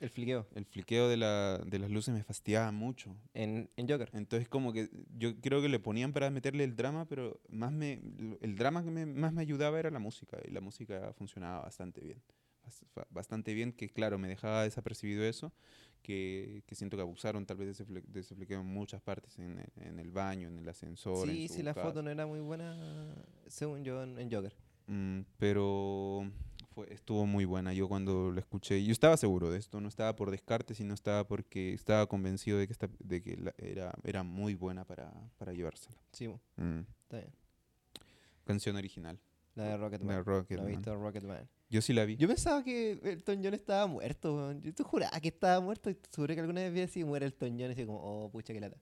El 0.00 0.10
fliqueo. 0.10 0.46
El 0.54 0.64
fliqueo 0.66 1.08
de, 1.08 1.16
la, 1.16 1.58
de 1.64 1.78
las 1.78 1.90
luces 1.90 2.12
me 2.14 2.22
fastidiaba 2.24 2.70
mucho. 2.72 3.16
En, 3.32 3.70
en 3.76 3.88
Joker. 3.88 4.10
Entonces 4.12 4.48
como 4.48 4.72
que 4.72 4.90
yo 5.16 5.40
creo 5.40 5.62
que 5.62 5.68
le 5.68 5.78
ponían 5.78 6.12
para 6.12 6.30
meterle 6.30 6.64
el 6.64 6.76
drama, 6.76 7.06
pero 7.06 7.40
más 7.48 7.72
me, 7.72 8.00
el 8.40 8.56
drama 8.56 8.82
que 8.84 8.90
me- 8.90 9.06
más 9.06 9.32
me 9.32 9.40
ayudaba 9.42 9.78
era 9.78 9.90
la 9.90 9.98
música. 10.00 10.38
Y 10.46 10.50
la 10.50 10.60
música 10.60 11.12
funcionaba 11.16 11.60
bastante 11.60 12.00
bien. 12.00 12.20
Bastante 13.10 13.52
bien, 13.54 13.72
que 13.72 13.88
claro, 13.90 14.18
me 14.18 14.26
dejaba 14.26 14.62
desapercibido 14.64 15.22
eso, 15.24 15.52
que, 16.02 16.62
que 16.66 16.74
siento 16.74 16.96
que 16.96 17.02
abusaron 17.02 17.44
tal 17.46 17.58
vez 17.58 17.66
de 17.66 17.72
ese, 17.72 17.86
fle- 17.86 18.02
de 18.04 18.20
ese 18.20 18.34
fliqueo 18.34 18.60
en 18.60 18.66
muchas 18.66 19.02
partes, 19.02 19.38
en, 19.38 19.62
en 19.76 19.98
el 20.00 20.10
baño, 20.10 20.48
en 20.48 20.58
el 20.58 20.68
ascensor. 20.68 21.28
en 21.28 21.36
Sí, 21.36 21.48
su 21.48 21.54
sí, 21.56 21.62
la 21.62 21.74
casa. 21.74 21.88
foto 21.88 22.02
no 22.02 22.10
era 22.10 22.26
muy 22.26 22.40
buena, 22.40 23.14
según 23.46 23.84
yo, 23.84 24.02
en, 24.02 24.18
en 24.18 24.30
Joker. 24.32 24.54
Mm, 24.86 25.20
pero 25.38 26.30
fue, 26.74 26.92
estuvo 26.92 27.24
muy 27.26 27.44
buena. 27.44 27.72
Yo 27.72 27.88
cuando 27.88 28.30
lo 28.30 28.38
escuché, 28.40 28.84
yo 28.84 28.92
estaba 28.92 29.16
seguro 29.16 29.50
de 29.50 29.58
esto, 29.58 29.80
no 29.80 29.88
estaba 29.88 30.14
por 30.16 30.30
descarte, 30.30 30.74
sino 30.74 30.92
estaba 30.94 31.26
porque 31.26 31.72
estaba 31.72 32.06
convencido 32.06 32.58
de 32.58 32.66
que, 32.66 32.72
esta, 32.72 32.88
de 32.98 33.22
que 33.22 33.36
la- 33.36 33.54
era, 33.58 33.92
era 34.02 34.22
muy 34.22 34.54
buena 34.54 34.84
para, 34.84 35.12
para 35.38 35.52
llevársela. 35.52 35.96
Sí, 36.12 36.28
Mm. 36.28 36.80
está 37.04 37.18
bien. 37.18 37.32
Canción 38.44 38.76
original. 38.76 39.18
La 39.54 39.64
de 39.64 39.76
Rocketman. 39.76 40.16
de 40.16 40.22
Rocketman. 40.22 40.64
¿No 40.64 40.70
viste 40.70 40.94
Rocketman? 40.94 41.48
Yo 41.70 41.80
sí 41.80 41.92
la 41.92 42.04
vi. 42.04 42.16
Yo 42.16 42.26
pensaba 42.28 42.62
que 42.62 42.92
Elton 43.02 43.40
John 43.42 43.54
estaba 43.54 43.86
muerto, 43.86 44.34
weón. 44.34 44.60
Yo 44.62 44.74
te 44.74 44.82
juraba 44.82 45.18
que 45.20 45.28
estaba 45.28 45.60
muerto 45.60 45.90
y 45.90 45.96
seguro 46.10 46.34
que 46.34 46.40
alguna 46.40 46.60
vez 46.60 46.72
vi 46.72 46.80
así 46.82 47.04
muere 47.04 47.26
Elton 47.26 47.50
John 47.52 47.70
y 47.70 47.72
así 47.72 47.86
como, 47.86 48.00
oh, 48.02 48.30
pucha, 48.30 48.52
que 48.52 48.60
lata. 48.60 48.76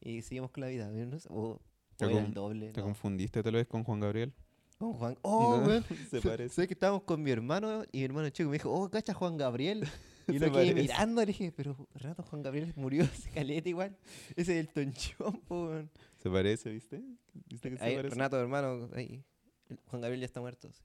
Y 0.00 0.22
seguimos 0.22 0.50
con 0.50 0.62
la 0.62 0.68
vida. 0.68 0.88
No 0.90 1.18
sé, 1.18 1.28
oh, 1.30 1.60
Te 1.96 2.06
con- 2.06 2.16
el 2.24 2.34
doble. 2.34 2.70
¿Te 2.72 2.80
no. 2.80 2.86
confundiste 2.86 3.42
tal 3.42 3.52
vez 3.54 3.66
con 3.66 3.84
Juan 3.84 4.00
Gabriel? 4.00 4.32
Con 4.78 4.92
Juan. 4.94 5.16
Oh, 5.22 5.56
No, 5.58 5.66
weón. 5.66 5.84
Se 6.10 6.20
parece. 6.20 6.54
Sé 6.54 6.66
que 6.66 6.74
estábamos 6.74 7.02
con 7.02 7.22
mi 7.22 7.30
hermano 7.30 7.84
y 7.92 7.98
mi 7.98 8.04
hermano 8.04 8.28
chico 8.30 8.48
me 8.50 8.56
dijo, 8.56 8.70
oh, 8.72 8.90
cacha 8.90 9.14
Juan 9.14 9.36
Gabriel. 9.36 9.86
Y 10.26 10.38
Se 10.38 10.46
lo 10.46 10.52
quedé 10.52 10.72
mirando 10.74 11.20
y 11.20 11.26
le 11.26 11.32
dije, 11.32 11.52
pero 11.54 11.76
Renato 11.92 12.22
Juan 12.22 12.42
Gabriel 12.42 12.72
murió 12.76 13.04
hace 13.04 13.28
caleta 13.28 13.68
igual. 13.68 13.94
Ese 14.34 14.58
es 14.58 14.66
Elton 14.66 14.94
John, 15.18 15.38
po, 15.46 15.66
weón. 15.66 15.90
Se 16.16 16.30
parece, 16.30 16.70
¿viste? 16.70 17.02
¿Viste 17.50 17.68
que 17.70 17.76
se 17.76 17.84
Ahí, 17.84 17.96
parece? 17.96 18.14
Renato, 18.14 18.40
hermano, 18.40 18.88
ahí. 18.94 19.22
Juan 19.88 20.00
Gabriel 20.00 20.20
ya 20.20 20.24
está 20.24 20.40
muerto. 20.40 20.72
sí, 20.72 20.82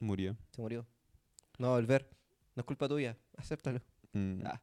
Murió. 0.00 0.36
Se 0.50 0.60
murió. 0.60 0.84
No 1.58 1.68
va 1.68 1.74
a 1.74 1.76
volver. 1.76 2.10
No 2.56 2.62
es 2.62 2.66
culpa 2.66 2.88
tuya. 2.88 3.16
Acéptalo. 3.36 3.80
Mm. 4.14 4.40
Ah. 4.46 4.60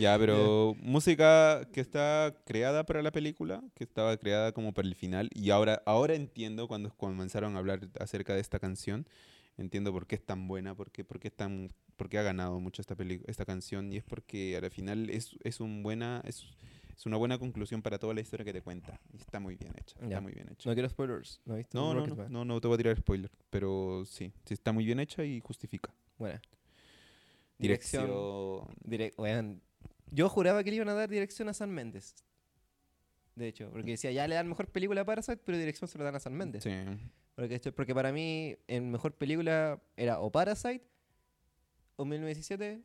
Ya, 0.00 0.18
pero 0.18 0.74
música 0.80 1.68
que 1.74 1.82
está 1.82 2.34
creada 2.46 2.86
para 2.86 3.02
la 3.02 3.12
película, 3.12 3.62
que 3.74 3.84
estaba 3.84 4.16
creada 4.16 4.52
como 4.52 4.72
para 4.72 4.88
el 4.88 4.94
final, 4.94 5.28
y 5.34 5.50
ahora, 5.50 5.82
ahora 5.84 6.14
entiendo 6.14 6.68
cuando 6.68 6.90
comenzaron 6.96 7.54
a 7.54 7.58
hablar 7.58 7.80
acerca 7.98 8.34
de 8.34 8.40
esta 8.40 8.58
canción, 8.58 9.06
entiendo 9.58 9.92
por 9.92 10.06
qué 10.06 10.14
es 10.14 10.24
tan 10.24 10.48
buena, 10.48 10.74
por 10.74 10.90
qué, 10.90 11.04
por 11.04 11.20
qué 11.20 11.28
es 11.28 11.34
tan, 11.34 11.68
por 11.98 12.08
qué 12.08 12.16
ha 12.16 12.22
ganado 12.22 12.58
mucho 12.60 12.80
esta 12.80 12.96
esta 13.26 13.44
canción, 13.44 13.92
y 13.92 13.98
es 13.98 14.02
porque 14.04 14.56
al 14.56 14.70
final 14.70 15.10
es, 15.10 15.36
es 15.44 15.60
un 15.60 15.82
buena, 15.82 16.22
es, 16.24 16.46
es 16.96 17.04
una 17.04 17.18
buena 17.18 17.36
conclusión 17.38 17.82
para 17.82 17.98
toda 17.98 18.14
la 18.14 18.22
historia 18.22 18.46
que 18.46 18.54
te 18.54 18.62
cuenta. 18.62 18.98
Y 19.12 19.18
está 19.18 19.38
muy 19.38 19.56
bien 19.56 19.74
hecha, 19.76 19.96
está 20.00 20.22
muy 20.22 20.32
bien 20.32 20.48
hecha. 20.50 20.70
No 20.70 20.74
quiero 20.74 20.88
spoilers. 20.88 21.42
¿No 21.44 21.56
viste? 21.56 21.76
No, 21.76 21.92
no, 21.92 22.06
no, 22.06 22.28
no, 22.30 22.44
no 22.46 22.58
te 22.58 22.68
voy 22.68 22.76
a 22.76 22.78
tirar 22.78 22.96
spoiler, 22.96 23.30
pero 23.50 24.04
sí, 24.06 24.32
sí 24.46 24.54
está 24.54 24.72
muy 24.72 24.86
bien 24.86 24.98
hecha 24.98 25.26
y 25.26 25.40
justifica. 25.40 25.92
Buena. 26.18 26.40
Dirección. 27.58 28.06
direc- 28.82 29.12
weón, 29.18 29.60
Yo 30.12 30.28
juraba 30.28 30.62
que 30.64 30.70
le 30.70 30.76
iban 30.76 30.88
a 30.88 30.94
dar 30.94 31.08
dirección 31.08 31.48
a 31.48 31.54
San 31.54 31.70
Méndez. 31.70 32.14
De 33.34 33.48
hecho, 33.48 33.70
porque 33.70 33.92
decía, 33.92 34.10
ya 34.12 34.26
le 34.28 34.34
dan 34.34 34.48
mejor 34.48 34.68
película 34.68 35.00
a 35.02 35.04
Parasite, 35.04 35.38
pero 35.38 35.56
dirección 35.56 35.88
se 35.88 35.96
lo 35.98 36.04
dan 36.04 36.14
a 36.16 36.20
San 36.20 36.34
Méndez. 36.34 36.64
Sí. 36.64 36.70
Porque, 37.34 37.54
esto- 37.54 37.72
porque 37.74 37.94
para 37.94 38.12
mí, 38.12 38.56
en 38.66 38.90
mejor 38.90 39.14
película 39.14 39.80
era 39.96 40.20
o 40.20 40.30
Parasite, 40.30 40.84
o 41.96 42.04
1917, 42.04 42.82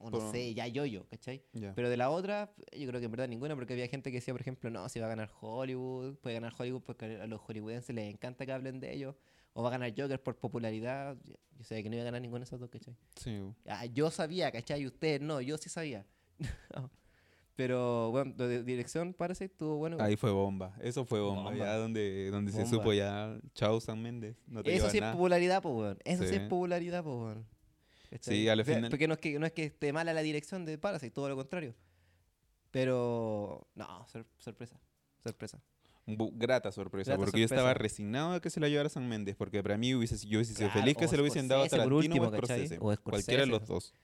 o 0.00 0.10
no 0.10 0.30
sé, 0.30 0.52
ya 0.54 0.66
yo-yo, 0.66 1.06
¿cachai? 1.08 1.42
Ya. 1.52 1.74
Pero 1.74 1.88
de 1.88 1.96
la 1.96 2.10
otra, 2.10 2.52
yo 2.76 2.86
creo 2.88 3.00
que 3.00 3.06
en 3.06 3.10
verdad 3.10 3.28
ninguna, 3.28 3.54
porque 3.56 3.72
había 3.72 3.88
gente 3.88 4.10
que 4.10 4.18
decía, 4.18 4.34
por 4.34 4.40
ejemplo, 4.40 4.68
no, 4.70 4.88
si 4.88 5.00
va 5.00 5.06
a 5.06 5.08
ganar 5.08 5.30
Hollywood, 5.40 6.16
puede 6.16 6.34
ganar 6.34 6.52
Hollywood 6.58 6.82
porque 6.82 7.06
a 7.16 7.26
los 7.26 7.40
hollywoodenses 7.40 7.94
les 7.94 8.12
encanta 8.12 8.44
que 8.46 8.52
hablen 8.52 8.80
de 8.80 8.92
ellos, 8.92 9.14
o 9.54 9.62
va 9.62 9.68
a 9.68 9.72
ganar 9.72 9.92
Joker 9.96 10.22
por 10.22 10.36
popularidad. 10.38 11.16
Yo 11.56 11.64
sabía 11.64 11.82
que 11.82 11.88
no 11.90 11.96
iba 11.96 12.02
a 12.02 12.04
ganar 12.06 12.20
ninguna 12.20 12.40
de 12.40 12.44
esas 12.44 12.60
dos, 12.60 12.68
¿cachai? 12.70 12.94
Sí. 13.16 13.40
Ah, 13.66 13.86
yo 13.86 14.10
sabía, 14.10 14.52
¿cachai? 14.52 14.82
Y 14.82 14.86
ustedes 14.86 15.20
no, 15.20 15.40
yo 15.40 15.56
sí 15.58 15.68
sabía. 15.68 16.04
Pero 17.56 18.12
bueno, 18.12 18.34
de 18.36 18.62
dirección 18.62 19.12
parece 19.14 19.46
estuvo 19.46 19.76
bueno. 19.78 19.96
Ahí 20.00 20.14
fue 20.16 20.30
bomba, 20.30 20.76
eso 20.80 21.04
fue 21.04 21.20
bomba, 21.20 21.50
Bomba. 21.50 21.58
ya 21.58 21.74
donde, 21.76 22.30
donde 22.30 22.52
se 22.52 22.64
supo 22.66 22.92
ya, 22.92 23.36
chao 23.54 23.80
San 23.80 24.00
Méndez, 24.00 24.36
no 24.46 24.62
te 24.62 24.72
Eso 24.76 24.88
sí 24.90 24.98
es 24.98 25.04
popularidad, 25.04 25.60
pues, 25.60 25.74
weón. 25.74 25.98
Eso 26.04 26.22
sí. 26.22 26.28
Sí. 26.28 26.34
es 26.36 26.40
popularidad, 26.42 27.02
pues, 27.02 27.16
weón. 27.16 27.46
Sí, 28.20 28.48
a 28.48 28.54
la 28.54 28.62
Ve- 28.62 28.74
final- 28.76 28.90
Porque 28.90 29.08
no 29.08 29.14
es, 29.14 29.20
que, 29.20 29.38
no 29.40 29.44
es 29.46 29.52
que 29.52 29.64
esté 29.64 29.92
mala 29.92 30.12
la 30.14 30.22
dirección 30.22 30.64
de 30.64 30.78
Parasite, 30.78 31.10
todo 31.10 31.28
lo 31.28 31.34
contrario. 31.36 31.74
Pero, 32.70 33.66
no, 33.74 34.06
sor- 34.06 34.26
sorpresa. 34.38 34.78
Sorpresa. 35.22 35.60
Bu- 36.06 36.30
Grata 36.34 36.70
sorpresa, 36.72 37.10
Grata 37.12 37.24
porque 37.24 37.40
yo 37.40 37.44
estaba 37.44 37.74
resignado 37.74 38.32
a 38.34 38.40
que 38.40 38.50
se 38.50 38.60
la 38.60 38.68
llevara 38.68 38.88
San 38.88 39.08
Méndez, 39.08 39.34
porque 39.36 39.62
para 39.62 39.76
mí 39.76 39.94
hubiese, 39.94 40.16
yo 40.26 40.38
hubiese 40.38 40.54
sido 40.54 40.68
Claro, 40.70 40.80
feliz 40.82 40.96
que 40.96 41.08
se 41.08 41.16
lo 41.16 41.22
hubiesen 41.22 41.48
dado 41.48 41.64
a 41.64 41.68
Tarantino 41.68 41.96
último, 41.96 42.26
o 42.28 42.30
¿cachai? 42.30 42.66
Scorsese, 42.68 42.78
O 42.80 42.96
cualquiera 43.02 43.40
de 43.42 43.46
los 43.48 43.66
dos. 43.66 43.94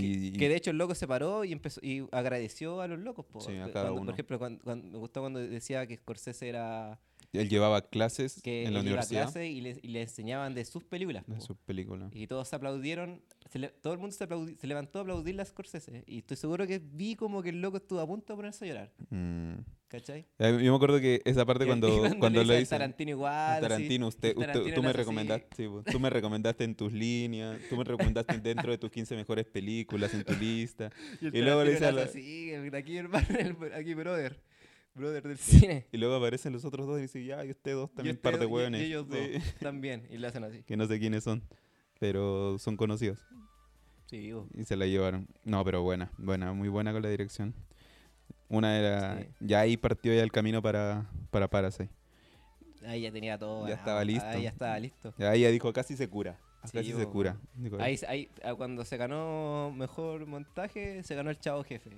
Que, 0.00 0.06
Y, 0.06 0.32
que 0.32 0.48
de 0.48 0.56
hecho 0.56 0.70
el 0.70 0.78
loco 0.78 0.94
se 0.94 1.06
paró 1.06 1.44
y 1.44 1.52
empezó 1.52 1.80
y 1.82 2.06
agradeció 2.12 2.80
a 2.80 2.88
los 2.88 2.98
locos. 2.98 3.24
po. 3.26 3.40
Sí, 3.40 3.56
a 3.56 3.66
Cu- 3.66 3.72
cada 3.72 3.84
cuando- 3.86 4.00
uno. 4.00 4.04
Por 4.06 4.14
ejemplo, 4.14 4.38
cuando, 4.38 4.62
cuando- 4.64 4.88
me 4.90 4.98
gustó 4.98 5.20
cuando 5.20 5.38
decía 5.40 5.86
que 5.86 5.96
Scorsese 5.96 6.48
era 6.48 6.98
él 7.38 7.48
llevaba 7.48 7.82
clases 7.82 8.40
que 8.42 8.64
en 8.64 8.74
la 8.74 8.80
universidad 8.80 9.22
clase 9.24 9.48
y 9.48 9.60
le, 9.60 9.78
y 9.82 9.88
le 9.88 10.02
enseñaban 10.02 10.54
de 10.54 10.64
sus 10.64 10.84
películas. 10.84 11.24
de 11.26 11.34
po. 11.36 11.40
su 11.40 11.56
película. 11.56 12.08
Y 12.12 12.26
todos 12.26 12.48
se 12.48 12.56
aplaudieron, 12.56 13.22
se 13.50 13.58
le- 13.58 13.68
todo 13.68 13.92
el 13.92 13.98
mundo 13.98 14.14
se, 14.16 14.28
aplaudi- 14.28 14.56
se 14.56 14.66
levantó 14.66 14.98
a 14.98 15.02
aplaudir 15.02 15.40
a 15.40 15.44
Scorsese. 15.44 16.04
Y 16.06 16.18
estoy 16.18 16.36
seguro 16.36 16.66
que 16.66 16.78
vi 16.82 17.14
como 17.16 17.42
que 17.42 17.50
el 17.50 17.60
loco 17.60 17.76
estuvo 17.78 18.00
a 18.00 18.06
punto 18.06 18.32
de 18.32 18.36
ponerse 18.36 18.64
a 18.64 18.68
llorar. 18.68 18.92
Mm. 19.10 19.54
¿Cachai? 19.88 20.26
Eh, 20.40 20.58
Yo 20.64 20.72
me 20.72 20.76
acuerdo 20.76 20.98
que 20.98 21.20
esa 21.24 21.44
parte 21.46 21.66
cuando, 21.66 21.88
y 22.08 22.18
cuando 22.18 22.42
le 22.44 22.64
Tarantino 22.66 23.10
igual. 23.12 23.60
Tarantino, 23.60 24.08
usted, 24.08 24.30
usted- 24.36 24.46
Tarantino 24.52 24.74
tú 24.74 24.82
me 24.82 24.92
recomendaste, 24.92 25.48
sí, 25.56 25.68
po, 25.68 25.82
tú 25.84 26.00
me 26.00 26.10
recomendaste 26.10 26.64
en 26.64 26.74
tus 26.74 26.92
líneas, 26.92 27.60
tú 27.70 27.76
me 27.76 27.84
recomendaste 27.84 28.38
dentro 28.40 28.72
de 28.72 28.78
tus 28.78 28.90
15 28.90 29.14
mejores 29.14 29.44
películas 29.46 30.12
en 30.14 30.24
tu 30.24 30.32
lista. 30.34 30.90
Y, 31.20 31.38
Y 31.38 31.42
luego 31.42 31.62
le 31.62 31.72
dice 31.72 31.84
a 31.86 31.92
Tarantino 31.92 31.96
la- 31.96 32.10
hace 32.10 32.18
así, 32.18 32.76
aquí 32.76 32.96
hermano, 32.96 33.26
aquí 33.76 33.94
brother. 33.94 34.40
Brother 34.94 35.22
del 35.26 35.38
cine. 35.38 35.86
Y 35.92 35.96
luego 35.98 36.14
aparecen 36.14 36.52
los 36.52 36.64
otros 36.64 36.86
dos 36.86 36.98
y 36.98 37.02
dice, 37.02 37.24
ya, 37.24 37.44
y 37.44 37.50
ustedes 37.50 37.76
dos 37.76 37.90
también, 37.92 38.16
este- 38.16 38.22
par 38.30 38.38
de 38.38 38.46
hueones. 38.46 38.80
Y 38.82 38.84
ellos 38.86 39.08
dos 39.08 39.18
también. 39.60 40.06
Y 40.10 40.18
le 40.18 40.26
hacen 40.28 40.44
así. 40.44 40.62
que 40.62 40.76
no 40.76 40.86
sé 40.86 40.98
quiénes 40.98 41.24
son, 41.24 41.42
pero 41.98 42.58
son 42.58 42.76
conocidos. 42.76 43.18
Sí, 44.06 44.18
digo. 44.18 44.46
Y 44.54 44.64
se 44.64 44.76
la 44.76 44.86
llevaron. 44.86 45.26
No, 45.44 45.64
pero 45.64 45.82
buena, 45.82 46.12
buena, 46.18 46.52
muy 46.52 46.68
buena 46.68 46.92
con 46.92 47.02
la 47.02 47.08
dirección. 47.08 47.54
Una 48.48 48.78
era, 48.78 49.18
Sí. 49.20 49.26
ya 49.40 49.60
ahí 49.60 49.76
partió 49.76 50.14
ya 50.14 50.22
el 50.22 50.30
camino 50.30 50.62
para, 50.62 51.10
para 51.30 51.48
Parasite. 51.48 51.88
Ahí 52.86 53.00
ya 53.00 53.10
tenía 53.10 53.38
todo. 53.38 53.66
Ya 53.66 53.74
estaba 53.74 54.04
listo. 54.04 54.26
Ahí 54.28 54.42
ya 54.42 54.50
estaba 54.50 54.78
listo. 54.78 55.14
Ahí 55.18 55.40
ya 55.40 55.48
dijo, 55.50 55.72
casi 55.72 55.96
se 55.96 56.08
cura. 56.08 56.38
Sí, 56.64 56.70
Casi 56.72 56.92
se 56.92 57.06
cura. 57.06 57.36
Dijo, 57.56 57.76
Ahí, 57.80 57.98
ahí, 58.08 58.30
ah, 58.42 58.54
cuando 58.54 58.84
se 58.84 58.96
ganó 58.96 59.70
mejor 59.76 60.24
montaje, 60.26 61.02
se 61.02 61.14
ganó 61.14 61.30
el 61.30 61.38
Chavo 61.38 61.62
Jefe. 61.64 61.90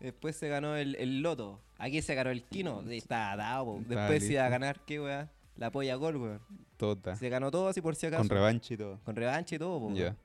Después 0.00 0.36
se 0.36 0.48
ganó 0.48 0.76
el, 0.76 0.94
el 0.96 1.20
Loto. 1.22 1.60
Aquí 1.78 2.02
se 2.02 2.14
ganó 2.14 2.30
el 2.30 2.44
Kino. 2.44 2.82
Sí, 2.88 2.96
Estaba 2.98 3.36
dado. 3.36 3.64
po. 3.64 3.80
Después 3.86 4.24
se 4.24 4.32
iba 4.34 4.46
a 4.46 4.48
ganar, 4.48 4.80
¿qué 4.86 5.00
weá? 5.00 5.30
La 5.56 5.70
polla 5.72 5.96
gol, 5.96 6.16
weón. 6.16 6.40
Tota. 6.76 7.16
Se 7.16 7.28
ganó 7.28 7.50
todo 7.50 7.68
así 7.68 7.80
por 7.80 7.96
si 7.96 8.06
acaso. 8.06 8.20
Con 8.22 8.28
revancha 8.28 8.74
y 8.74 8.76
todo. 8.76 9.00
Con 9.04 9.16
revancha 9.16 9.56
y 9.56 9.58
todo, 9.58 9.80
po, 9.80 9.92
Ya. 9.94 10.16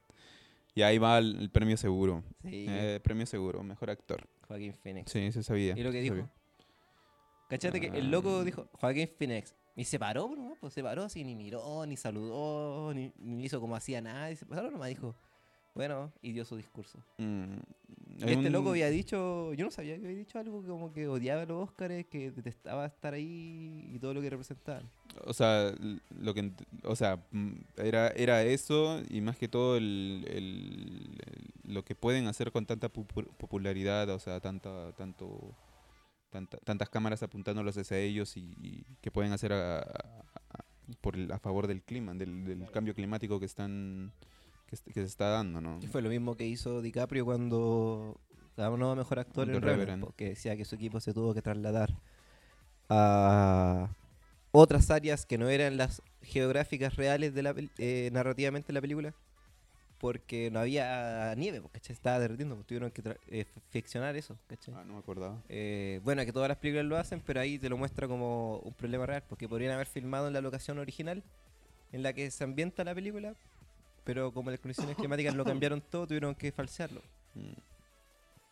Y 0.76 0.82
ahí 0.82 0.98
va 0.98 1.18
el, 1.20 1.40
el 1.40 1.50
premio 1.50 1.78
seguro. 1.78 2.24
Sí, 2.44 2.66
Eh, 2.70 3.00
premio 3.04 3.26
seguro, 3.26 3.64
mejor 3.64 3.90
actor. 3.92 4.28
Joaquín 4.48 4.74
Phoenix. 4.74 5.12
Sí, 5.12 5.32
se 5.32 5.44
sabía. 5.44 5.78
¿Y 5.78 5.84
lo 5.84 5.92
que 5.92 6.02
dijo? 6.02 6.16
sabía. 6.16 6.32
¿Cachate 7.50 7.80
que 7.80 7.88
el 7.88 8.10
loco 8.10 8.44
dijo 8.44 8.68
Joaquín 8.74 9.08
Phoenix? 9.18 9.56
Y 9.76 9.86
se 9.86 9.98
paró, 10.00 10.28
bro, 10.30 10.56
pues 10.60 10.74
se 10.74 10.84
paró 10.84 11.04
así, 11.04 11.24
ni 11.24 11.36
miró, 11.36 11.86
ni 11.88 11.98
saludó, 11.98 12.94
ni, 12.94 13.12
ni 13.18 13.44
hizo 13.44 13.60
como 13.60 13.76
hacía 13.76 14.02
nada. 14.02 14.30
Y 14.32 14.36
se 14.36 14.46
paró 14.46 14.70
nomás, 14.72 14.90
dijo, 14.90 15.16
bueno, 15.76 16.12
y 16.22 16.34
dio 16.34 16.46
su 16.46 16.56
discurso. 16.56 17.00
Mm, 17.18 17.54
Este 18.20 18.36
un- 18.38 18.52
loco 18.52 18.70
había 18.70 18.90
dicho, 18.90 19.54
yo 19.54 19.66
no 19.66 19.72
sabía 19.72 19.98
que 20.00 20.06
había 20.06 20.18
dicho 20.20 20.38
algo 20.38 20.62
como 20.64 20.94
que 20.94 21.08
odiaba 21.08 21.46
los 21.46 21.64
Óscares, 21.70 22.06
que 22.06 22.30
detestaba 22.32 22.86
estar 22.86 23.14
ahí 23.16 23.90
y 23.92 23.98
todo 24.00 24.14
lo 24.14 24.22
que 24.22 24.30
representaban. 24.30 24.88
O 25.26 25.34
sea, 25.34 25.74
lo 26.20 26.34
que, 26.34 26.52
o 26.84 26.96
sea, 26.96 27.26
mm, 27.32 27.54
era, 27.78 28.10
era 28.10 28.44
eso 28.44 29.02
y 29.10 29.22
más 29.22 29.38
que 29.38 29.48
todo 29.48 29.78
el, 29.78 30.26
el- 30.28 31.18
el- 31.26 31.74
lo 31.74 31.84
que 31.84 31.96
pueden 31.96 32.28
hacer 32.28 32.52
con 32.52 32.66
tanta 32.68 32.92
popu- 32.92 33.28
popularidad, 33.38 34.10
o 34.10 34.20
sea, 34.20 34.40
tanta, 34.40 34.92
tanto, 34.94 35.56
tanta- 36.30 36.58
tantas 36.60 36.90
cámaras 36.90 37.24
apuntándolos 37.24 37.76
hacia 37.78 37.98
ellos 37.98 38.38
y, 38.38 38.54
y 38.62 38.86
que 39.02 39.10
pueden 39.10 39.32
hacer 39.32 39.54
a, 39.54 39.80
a- 39.80 39.82
a- 40.50 40.66
por 41.02 41.16
a 41.32 41.40
favor 41.40 41.66
del 41.66 41.82
clima, 41.82 42.14
del, 42.14 42.44
del 42.46 42.70
cambio 42.70 42.94
climático 42.94 43.40
que 43.40 43.46
están 43.46 44.12
que, 44.66 44.76
se 44.76 45.04
está 45.04 45.30
dando, 45.30 45.62
¿no? 45.62 45.80
Y 45.82 45.88
fue 45.88 46.02
lo 46.02 46.10
mismo 46.10 46.36
que 46.36 46.46
hizo 46.48 46.82
DiCaprio 46.82 47.26
cuando 47.26 48.20
ganó 48.58 48.92
a 48.92 48.96
Mejor 48.96 49.20
Actor 49.20 49.48
The 49.48 49.56
en 49.56 49.62
Revenant, 49.62 49.80
Revenant. 49.80 50.04
porque 50.04 50.30
decía 50.30 50.56
que 50.56 50.66
su 50.66 50.76
equipo 50.76 51.00
se 51.00 51.14
tuvo 51.14 51.34
que 51.34 51.42
trasladar 51.42 51.94
a 52.90 53.90
otras 54.52 54.92
áreas 54.92 55.26
que 55.26 55.38
no 55.38 55.50
eran 55.50 55.78
las 55.78 56.02
geográficas 56.22 56.96
reales 56.96 57.34
de 57.34 57.44
la 57.44 57.56
eh, 57.78 58.10
narrativamente 58.14 58.68
de 58.68 58.74
la 58.74 58.82
película 58.82 59.14
porque 60.04 60.52
no 60.52 60.60
había 60.60 61.34
nieve, 61.38 61.62
pues, 61.62 61.72
¿cachai? 61.72 61.94
Estaba 61.94 62.20
derritiendo, 62.20 62.56
pues 62.56 62.68
tuvieron 62.68 62.92
que 62.92 63.02
eh, 63.30 63.46
ficcionar 63.70 64.14
eso, 64.18 64.38
¿cachai? 64.48 64.74
Ah, 64.76 64.84
no 64.84 64.96
me 64.96 65.00
acordaba. 65.00 65.42
Eh, 65.48 66.02
bueno, 66.04 66.26
que 66.26 66.34
todas 66.34 66.50
las 66.50 66.58
películas 66.58 66.86
lo 66.86 66.98
hacen, 66.98 67.22
pero 67.26 67.40
ahí 67.40 67.58
te 67.58 67.70
lo 67.70 67.78
muestra 67.78 68.06
como 68.06 68.58
un 68.58 68.74
problema 68.74 69.06
real, 69.06 69.24
porque 69.30 69.48
podrían 69.48 69.72
haber 69.72 69.88
filmado 69.88 70.28
en 70.28 70.34
la 70.34 70.42
locación 70.42 70.78
original 70.78 71.24
en 71.94 72.04
la 72.04 72.12
que 72.12 72.30
se 72.32 72.44
ambienta 72.44 72.84
la 72.84 72.94
película, 72.94 73.34
pero 74.04 74.32
como 74.34 74.52
las 74.52 74.60
condiciones 74.60 74.96
climáticas 74.96 75.36
lo 75.36 75.46
cambiaron 75.46 75.82
todo, 75.90 76.08
tuvieron 76.08 76.36
que 76.36 76.52
falsearlo. 76.52 77.02
Mm. 77.36 77.54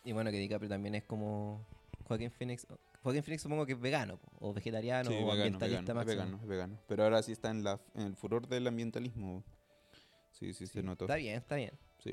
Y 0.06 0.12
bueno, 0.14 0.32
que 0.32 0.38
DiCaprio 0.38 0.70
también 0.70 0.96
es 0.96 1.04
como 1.04 1.66
Joaquín 2.08 2.32
Phoenix. 2.32 2.66
Joaquín 3.04 3.24
Phoenix 3.24 3.42
supongo 3.42 3.66
que 3.66 3.74
es 3.74 3.80
vegano, 3.80 4.20
o 4.40 4.54
vegetariano, 4.54 5.10
Sí, 5.10 5.16
o 5.16 5.20
vegano, 5.20 5.32
ambientalista 5.44 5.94
vegano, 5.94 6.02
es 6.02 6.08
vegano, 6.08 6.38
es 6.42 6.48
vegano. 6.48 6.80
Pero 6.88 7.04
ahora 7.04 7.22
sí 7.24 7.32
está 7.32 7.50
en, 7.50 7.64
la, 7.64 7.80
en 7.96 8.04
el 8.04 8.16
furor 8.16 8.48
del 8.48 8.68
ambientalismo. 8.68 9.44
Sí, 10.32 10.54
sí, 10.54 10.66
Sí, 10.66 10.74
se 10.74 10.84
notó. 10.84 11.06
Está 11.06 11.16
bien, 11.16 11.36
está 11.38 11.56
bien. 11.56 11.72
Sí, 12.00 12.12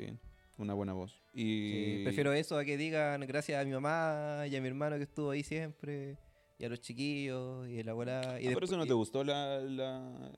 una 0.59 0.75
buena 0.75 0.93
voz. 0.93 1.13
Sí, 1.35 2.01
Y 2.01 2.05
prefiero 2.05 2.33
eso 2.33 2.59
a 2.59 2.65
que 2.65 2.77
digan 2.77 3.21
gracias 3.27 3.61
a 3.61 3.65
mi 3.65 3.73
mamá 3.73 4.45
y 4.47 4.57
a 4.57 4.61
mi 4.61 4.69
hermano 4.69 4.97
que 4.97 5.05
estuvo 5.05 5.31
ahí 5.31 5.43
siempre, 5.43 6.19
y 6.59 6.65
a 6.65 6.69
los 6.69 6.81
chiquillos, 6.81 7.69
y 7.69 7.81
a 7.81 7.85
la 7.85 7.93
abuela. 7.93 8.39
Y 8.41 8.49
Ah, 8.49 8.55
¿Por 8.55 8.65
eso 8.65 8.77
no 8.77 8.87
te 8.87 8.93
gustó 8.93 9.25
la, 9.25 9.61
la- 9.61 10.33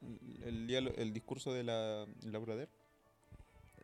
el, 0.44 1.12
discurso 1.12 1.52
de 1.52 1.64
la 1.64 2.06
Laura 2.24 2.56
Der? 2.56 2.68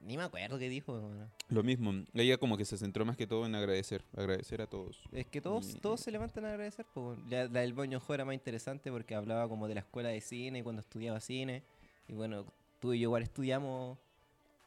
Ni 0.01 0.17
me 0.17 0.23
acuerdo 0.25 0.59
qué 0.59 0.69
dijo. 0.69 1.01
Lo 1.49 1.63
mismo, 1.63 1.93
ella 2.15 2.39
como 2.39 2.57
que 2.57 2.65
se 2.65 2.77
centró 2.79 3.05
más 3.05 3.17
que 3.17 3.27
todo 3.27 3.45
en 3.47 3.55
agradecer, 3.55 4.05
agradecer 4.17 4.63
a 4.63 4.67
todos. 4.67 5.03
Es 5.13 5.27
que 5.27 5.41
todos, 5.41 5.75
Y- 5.75 5.79
todos 5.81 6.01
se 6.01 6.11
levantan 6.11 6.45
a 6.45 6.51
agradecer. 6.51 6.87
La, 7.29 7.45
la 7.47 7.61
del 7.61 7.73
Boño 7.73 7.99
Jo 8.01 8.15
era 8.15 8.25
más 8.25 8.35
interesante 8.35 8.91
porque 8.93 9.15
hablaba 9.15 9.49
como 9.49 9.67
de 9.69 9.75
la 9.75 9.81
escuela 9.81 10.09
de 10.11 10.21
cine 10.21 10.61
y 10.61 10.63
cuando 10.63 10.81
estudiaba 10.81 11.21
cine. 11.21 11.63
Y 12.09 12.13
bueno, 12.15 12.47
tú 12.79 12.93
y 12.93 12.99
yo 13.01 13.05
igual 13.09 13.23
estudiamos, 13.25 13.99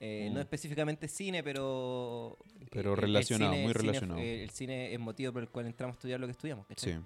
eh, 0.02 0.30
no 0.32 0.40
Mm. 0.40 0.42
específicamente 0.42 1.08
cine, 1.08 1.44
pero... 1.44 2.38
Pero 2.72 2.92
eh, 2.92 2.94
el 2.96 3.00
relacionado, 3.02 3.54
cine- 3.54 3.64
muy 3.64 3.74
relacionado. 3.74 4.20
el 4.22 4.50
cine 4.50 4.94
es 4.94 5.00
motivo 5.00 5.32
por 5.34 5.42
el 5.44 5.50
cual 5.50 5.68
entramos 5.68 5.96
a 5.96 5.98
estudiar 5.98 6.20
lo 6.20 6.28
que 6.28 6.32
estudiamos. 6.32 6.66
¿cachai? 6.68 6.94
Sí. 6.94 7.00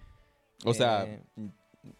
O 0.66 0.74
sea, 0.74 1.06
Eh, 1.06 1.22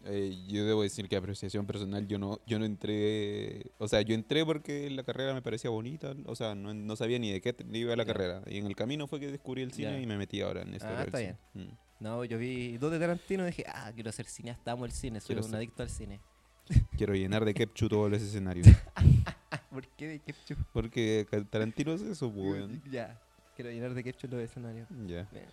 eh, 0.04 0.34
yo 0.48 0.64
debo 0.64 0.82
decir 0.82 1.08
que 1.08 1.16
apreciación 1.16 1.66
personal, 1.66 2.06
yo 2.06 2.18
no, 2.18 2.40
yo 2.46 2.58
no 2.58 2.64
entré, 2.64 3.70
o 3.78 3.86
sea, 3.88 4.00
yo 4.02 4.14
entré 4.14 4.44
porque 4.44 4.88
la 4.90 5.02
carrera 5.02 5.34
me 5.34 5.42
parecía 5.42 5.70
bonita, 5.70 6.14
o 6.26 6.34
sea, 6.34 6.54
no, 6.54 6.72
no 6.72 6.96
sabía 6.96 7.18
ni 7.18 7.32
de 7.32 7.40
qué 7.40 7.54
iba 7.72 7.94
la 7.96 8.04
carrera. 8.04 8.42
Y 8.46 8.58
en 8.58 8.66
el 8.66 8.76
camino 8.76 9.06
fue 9.06 9.20
que 9.20 9.30
descubrí 9.30 9.62
el 9.62 9.72
cine 9.72 10.00
y 10.00 10.06
me 10.06 10.16
metí 10.16 10.40
ahora 10.40 10.62
en 10.62 10.74
esto. 10.74 10.88
Ah, 10.88 11.04
está 11.04 11.18
cine. 11.18 11.36
Mm. 11.54 11.68
No, 12.00 12.24
yo 12.24 12.38
vi 12.38 12.76
dos 12.78 12.90
de 12.92 12.98
Tarantino 12.98 13.44
y 13.44 13.46
dije, 13.46 13.64
ah, 13.68 13.90
quiero 13.94 14.10
ser 14.12 14.26
cineasta, 14.26 14.72
amo 14.72 14.84
el 14.84 14.92
cine, 14.92 15.20
soy 15.20 15.28
Quiero 15.34 15.42
un 15.42 15.50
ser- 15.50 15.58
adicto 15.58 15.82
al 15.82 15.90
cine. 15.90 16.20
Quiero 16.96 17.14
llenar 17.14 17.44
de 17.44 17.52
ketchup 17.52 17.90
todos 17.90 18.10
los 18.10 18.22
escenarios. 18.22 18.66
¿Por 19.70 19.86
qué 19.88 20.06
de 20.08 20.18
ketchup? 20.20 20.58
Porque 20.72 21.26
Tarantino 21.50 21.92
es 21.92 22.02
eso, 22.02 22.32
pues, 22.32 22.52
weón. 22.52 22.82
Ya, 22.90 23.20
quiero 23.54 23.70
llenar 23.70 23.92
de 23.92 24.02
ketchup 24.02 24.32
los 24.32 24.40
escenarios. 24.40 24.88
Ya. 25.06 25.28
Bien. 25.30 25.46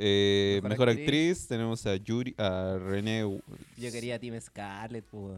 Eh, 0.00 0.60
Mejor 0.62 0.70
mejor, 0.70 0.88
actriz. 0.90 1.06
actriz. 1.06 1.48
tenemos 1.48 1.84
a 1.86 1.96
Yuri, 1.96 2.34
a 2.38 2.78
René. 2.80 3.22
Yo 3.76 3.90
quería 3.92 4.14
a 4.14 4.18
Team 4.18 4.40
Scarlett, 4.40 5.04
pues. 5.04 5.36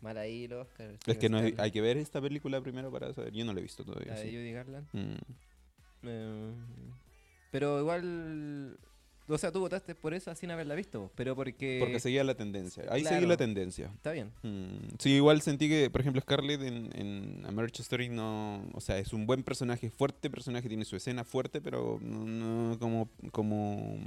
Mal 0.00 0.16
ahí 0.16 0.48
los 0.48 0.66
Oscar. 0.66 0.94
Es 1.06 1.18
que 1.18 1.28
no 1.28 1.38
hay, 1.38 1.54
hay 1.58 1.70
que 1.70 1.80
ver 1.80 1.96
esta 1.98 2.20
película 2.22 2.60
primero 2.62 2.90
para 2.90 3.12
saber. 3.12 3.32
Yo 3.34 3.44
no 3.44 3.52
la 3.52 3.58
he 3.58 3.62
visto 3.62 3.84
todavía. 3.84 4.14
La 4.14 4.20
de 4.20 4.30
sí. 4.30 4.34
Judy 4.36 4.52
Garland. 4.52 4.86
Mm. 4.92 5.16
Eh, 6.04 6.52
pero 7.50 7.80
igual. 7.80 8.78
O 9.30 9.38
sea, 9.38 9.52
tú 9.52 9.60
votaste 9.60 9.94
por 9.94 10.12
eso 10.12 10.34
sin 10.34 10.50
haberla 10.50 10.74
visto, 10.74 11.10
pero 11.14 11.36
porque. 11.36 11.78
Porque 11.80 12.00
seguía 12.00 12.24
la 12.24 12.34
tendencia. 12.34 12.84
Ahí 12.90 13.02
claro. 13.02 13.16
seguí 13.16 13.28
la 13.28 13.36
tendencia. 13.36 13.90
Está 13.94 14.12
bien. 14.12 14.32
Mm, 14.42 14.96
Sí, 14.98 15.10
igual 15.10 15.40
sentí 15.40 15.68
que, 15.68 15.88
por 15.90 16.00
ejemplo, 16.00 16.20
Scarlett 16.20 16.62
en, 16.62 16.90
en 16.94 17.46
A 17.46 17.52
Marriage 17.52 17.82
Story 17.82 18.08
no... 18.08 18.68
O 18.74 18.80
sea, 18.80 18.98
es 18.98 19.12
un 19.12 19.26
buen 19.26 19.42
personaje, 19.42 19.90
fuerte 19.90 20.28
personaje, 20.30 20.68
tiene 20.68 20.84
su 20.84 20.96
escena 20.96 21.24
fuerte, 21.24 21.60
pero 21.60 21.98
no, 22.02 22.24
no 22.24 22.78
como, 22.78 23.08
como... 23.32 23.98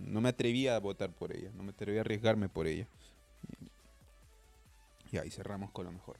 No 0.00 0.20
me 0.20 0.28
atrevía 0.28 0.76
a 0.76 0.80
votar 0.80 1.12
por 1.12 1.34
ella, 1.34 1.50
no 1.54 1.62
me 1.62 1.70
atrevía 1.70 2.00
a 2.00 2.02
arriesgarme 2.02 2.48
por 2.48 2.66
ella. 2.66 2.86
Y 5.12 5.18
ahí 5.18 5.30
cerramos 5.30 5.70
con 5.70 5.86
lo 5.86 5.92
mejor. 5.92 6.18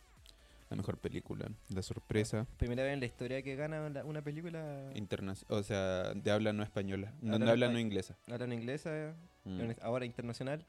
La 0.71 0.77
mejor 0.77 0.99
película, 0.99 1.49
La 1.75 1.83
Sorpresa, 1.83 2.47
Primera 2.57 2.85
vez 2.85 2.93
en 2.95 3.01
la 3.01 3.07
historia 3.07 3.43
que 3.43 3.57
gana 3.57 3.83
una, 4.05 4.23
película. 4.23 4.91
interna 4.95 5.35
o 5.49 5.63
sea, 5.65 6.15
de 6.15 6.31
habla 6.31 6.53
no 6.53 6.63
española, 6.63 7.13
no, 7.21 7.35
Habla 7.35 7.45
no 7.47 7.51
habla 7.51 7.67
espa- 7.67 7.73
no 7.73 7.79
inglesa. 7.81 8.17
Inglesa, 8.53 9.15
Mm, 9.45 9.71
ahora 9.83 10.05
internacional. 10.05 10.65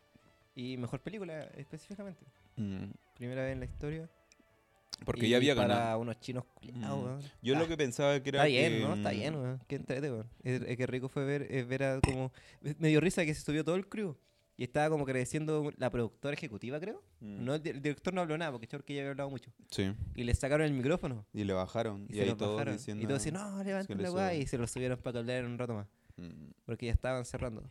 Y 0.56 0.76
mejor 0.78 1.02
película 1.02 1.44
específicamente. 1.56 2.26
mm. 2.58 2.86
Primera 3.16 3.44
vez 3.44 3.54
en 3.54 3.60
la 3.60 3.66
historia. 3.66 4.10
Porque 5.06 5.26
Y 5.28 5.30
ya 5.30 5.38
había 5.38 5.56
para 5.56 5.68
ganado. 5.68 6.00
unos 6.00 6.20
chinos 6.20 6.46
culiados, 6.56 7.24
Mm. 7.24 7.28
Yo 7.44 7.56
Ah, 7.56 7.60
lo 7.60 7.68
que 7.68 7.78
pensaba 7.78 8.20
que 8.22 8.30
era 8.30 8.40
Está 8.40 8.48
bien, 8.48 8.74
que, 8.74 8.88
¿no? 8.88 8.94
Está 8.96 9.12
bien, 9.12 9.36
weón. 9.36 9.60
Qué 9.68 9.76
entrete, 9.76 10.12
weón. 10.12 10.28
Es, 10.44 10.62
es 10.64 10.78
que 10.78 10.88
rico 10.88 11.10
fue 11.10 11.26
ver, 11.26 11.44
es 11.50 11.68
ver 11.68 11.84
a 11.84 12.00
como... 12.02 12.32
Me 12.80 12.88
dio 12.90 13.00
risa 13.02 13.24
que 13.26 13.34
se 13.36 13.42
subió 13.42 13.64
todo 13.64 13.76
el 13.76 13.88
crew. 13.88 14.16
Y 14.62 14.66
estaba 14.66 14.92
como 14.92 15.06
agradeciendo 15.06 15.74
la 15.78 15.90
productora 15.90 16.36
ejecutiva, 16.36 16.80
creo. 16.80 17.02
mm, 17.20 17.44
No, 17.46 17.56
el, 17.56 17.64
di- 17.64 17.72
el 17.72 17.82
director 17.82 18.14
no 18.14 18.22
habló 18.22 18.38
nada, 18.38 18.52
porque 18.52 18.68
que 18.68 18.94
ya 18.94 19.02
había 19.02 19.10
hablado 19.10 19.32
mucho. 19.32 19.50
Sí, 19.72 19.92
Y 20.14 20.24
le 20.24 20.36
sacaron 20.36 20.68
el 20.68 20.74
micrófono. 20.74 21.26
y 21.34 21.44
le 21.46 21.54
bajaron. 21.54 22.06
Y, 22.08 22.12
Y, 22.12 22.16
se 22.18 22.22
ahí 22.22 22.28
los 22.28 22.38
todos 22.38 22.54
bajaron. 22.58 22.78
diciendo... 22.78 23.04
y 23.04 23.08
todos 23.08 23.24
decían, 23.24 23.42
no, 23.42 23.64
levanten 23.64 23.98
le 23.98 24.04
la 24.04 24.12
weá. 24.12 24.36
Y 24.36 24.46
se 24.46 24.60
lo 24.60 24.68
subieron 24.68 25.00
para 25.00 25.14
que 25.14 25.18
hablaran 25.18 25.50
un 25.50 25.58
rato 25.58 25.74
más. 25.74 25.88
Mm, 26.18 26.52
Porque 26.66 26.86
ya 26.86 26.92
estaban 26.92 27.26
cerrando. 27.26 27.64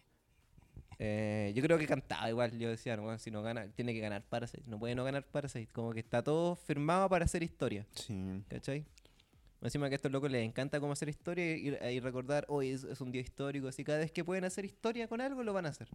Eh, 0.99 1.53
yo 1.55 1.63
creo 1.63 1.79
que 1.79 1.87
cantaba 1.87 2.29
igual. 2.29 2.59
Yo 2.59 2.69
decía, 2.69 2.97
no, 2.97 3.17
si 3.19 3.31
no 3.31 3.41
gana, 3.43 3.69
tiene 3.69 3.95
que 3.95 4.01
ganar 4.01 4.23
Parasite. 4.25 4.65
No 4.67 4.79
puede 4.79 4.95
no 4.97 5.05
ganar 5.05 5.25
Parasite. 5.25 5.69
Como 5.73 5.93
que 5.93 6.01
está 6.01 6.23
todo 6.25 6.57
firmado 6.57 7.09
para 7.09 7.25
hacer 7.25 7.43
historia. 7.45 7.87
Sí. 7.95 8.43
¿Cachai? 8.49 8.85
Encima 9.63 9.89
que 9.89 9.95
a 9.95 9.97
estos 9.97 10.11
locos 10.11 10.31
les 10.31 10.45
encanta 10.47 10.81
cómo 10.81 10.93
hacer 10.93 11.09
historia 11.11 11.57
y, 11.57 11.69
y 11.69 12.01
recordar, 12.01 12.47
hoy 12.49 12.71
es, 12.71 12.85
es 12.85 13.01
un 13.01 13.13
día 13.13 13.21
histórico, 13.21 13.69
así 13.69 13.85
cada 13.85 13.99
vez 13.99 14.11
que 14.11 14.25
pueden 14.25 14.45
hacer 14.45 14.65
historia 14.65 15.07
con 15.07 15.21
algo 15.21 15.43
lo 15.43 15.53
van 15.53 15.67
a 15.67 15.69
hacer. 15.69 15.89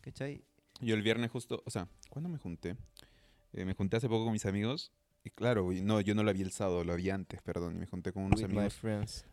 ¿Cachai? 0.00 0.42
Yo 0.80 0.94
el 0.96 1.02
viernes 1.02 1.30
justo, 1.30 1.62
o 1.64 1.70
sea, 1.70 1.86
¿cuándo 2.10 2.28
me 2.28 2.38
junté? 2.38 2.76
Eh, 3.52 3.64
me 3.64 3.74
junté 3.74 3.96
hace 3.98 4.08
poco 4.08 4.24
con 4.24 4.32
mis 4.32 4.46
amigos. 4.46 4.90
Y 5.24 5.30
claro, 5.30 5.70
no, 5.82 6.00
yo 6.00 6.16
no 6.16 6.24
lo 6.24 6.30
había 6.30 6.44
el 6.44 6.50
sábado, 6.50 6.82
lo 6.82 6.92
había 6.92 7.14
antes, 7.14 7.40
perdón. 7.42 7.76
Y 7.76 7.78
me 7.78 7.86
junté 7.86 8.12
con 8.12 8.24
unos 8.24 8.40
With 8.40 8.48
my 8.48 8.54
amigos. 8.56 8.74
friends. 8.74 9.24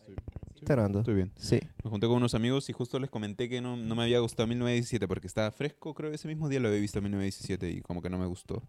Estoy, 0.00 0.14
¿Está 0.56 0.74
grabando? 0.74 0.98
estoy 1.00 1.14
bien. 1.14 1.32
Sí. 1.36 1.60
Me 1.82 1.88
junté 1.90 2.06
con 2.06 2.16
unos 2.16 2.34
amigos 2.34 2.68
y 2.68 2.72
justo 2.74 2.98
les 2.98 3.08
comenté 3.08 3.48
que 3.48 3.62
no, 3.62 3.76
no 3.76 3.94
me 3.94 4.02
había 4.02 4.18
gustado 4.18 4.46
1917 4.46 5.08
porque 5.08 5.26
estaba 5.26 5.50
fresco, 5.50 5.94
creo 5.94 6.10
que 6.10 6.16
ese 6.16 6.28
mismo 6.28 6.48
día 6.50 6.60
lo 6.60 6.68
había 6.68 6.80
visto 6.80 7.00
1917 7.00 7.70
y 7.70 7.80
como 7.80 8.02
que 8.02 8.10
no 8.10 8.18
me 8.18 8.26
gustó. 8.26 8.62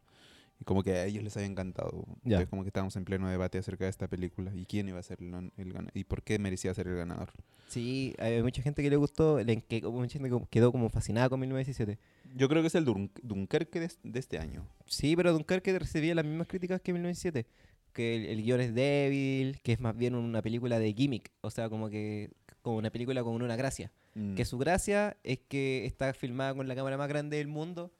Y 0.61 0.63
como 0.63 0.83
que 0.83 0.91
a 0.93 1.05
ellos 1.05 1.23
les 1.23 1.35
había 1.35 1.49
encantado. 1.49 2.05
Ya. 2.23 2.35
Entonces 2.37 2.49
como 2.49 2.61
que 2.63 2.69
estábamos 2.69 2.95
en 2.95 3.03
pleno 3.03 3.27
debate 3.27 3.57
acerca 3.57 3.85
de 3.85 3.89
esta 3.89 4.07
película 4.07 4.51
y 4.55 4.65
quién 4.65 4.87
iba 4.87 4.99
a 4.99 5.03
ser 5.03 5.17
el, 5.19 5.51
el 5.57 5.73
ganador 5.73 5.91
y 5.97 6.03
por 6.03 6.21
qué 6.21 6.37
merecía 6.37 6.73
ser 6.73 6.87
el 6.87 6.95
ganador. 6.97 7.31
Sí, 7.67 8.13
hay 8.19 8.43
mucha 8.43 8.61
gente 8.61 8.83
que 8.83 8.89
le 8.89 8.95
gustó, 8.97 9.39
le, 9.43 9.61
que, 9.61 9.81
mucha 9.81 10.19
gente 10.19 10.29
que 10.29 10.45
quedó 10.49 10.71
como 10.71 10.89
fascinada 10.89 11.29
con 11.29 11.39
1917. 11.39 11.99
Yo 12.35 12.47
creo 12.47 12.61
que 12.61 12.67
es 12.67 12.75
el 12.75 12.85
Dun- 12.85 13.09
Dunkerque 13.23 13.79
de, 13.79 13.91
de 14.03 14.19
este 14.19 14.37
año. 14.37 14.67
Sí, 14.85 15.15
pero 15.15 15.33
Dunkerque 15.33 15.77
recibía 15.79 16.13
las 16.13 16.25
mismas 16.25 16.47
críticas 16.47 16.79
que 16.81 16.93
1917. 16.93 17.49
Que 17.93 18.15
el, 18.15 18.25
el 18.27 18.43
guion 18.43 18.61
es 18.61 18.73
débil, 18.75 19.59
que 19.61 19.73
es 19.73 19.79
más 19.79 19.97
bien 19.97 20.15
una 20.15 20.41
película 20.41 20.79
de 20.79 20.93
gimmick. 20.93 21.31
O 21.41 21.49
sea, 21.49 21.69
como 21.69 21.89
que 21.89 22.29
como 22.61 22.77
una 22.77 22.91
película 22.91 23.23
con 23.23 23.41
una 23.41 23.55
gracia. 23.55 23.91
Mm. 24.15 24.35
Que 24.35 24.45
su 24.45 24.57
gracia 24.57 25.17
es 25.23 25.39
que 25.39 25.85
está 25.85 26.13
filmada 26.13 26.53
con 26.53 26.67
la 26.67 26.75
cámara 26.75 26.97
más 26.97 27.09
grande 27.09 27.37
del 27.37 27.47
mundo, 27.47 27.91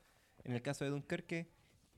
en 0.43 0.51
el 0.53 0.61
caso 0.61 0.83
de 0.85 0.91
Dunkerque, 0.91 1.47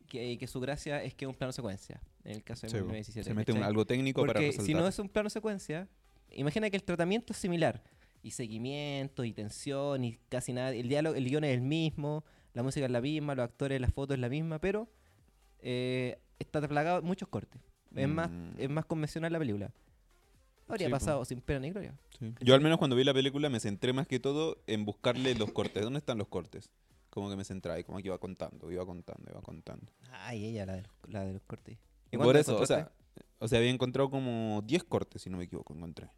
que, 0.03 0.45
su 0.47 0.59
gracia 0.59 1.03
es 1.03 1.13
que 1.13 1.25
es 1.25 1.29
un 1.29 1.35
plano 1.35 1.51
secuencia, 1.51 2.01
en 2.23 2.33
el 2.37 2.43
caso 2.43 2.67
de 2.67 2.69
Sí, 2.71 2.77
po. 2.77 2.83
1917. 2.85 3.29
Se 3.29 3.33
mete 3.33 3.51
un- 3.51 3.63
algo 3.63 3.85
técnico 3.85 4.25
para 4.25 4.39
resaltar. 4.39 4.65
si 4.65 4.73
no 4.73 4.87
es 4.87 4.97
un 4.99 5.09
plano 5.09 5.29
secuencia, 5.29 5.87
imagina 6.31 6.69
que 6.69 6.75
el 6.77 6.83
tratamiento 6.83 7.33
es 7.33 7.37
similar, 7.39 7.81
y 8.21 8.31
seguimiento, 8.31 9.23
y 9.25 9.33
tensión, 9.33 10.03
y 10.05 10.17
casi 10.29 10.53
nada, 10.53 10.71
el 10.73 10.87
diálogo, 10.87 11.15
el 11.15 11.25
guion 11.25 11.43
es 11.43 11.53
el 11.53 11.61
mismo, 11.61 12.23
la 12.53 12.63
música 12.63 12.85
es 12.85 12.91
la 12.91 13.01
misma, 13.01 13.35
los 13.35 13.43
actores, 13.43 13.81
la 13.81 13.89
foto 13.89 14.13
es 14.13 14.19
la 14.19 14.29
misma, 14.29 14.59
pero 14.59 14.87
eh, 15.59 16.19
está 16.39 16.65
plagado 16.67 17.01
de 17.01 17.07
muchos 17.07 17.27
cortes. 17.29 17.61
Es, 17.95 18.07
más, 18.07 18.29
Mm. 18.29 18.49
es 18.57 18.69
más 18.69 18.85
convencional 18.85 19.31
la 19.31 19.39
película. 19.39 19.71
Habría 20.67 20.87
Sí, 20.87 20.91
pasado 20.91 21.23
sin 21.25 21.41
pena 21.41 21.59
ni 21.59 21.69
gloria. 21.71 21.93
Sí. 22.17 22.33
Yo 22.41 22.55
al 22.55 22.61
menos 22.61 22.77
cuando 22.79 22.95
vi 22.95 23.03
la 23.03 23.13
película 23.13 23.49
me 23.49 23.59
centré 23.59 23.93
más 23.93 24.07
que 24.07 24.19
todo 24.19 24.57
en 24.65 24.85
buscarle 24.85 25.35
los 25.35 25.51
cortes. 25.51 25.83
¿Dónde 25.83 25.99
están 25.99 26.17
los 26.17 26.27
cortes? 26.29 26.69
Como 27.13 27.29
que 27.29 27.35
me 27.35 27.43
centraba 27.43 27.79
y 27.79 27.83
como 27.83 27.99
que 27.99 28.07
iba 28.07 28.17
contando, 28.17 28.71
iba 28.71 28.83
contando, 28.87 29.29
iba 29.29 29.39
contando. 29.41 29.85
Ay, 30.09 30.45
ella, 30.45 30.65
la 30.65 30.73
de 30.73 30.81
los, 30.81 30.91
la 31.09 31.23
de 31.23 31.33
los 31.33 31.43
cortes. 31.43 31.77
¿Y 32.11 32.17
Por 32.17 32.35
eso, 32.35 32.59
o 32.59 32.65
sea, 32.65 32.91
o 33.37 33.47
sea, 33.47 33.59
había 33.59 33.69
encontrado 33.69 34.09
como 34.09 34.63
10 34.63 34.83
cortes, 34.85 35.21
si 35.21 35.29
no 35.29 35.37
me 35.37 35.43
equivoco, 35.43 35.75
encontré. 35.75 36.09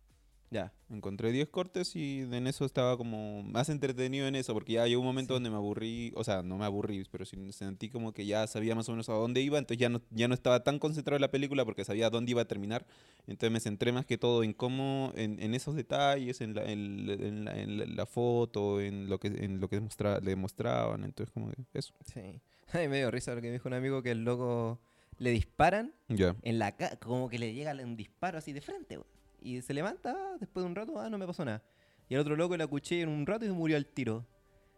Ya. 0.55 0.71
Encontré 0.89 1.31
10 1.33 1.49
cortes 1.49 1.95
y 1.97 2.21
en 2.21 2.47
eso 2.47 2.63
estaba 2.63 2.95
como 2.95 3.43
más 3.43 3.67
entretenido 3.69 4.25
en 4.27 4.35
eso, 4.35 4.53
porque 4.53 4.73
ya 4.73 4.87
llegó 4.87 5.01
un 5.01 5.07
momento 5.07 5.33
Sí. 5.33 5.35
donde 5.35 5.49
me 5.49 5.57
aburrí, 5.57 6.13
o 6.15 6.23
sea, 6.23 6.43
no 6.43 6.57
me 6.57 6.63
aburrí, 6.63 7.03
pero 7.11 7.25
sentí 7.25 7.89
como 7.89 8.13
que 8.13 8.25
ya 8.25 8.47
sabía 8.47 8.73
más 8.75 8.87
o 8.87 8.93
menos 8.93 9.09
a 9.09 9.13
dónde 9.13 9.41
iba, 9.41 9.57
entonces 9.57 9.79
ya 9.79 9.89
no, 9.89 10.01
ya 10.11 10.27
no 10.29 10.33
estaba 10.33 10.63
tan 10.63 10.79
concentrado 10.79 11.17
en 11.17 11.21
la 11.21 11.31
película 11.31 11.65
porque 11.65 11.83
sabía 11.83 12.09
dónde 12.09 12.31
iba 12.31 12.41
a 12.43 12.45
terminar, 12.47 12.85
entonces 13.27 13.51
me 13.51 13.59
centré 13.59 13.91
más 13.91 14.05
que 14.05 14.17
todo 14.17 14.43
en 14.43 14.53
cómo, 14.53 15.11
en, 15.15 15.41
en 15.41 15.55
esos 15.55 15.75
detalles, 15.75 16.39
en 16.39 16.53
la, 16.55 16.63
en, 16.63 17.09
en 17.09 17.45
la, 17.45 17.59
en 17.59 17.77
la- 17.77 17.85
la 17.87 18.05
foto, 18.05 18.79
en 18.79 19.09
lo 19.09 19.19
que, 19.19 19.27
en 19.27 19.59
lo 19.59 19.67
que 19.67 19.81
mostra- 19.81 20.19
le 20.21 20.35
mostraban, 20.37 21.03
entonces 21.03 21.33
como 21.33 21.49
que 21.51 21.63
eso. 21.73 21.93
Sí. 22.13 22.39
Ay, 22.73 22.87
me 22.87 22.97
dio 22.97 23.11
risa 23.11 23.35
lo 23.35 23.41
que 23.41 23.47
me 23.47 23.53
dijo 23.53 23.67
un 23.67 23.73
amigo 23.73 24.01
que 24.01 24.11
el 24.11 24.23
loco 24.23 24.79
le 25.17 25.31
disparan 25.31 25.93
Ya. 26.07 26.35
en 26.43 26.59
la 26.59 26.71
ca- 26.77 26.95
como 26.97 27.27
que 27.27 27.39
le 27.39 27.53
llega 27.53 27.73
un 27.83 27.97
disparo 27.97 28.37
así 28.37 28.53
de 28.53 28.61
frente, 28.61 28.97
weón. 28.97 29.07
Y 29.41 29.61
se 29.61 29.73
levanta, 29.73 30.15
ah, 30.15 30.37
después 30.39 30.63
de 30.63 30.69
un 30.69 30.75
rato, 30.75 30.99
ah, 30.99 31.09
no 31.09 31.17
me 31.17 31.27
pasó 31.27 31.45
nada. 31.45 31.63
Y 32.09 32.15
el 32.15 32.19
otro 32.19 32.35
loco 32.35 32.55
la 32.57 32.65
acuchilla 32.65 33.03
en 33.03 33.09
un 33.09 33.25
rato 33.25 33.45
y 33.45 33.47
se 33.47 33.53
murió 33.53 33.77
al 33.77 33.85
tiro. 33.85 34.25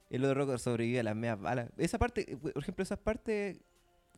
El 0.10 0.24
otro 0.24 0.40
loco 0.40 0.58
sobrevive 0.58 1.00
a 1.00 1.04
las 1.04 1.16
medias 1.16 1.40
balas. 1.40 1.70
Esa 1.78 1.98
parte, 1.98 2.32
eh, 2.32 2.38
por 2.38 2.58
ejemplo, 2.58 2.84
esas 2.84 3.00
partes, 3.00 3.60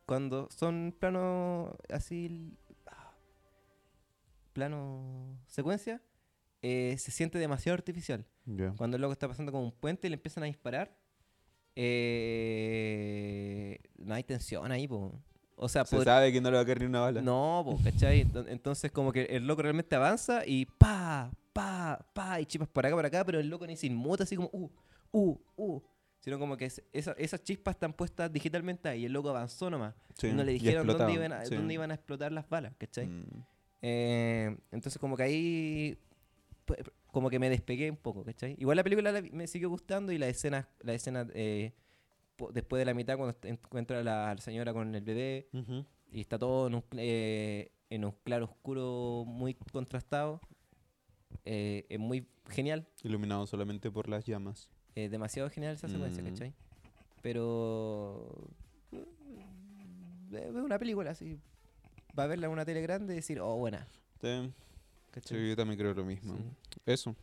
cuando 0.05 0.47
son 0.51 0.95
planos 0.97 1.73
así, 1.89 2.57
ah, 2.87 3.13
plano 4.53 5.39
secuencia, 5.47 6.01
eh, 6.61 6.95
se 6.99 7.11
siente 7.11 7.39
demasiado 7.39 7.75
artificial. 7.75 8.25
Ya. 8.45 8.73
Cuando 8.75 8.97
el 8.97 9.01
loco 9.01 9.13
está 9.13 9.27
pasando 9.27 9.51
como 9.51 9.65
un 9.65 9.71
puente 9.71 10.07
y 10.07 10.09
le 10.09 10.15
empiezan 10.15 10.43
a 10.43 10.47
disparar, 10.47 10.95
eh, 11.75 13.79
no 13.97 14.13
hay 14.13 14.23
tensión 14.23 14.71
ahí, 14.71 14.87
po. 14.87 15.19
O 15.61 15.67
sea, 15.67 15.85
Se 15.85 16.01
sabe 16.03 16.31
que 16.31 16.39
no 16.39 16.49
le 16.49 16.55
va 16.55 16.61
a 16.61 16.65
caer 16.65 16.79
ni 16.79 16.85
una 16.85 17.01
bala. 17.01 17.21
no, 17.21 17.63
po, 17.65 17.79
¿cachai? 17.83 18.23
Ento- 18.25 18.45
Entonces 18.47 18.91
como 18.91 19.11
que 19.11 19.23
el 19.23 19.45
loco 19.45 19.61
realmente 19.61 19.93
avanza 19.95 20.45
y 20.45 20.65
pa, 20.65 21.29
pa, 21.51 22.05
pa, 22.13 22.39
y 22.39 22.45
chispas 22.45 22.69
por 22.69 22.85
acá, 22.85 22.95
por 22.95 23.05
acá, 23.05 23.25
pero 23.25 23.39
el 23.39 23.49
loco 23.49 23.67
ni 23.67 23.75
se 23.75 23.87
inmuta 23.87 24.23
así 24.23 24.35
como, 24.37 24.49
uh, 24.53 24.69
uh, 25.11 25.37
uh. 25.57 25.81
Sino 26.21 26.39
como 26.39 26.55
que 26.57 26.65
es- 26.65 26.81
esa- 26.93 27.11
esas 27.17 27.43
chispas 27.43 27.75
están 27.75 27.91
puestas 27.93 28.31
digitalmente 28.31 28.87
ahí 28.89 29.01
y 29.01 29.05
el 29.05 29.11
loco 29.13 29.29
avanzó 29.29 29.69
nomás. 29.69 29.95
Sí, 30.17 30.31
no 30.33 30.43
le 30.43 30.53
dijeron 30.53 30.87
dónde 30.87 31.13
iban, 31.13 31.33
a, 31.33 31.45
sí. 31.45 31.55
dónde 31.55 31.73
iban 31.73 31.91
a 31.91 31.95
explotar 31.95 32.31
las 32.31 32.47
balas, 32.49 32.73
¿cachai? 32.77 33.07
Mm. 33.07 33.43
Eh, 33.81 34.57
entonces 34.71 34.97
como 34.99 35.15
que 35.17 35.23
ahí 35.23 35.97
como 37.11 37.29
que 37.29 37.39
me 37.39 37.49
despegué 37.49 37.89
un 37.89 37.97
poco, 37.97 38.23
¿cachai? 38.23 38.55
Igual 38.59 38.77
la 38.77 38.83
película 38.83 39.11
la 39.11 39.21
me 39.21 39.47
siguió 39.47 39.69
gustando 39.69 40.11
y 40.11 40.17
la 40.17 40.27
escena, 40.27 40.69
la 40.81 40.93
escena 40.93 41.27
eh, 41.33 41.73
después 42.53 42.79
de 42.79 42.85
la 42.85 42.93
mitad 42.93 43.17
cuando 43.17 43.35
encuentra 43.43 43.99
a 43.99 44.03
la, 44.03 44.37
señora 44.37 44.73
con 44.73 44.93
el 44.95 45.01
bebé 45.03 45.49
y 46.11 46.21
está 46.21 46.37
todo 46.39 46.67
en 46.67 46.75
un, 46.75 46.83
eh, 46.97 47.71
en 47.89 48.05
un 48.05 48.11
claro 48.23 48.45
oscuro 48.45 49.23
muy 49.27 49.53
contrastado, 49.71 50.41
eh, 51.45 51.85
es 51.89 51.99
muy 51.99 52.27
genial, 52.49 52.87
Iluminado 53.03 53.45
solamente 53.47 53.91
por 53.91 54.07
las 54.09 54.25
llamas. 54.25 54.69
eh, 54.95 55.09
demasiado 55.09 55.49
genial 55.49 55.75
esa 55.75 55.87
secuencia, 55.87 56.23
Mm. 56.23 56.27
¿cachai? 56.27 56.53
Pero 57.21 58.47
mm, 58.91 60.35
es 60.35 60.51
una 60.55 60.79
película 60.79 61.11
así, 61.11 61.37
va 62.17 62.23
a 62.23 62.27
verla 62.27 62.47
en 62.47 62.53
una 62.53 62.65
tele 62.65 62.81
grande 62.81 63.13
y 63.13 63.17
decir, 63.17 63.39
oh, 63.39 63.55
buena. 63.57 63.87
Sí, 64.21 65.47
yo 65.49 65.55
también 65.55 65.77
creo 65.79 65.93
lo 65.93 66.05
mismo. 66.05 66.35
Sí. 66.35 66.79
Eso. 66.85 67.15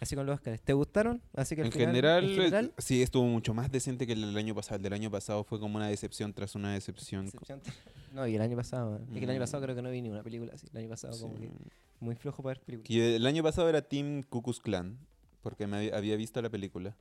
Así 0.00 0.16
con 0.16 0.26
los 0.26 0.34
Oscars. 0.34 0.60
¿Te 0.60 0.72
gustaron? 0.72 1.22
Así 1.34 1.54
que 1.56 1.62
En 1.62 1.72
final- 1.72 1.86
general, 1.88 2.24
en 2.24 2.30
eh, 2.30 2.34
general, 2.34 2.72
sí, 2.78 3.00
estuvo 3.02 3.24
mucho 3.24 3.54
más 3.54 3.70
decente 3.70 4.06
que 4.06 4.12
el 4.14 4.20
del 4.22 4.36
año 4.36 4.54
pasado. 4.54 4.76
El 4.76 4.82
del 4.82 4.92
año 4.92 5.10
pasado 5.10 5.44
fue 5.44 5.60
como 5.60 5.76
una 5.76 5.88
decepción 5.88 6.32
tras 6.34 6.54
una 6.54 6.72
decepción. 6.72 7.26
decepción. 7.26 7.60
No, 8.14 8.28
y 8.28 8.36
el 8.36 8.42
año 8.42 8.56
pasado. 8.56 9.00
Es 9.12 9.18
que 9.18 9.24
el 9.24 9.30
año 9.30 9.40
pasado 9.40 9.60
Mm. 9.60 9.64
creo 9.64 9.74
que 9.76 9.82
no 9.82 9.90
vi 9.90 10.00
ni 10.00 10.08
una 10.08 10.22
película 10.22 10.52
así. 10.54 10.68
El 10.72 10.78
año 10.78 10.88
pasado 10.88 11.18
como 11.18 11.34
que 11.34 11.50
muy 11.98 12.14
flojo 12.14 12.44
para 12.44 12.54
ver 12.54 12.64
películas. 12.64 12.86
Que 12.86 13.16
el 13.16 13.26
año 13.26 13.42
pasado 13.42 13.68
era 13.68 13.82
Team 13.82 14.22
Cuckoo's 14.22 14.60
Clan, 14.60 14.96
porque 15.42 15.66
me 15.66 15.90
había, 15.92 16.14
visto 16.14 16.40
la 16.40 16.48
película. 16.48 16.94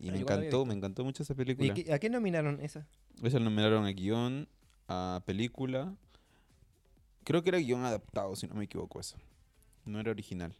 Y 0.00 0.08
Ah, 0.08 0.12
me 0.12 0.18
encantó, 0.18 0.64
me 0.66 0.74
encantó 0.74 1.04
mucho 1.04 1.22
esa 1.22 1.34
¿Y 1.34 1.36
película. 1.36 1.72
qué- 1.74 1.92
a 1.92 2.00
qué 2.00 2.10
nominaron 2.10 2.60
esa? 2.60 2.84
Esa 3.22 3.38
nominaron 3.38 3.84
a 3.84 3.90
guion, 3.92 4.48
a 4.88 5.22
película. 5.24 5.94
Creo 7.22 7.44
que 7.44 7.50
era 7.50 7.58
guion 7.58 7.84
adaptado, 7.84 8.34
si 8.34 8.48
no 8.48 8.56
me 8.56 8.64
equivoco 8.64 8.98
eso. 8.98 9.16
No 9.84 10.00
era 10.00 10.10
original. 10.10 10.52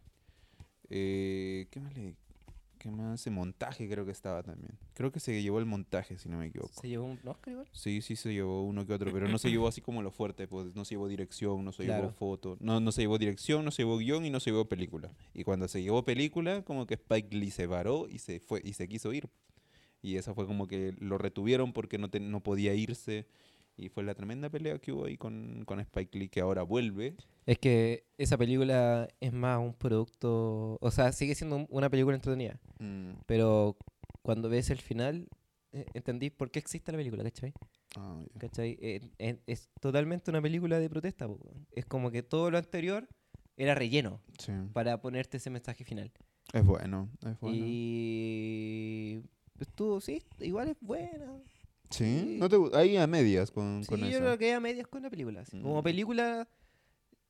Eh, 0.93 1.67
¿Qué 1.71 1.79
más 1.79 1.95
le 1.95 2.15
¿Qué 2.77 2.89
más? 2.89 3.27
En 3.27 3.33
montaje 3.33 3.87
creo 3.87 4.05
que 4.05 4.11
estaba 4.11 4.41
también. 4.41 4.71
Creo 4.95 5.11
que 5.11 5.19
se 5.19 5.39
llevó 5.43 5.59
el 5.59 5.65
montaje, 5.67 6.17
si 6.17 6.27
no 6.29 6.39
me 6.39 6.47
equivoco. 6.47 6.81
¿Se 6.81 6.87
llevó 6.89 7.05
un 7.05 7.19
Oscar 7.23 7.51
igual? 7.53 7.67
Sí, 7.71 8.01
sí 8.01 8.15
se 8.15 8.33
llevó 8.33 8.63
uno 8.63 8.87
que 8.87 8.93
otro, 8.93 9.11
pero 9.13 9.27
no 9.27 9.37
se 9.37 9.51
llevó 9.51 9.67
así 9.67 9.81
como 9.81 10.01
lo 10.01 10.09
fuerte, 10.09 10.47
pues 10.47 10.73
no 10.75 10.83
se 10.83 10.95
llevó 10.95 11.07
dirección, 11.07 11.63
no 11.63 11.71
se 11.73 11.83
Claro. 11.85 12.05
llevó 12.05 12.13
foto, 12.13 12.57
no, 12.59 12.79
no 12.79 12.91
se 12.91 13.01
llevó 13.01 13.19
dirección, 13.19 13.63
no 13.63 13.69
se 13.69 13.83
llevó 13.83 13.99
guion 13.99 14.25
y 14.25 14.31
no 14.31 14.39
se 14.39 14.49
llevó 14.49 14.65
película. 14.65 15.11
Y 15.35 15.43
cuando 15.43 15.67
se 15.67 15.83
llevó 15.83 16.03
película, 16.03 16.63
como 16.63 16.87
que 16.87 16.95
Spike 16.95 17.37
Lee 17.37 17.51
se 17.51 17.67
varó 17.67 18.07
y 18.09 18.17
se 18.17 18.39
fue 18.39 18.61
y 18.63 18.73
se 18.73 18.87
quiso 18.87 19.13
ir. 19.13 19.29
Y 20.01 20.15
esa 20.15 20.33
fue 20.33 20.47
como 20.47 20.67
que 20.67 20.95
lo 20.97 21.19
retuvieron 21.19 21.73
porque 21.73 21.99
no, 21.99 22.09
te- 22.09 22.19
no 22.19 22.41
podía 22.41 22.73
irse. 22.73 23.27
Y 23.77 23.89
fue 23.89 24.03
la 24.03 24.13
tremenda 24.13 24.49
pelea 24.49 24.77
que 24.79 24.91
hubo 24.91 25.05
ahí 25.05 25.17
con, 25.17 25.63
con 25.65 25.79
Spike 25.79 26.17
Lee, 26.17 26.29
que 26.29 26.41
ahora 26.41 26.61
vuelve. 26.63 27.15
Es 27.45 27.57
que 27.57 28.05
esa 28.17 28.37
película 28.37 29.07
es 29.19 29.33
más 29.33 29.59
un 29.59 29.73
producto. 29.73 30.77
O 30.81 30.91
sea, 30.91 31.11
sigue 31.11 31.33
siendo 31.35 31.55
un- 31.55 31.67
una 31.69 31.89
película 31.89 32.15
entretenida. 32.15 32.59
Mm, 32.79 33.13
Pero 33.25 33.77
cuando 34.21 34.49
ves 34.49 34.69
el 34.69 34.79
final, 34.79 35.27
eh, 35.71 35.85
entendí 35.93 36.29
por 36.29 36.51
qué 36.51 36.59
existe 36.59 36.91
la 36.91 36.97
película, 36.97 37.23
¿cachai? 37.23 37.53
ah, 37.97 38.21
ya. 38.33 38.39
¿Cachai? 38.39 38.77
Eh, 38.81 39.01
eh, 39.19 39.39
es 39.47 39.69
totalmente 39.79 40.29
una 40.29 40.41
película 40.41 40.79
de 40.79 40.89
protesta. 40.89 41.27
po. 41.27 41.39
Es 41.71 41.85
como 41.85 42.11
que 42.11 42.21
todo 42.23 42.51
lo 42.51 42.57
anterior 42.59 43.07
era 43.57 43.73
relleno 43.73 44.21
Sí. 44.37 44.51
para 44.73 45.01
ponerte 45.01 45.37
ese 45.37 45.49
mensaje 45.49 45.83
final. 45.85 46.11
Es 46.53 46.63
bueno, 46.65 47.09
es 47.25 47.39
bueno. 47.39 47.57
Y 47.65 49.21
estuvo, 49.59 50.01
sí, 50.01 50.21
igual 50.39 50.69
es 50.69 50.77
buena. 50.81 51.31
¿Sí? 51.91 52.37
¿No 52.39 52.47
te, 52.49 52.57
ahí 52.73 52.97
a 52.97 53.05
medias 53.07 53.51
con, 53.51 53.83
Sí, 53.83 53.89
con 53.89 53.99
yo 53.99 54.07
eso. 54.07 54.17
creo 54.19 54.37
que 54.37 54.53
a 54.53 54.59
medias 54.59 54.87
con 54.87 55.03
la 55.03 55.09
película. 55.09 55.41
así. 55.41 55.59
Como 55.61 55.79
Mm. 55.81 55.83
película 55.83 56.47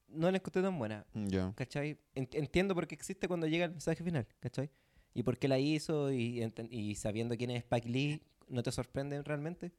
no 0.08 0.30
la 0.30 0.38
encontré 0.38 0.62
tan 0.62 0.78
buena, 0.78 1.06
Ya. 1.14 1.54
¿cachai? 1.56 1.98
En- 2.16 2.30
entiendo 2.34 2.76
por 2.76 2.86
qué 2.88 2.96
existe 2.96 3.28
cuando 3.28 3.48
llega 3.48 3.66
el 3.66 3.72
mensaje 3.72 4.04
final, 4.04 4.28
¿cachai? 4.40 4.70
Y 5.14 5.24
por 5.24 5.38
qué 5.38 5.48
la 5.48 5.58
hizo 5.60 6.12
y, 6.12 6.40
enten- 6.42 6.68
y 6.72 6.96
sabiendo 6.96 7.36
quién 7.38 7.50
es 7.52 7.58
Spike 7.64 7.90
Lee, 7.90 8.22
no 8.48 8.62
te 8.64 8.72
sorprende 8.72 9.22
realmente. 9.24 9.72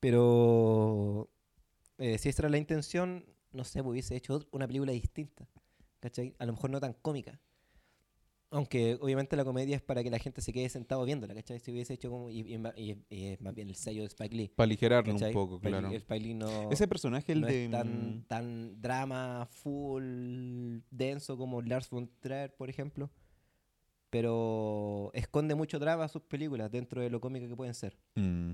Pero 0.00 1.28
eh, 1.98 2.18
si 2.18 2.28
esa 2.28 2.42
era 2.42 2.48
la 2.48 2.58
intención, 2.58 3.24
no 3.52 3.64
sé, 3.64 3.82
pues 3.82 3.92
hubiese 3.92 4.16
hecho 4.16 4.40
ot- 4.40 4.48
una 4.52 4.66
película 4.66 4.92
distinta, 4.92 5.48
¿cachai? 6.00 6.34
A 6.38 6.46
lo 6.46 6.52
mejor 6.52 6.70
no 6.70 6.80
tan 6.80 6.92
cómica. 6.94 7.40
Aunque 8.50 8.98
obviamente 9.00 9.36
la 9.36 9.44
comedia 9.44 9.76
es 9.76 9.82
para 9.82 10.02
que 10.02 10.10
la 10.10 10.18
gente 10.18 10.40
se 10.40 10.52
quede 10.54 10.68
sentado 10.70 11.04
viéndola, 11.04 11.34
¿cachai? 11.34 11.60
Si 11.60 11.70
hubiese 11.70 11.94
hecho 11.94 12.10
como... 12.10 12.30
Y, 12.30 12.58
es 13.10 13.40
más 13.42 13.54
bien 13.54 13.68
el 13.68 13.74
sello 13.74 14.02
de 14.02 14.06
Spike 14.08 14.34
Lee. 14.34 14.48
Para 14.48 14.64
aligerarlo 14.64 15.12
un 15.12 15.32
poco, 15.32 15.56
Spike 15.56 15.68
claro. 15.68 15.88
El 15.88 15.96
Spike 15.96 16.20
Lee 16.20 16.34
no, 16.34 16.70
Ese 16.70 16.88
personaje, 16.88 17.32
el 17.32 17.42
no 17.42 17.46
de... 17.46 17.66
es 17.66 17.70
tan, 17.70 18.16
mm, 18.16 18.22
tan 18.22 18.80
drama 18.80 19.46
full 19.50 20.80
denso 20.90 21.36
como 21.36 21.60
Lars 21.60 21.90
von 21.90 22.10
Trier, 22.20 22.54
por 22.54 22.70
ejemplo. 22.70 23.10
Pero 24.08 25.10
esconde 25.12 25.54
mucho 25.54 25.78
drama 25.78 26.08
sus 26.08 26.22
películas 26.22 26.70
dentro 26.70 27.02
de 27.02 27.10
lo 27.10 27.20
cómico 27.20 27.46
que 27.46 27.56
pueden 27.56 27.74
ser. 27.74 27.98
mm, 28.14 28.52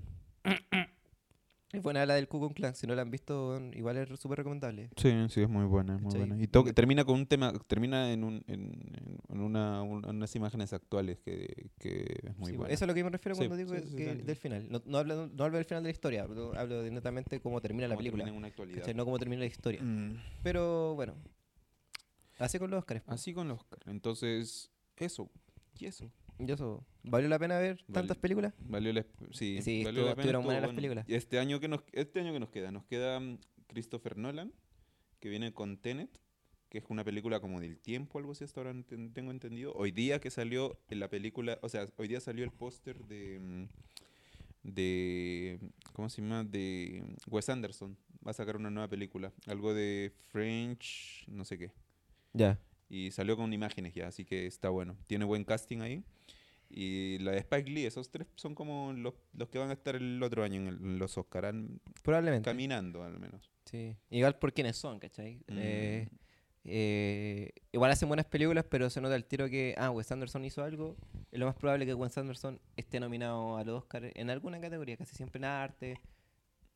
Es 1.74 1.82
buena 1.82 2.06
la 2.06 2.14
del 2.14 2.28
Ku 2.28 2.38
Klux 2.38 2.54
Klan, 2.54 2.74
si 2.76 2.86
no 2.86 2.94
la 2.94 3.02
han 3.02 3.10
visto, 3.10 3.60
igual 3.72 3.96
es 3.96 4.08
súper 4.20 4.38
recomendable. 4.38 4.90
Sí, 4.96 5.10
sí, 5.28 5.40
es 5.42 5.48
muy 5.48 5.64
buena, 5.64 5.96
es 5.96 6.02
muy 6.02 6.16
buena. 6.16 6.40
Y 6.40 6.46
to- 6.46 6.62
termina 6.72 7.04
con 7.04 7.16
un 7.16 7.26
tema, 7.26 7.52
termina 7.66 8.12
en, 8.12 8.22
un, 8.22 8.44
en, 8.46 9.18
en 9.28 9.40
una, 9.40 9.82
un- 9.82 10.04
unas 10.06 10.36
imágenes 10.36 10.72
actuales 10.72 11.18
que, 11.18 11.70
que 11.80 12.20
es 12.22 12.36
muy 12.36 12.52
Sí, 12.52 12.56
buena. 12.56 12.72
Eso 12.72 12.84
es 12.84 12.88
lo 12.88 12.94
que 12.94 13.02
me 13.02 13.10
refiero 13.10 13.34
Sí, 13.34 13.38
cuando 13.48 13.56
digo 13.56 13.74
sí, 13.76 13.96
que- 13.96 14.14
del 14.14 14.36
final. 14.36 14.68
No, 14.70 14.82
no 14.86 14.98
hablo, 14.98 15.26
no 15.26 15.44
hablo 15.44 15.56
del 15.56 15.64
final 15.66 15.82
de 15.82 15.88
la 15.88 15.92
historia, 15.92 16.22
hablo 16.22 16.82
de 16.82 16.90
netamente 16.92 17.40
cómo 17.40 17.60
termina 17.60 17.88
la 17.88 17.96
película. 17.96 18.22
termina 18.22 18.34
en 18.34 18.38
una 18.38 18.48
actualidad. 18.48 18.78
¿cachai? 18.78 18.94
No 18.94 19.04
cómo 19.04 19.18
termina 19.18 19.40
la 19.40 19.46
historia. 19.46 19.82
Mm, 19.82 20.16
Pero 20.44 20.94
bueno, 20.94 21.16
así 22.38 22.58
con 22.58 22.70
los 22.70 22.78
Oscars. 22.78 23.02
po. 23.02 23.12
Así 23.12 23.34
con 23.34 23.48
los 23.48 23.58
Oscar. 23.58 23.80
Entonces, 23.86 24.70
eso. 24.96 25.28
Y 25.78 25.86
eso. 25.86 26.10
Y 26.38 26.50
eso, 26.50 26.84
¿valió 27.04 27.28
la 27.28 27.38
pena 27.38 27.58
ver 27.58 27.84
tantas 27.92 28.16
películas? 28.16 28.52
Valió 28.58 28.92
la, 28.92 29.04
sí, 29.30 29.62
Sí, 29.62 29.84
valió 29.84 30.00
estuvo- 30.02 30.08
la 30.08 30.14
pena, 30.16 30.38
estuvieron 30.38 30.62
las 30.62 30.74
películas. 30.74 31.04
Y 31.08 31.14
este 31.14 31.38
año 31.38 31.60
que 31.60 31.68
nos 31.68 31.82
este 31.92 32.20
año 32.20 32.32
que 32.32 32.40
nos 32.40 32.50
queda, 32.50 32.70
nos 32.72 32.84
queda 32.84 33.20
mm, 33.20 33.38
Christopher 33.68 34.16
Nolan, 34.16 34.52
que 35.20 35.28
viene 35.28 35.52
con 35.52 35.76
Tenet, 35.78 36.10
que 36.68 36.78
es 36.78 36.84
una 36.88 37.04
película 37.04 37.38
como 37.40 37.60
del 37.60 37.78
tiempo, 37.78 38.18
algo 38.18 38.32
así 38.32 38.42
hasta 38.44 38.60
ahora 38.60 38.74
tengo 39.12 39.30
entendido. 39.30 39.72
Hoy 39.74 39.92
día 39.92 40.18
que 40.20 40.30
salió 40.30 40.78
en 40.88 40.98
la 41.00 41.08
película, 41.08 41.58
o 41.62 41.68
sea, 41.68 41.86
hoy 41.96 42.08
día 42.08 42.20
salió 42.20 42.44
el 42.44 42.50
póster 42.50 43.04
de 43.04 43.38
mm, 43.40 43.64
de 44.64 45.58
¿cómo 45.92 46.08
se 46.08 46.22
llama? 46.22 46.42
de 46.44 47.04
Wes 47.28 47.48
Anderson. 47.48 47.96
Va 48.26 48.30
a 48.30 48.34
sacar 48.34 48.56
una 48.56 48.70
nueva 48.70 48.88
película, 48.88 49.32
algo 49.46 49.74
de 49.74 50.10
French, 50.32 51.24
no 51.28 51.44
sé 51.44 51.58
qué. 51.58 51.70
Ya. 52.32 52.58
Y 52.88 53.10
salió 53.10 53.36
con 53.36 53.52
imágenes 53.52 53.94
ya, 53.94 54.08
así 54.08 54.24
que 54.24 54.46
está 54.46 54.68
bueno. 54.68 54.96
Tiene 55.06 55.24
buen 55.24 55.44
casting 55.44 55.80
ahí. 55.80 56.04
Y 56.70 57.18
la 57.18 57.32
de 57.32 57.38
Spike 57.38 57.70
Lee, 57.70 57.86
esos 57.86 58.10
tres 58.10 58.26
son 58.36 58.54
como 58.54 58.92
los, 58.92 59.14
los 59.34 59.48
que 59.48 59.58
van 59.58 59.70
a 59.70 59.74
estar 59.74 59.94
el 59.96 60.20
otro 60.22 60.42
año 60.42 60.60
en, 60.60 60.66
el- 60.68 60.76
en 60.76 60.98
los 60.98 61.16
Oscar, 61.18 61.44
al- 61.46 61.80
Probablemente. 62.02 62.48
caminando 62.50 63.02
al 63.04 63.18
menos. 63.18 63.50
Sí. 63.64 63.96
Igual 64.10 64.38
por 64.38 64.52
quiénes 64.52 64.76
son, 64.76 64.98
¿cachai? 64.98 65.36
Mm. 65.48 65.58
Eh, 65.58 66.08
eh, 66.64 67.52
igual 67.72 67.90
hacen 67.90 68.08
buenas 68.08 68.26
películas, 68.26 68.64
pero 68.68 68.88
se 68.90 69.00
nota 69.00 69.14
el 69.14 69.24
tiro 69.24 69.48
que, 69.48 69.74
ah, 69.78 69.90
Wes 69.90 70.10
Anderson 70.10 70.44
hizo 70.44 70.64
algo. 70.64 70.96
Es 71.30 71.38
lo 71.38 71.46
más 71.46 71.54
probable 71.54 71.84
que 71.86 71.94
Wes 71.94 72.16
Anderson 72.18 72.60
esté 72.76 72.98
nominado 73.00 73.56
al 73.56 73.68
Oscar 73.68 74.10
en 74.14 74.30
alguna 74.30 74.60
categoría, 74.60 74.96
casi 74.96 75.14
siempre 75.14 75.38
en 75.38 75.44
arte. 75.44 76.00